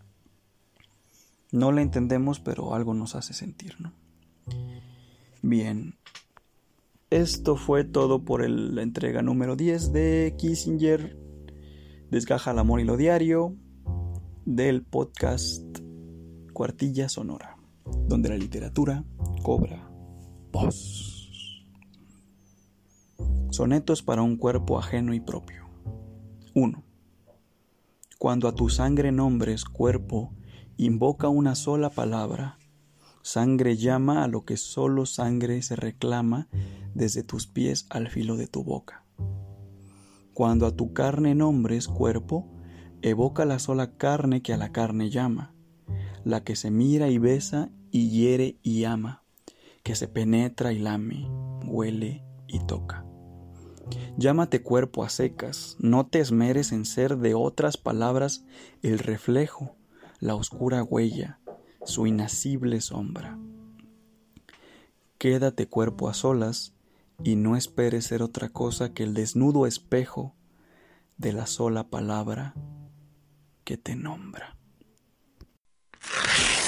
No 1.52 1.70
la 1.70 1.82
entendemos, 1.82 2.40
pero 2.40 2.74
algo 2.74 2.92
nos 2.92 3.14
hace 3.14 3.34
sentir, 3.34 3.76
¿no? 3.80 3.92
Bien. 5.40 5.94
Esto 7.10 7.54
fue 7.54 7.84
todo 7.84 8.24
por 8.24 8.50
la 8.50 8.82
entrega 8.82 9.22
número 9.22 9.54
10 9.54 9.92
de 9.92 10.34
Kissinger. 10.36 11.16
Desgaja 12.10 12.50
el 12.50 12.58
amor 12.58 12.80
y 12.80 12.84
lo 12.84 12.96
diario 12.96 13.54
del 14.44 14.82
podcast 14.82 15.78
Cuartilla 16.52 17.08
Sonora, 17.08 17.53
donde 17.84 18.28
la 18.28 18.36
literatura 18.36 19.04
cobra 19.42 19.90
voz. 20.52 21.64
Sonetos 23.50 24.02
para 24.02 24.22
un 24.22 24.36
cuerpo 24.36 24.78
ajeno 24.78 25.14
y 25.14 25.20
propio. 25.20 25.68
1. 26.54 26.84
Cuando 28.18 28.48
a 28.48 28.54
tu 28.54 28.68
sangre 28.68 29.12
nombres 29.12 29.64
cuerpo, 29.64 30.32
invoca 30.76 31.28
una 31.28 31.54
sola 31.54 31.90
palabra. 31.90 32.58
Sangre 33.22 33.76
llama 33.76 34.24
a 34.24 34.28
lo 34.28 34.44
que 34.44 34.56
solo 34.56 35.06
sangre 35.06 35.62
se 35.62 35.76
reclama 35.76 36.48
desde 36.94 37.22
tus 37.22 37.46
pies 37.46 37.86
al 37.90 38.08
filo 38.08 38.36
de 38.36 38.46
tu 38.46 38.64
boca. 38.64 39.04
Cuando 40.32 40.66
a 40.66 40.72
tu 40.72 40.92
carne 40.92 41.34
nombres 41.34 41.86
cuerpo, 41.86 42.50
evoca 43.02 43.44
la 43.44 43.58
sola 43.58 43.96
carne 43.96 44.42
que 44.42 44.52
a 44.52 44.56
la 44.56 44.72
carne 44.72 45.10
llama, 45.10 45.53
la 46.24 46.42
que 46.42 46.56
se 46.56 46.70
mira 46.70 47.08
y 47.08 47.18
besa 47.18 47.70
y 47.90 48.10
hiere 48.10 48.56
y 48.62 48.84
ama, 48.84 49.22
que 49.82 49.94
se 49.94 50.08
penetra 50.08 50.72
y 50.72 50.78
lame, 50.78 51.28
huele 51.66 52.24
y 52.48 52.58
toca. 52.66 53.04
Llámate 54.16 54.62
cuerpo 54.62 55.04
a 55.04 55.10
secas, 55.10 55.76
no 55.78 56.06
te 56.06 56.20
esmeres 56.20 56.72
en 56.72 56.84
ser 56.86 57.18
de 57.18 57.34
otras 57.34 57.76
palabras 57.76 58.44
el 58.82 58.98
reflejo, 58.98 59.76
la 60.20 60.34
oscura 60.34 60.82
huella, 60.82 61.38
su 61.84 62.06
inacible 62.06 62.80
sombra. 62.80 63.38
Quédate 65.18 65.66
cuerpo 65.68 66.08
a 66.08 66.14
solas 66.14 66.74
y 67.22 67.36
no 67.36 67.56
esperes 67.56 68.06
ser 68.06 68.22
otra 68.22 68.48
cosa 68.48 68.92
que 68.92 69.02
el 69.02 69.14
desnudo 69.14 69.66
espejo 69.66 70.34
de 71.18 71.32
la 71.32 71.46
sola 71.46 71.90
palabra 71.90 72.54
que 73.64 73.76
te 73.76 73.96
nombra. 73.96 74.53
you 76.12 76.63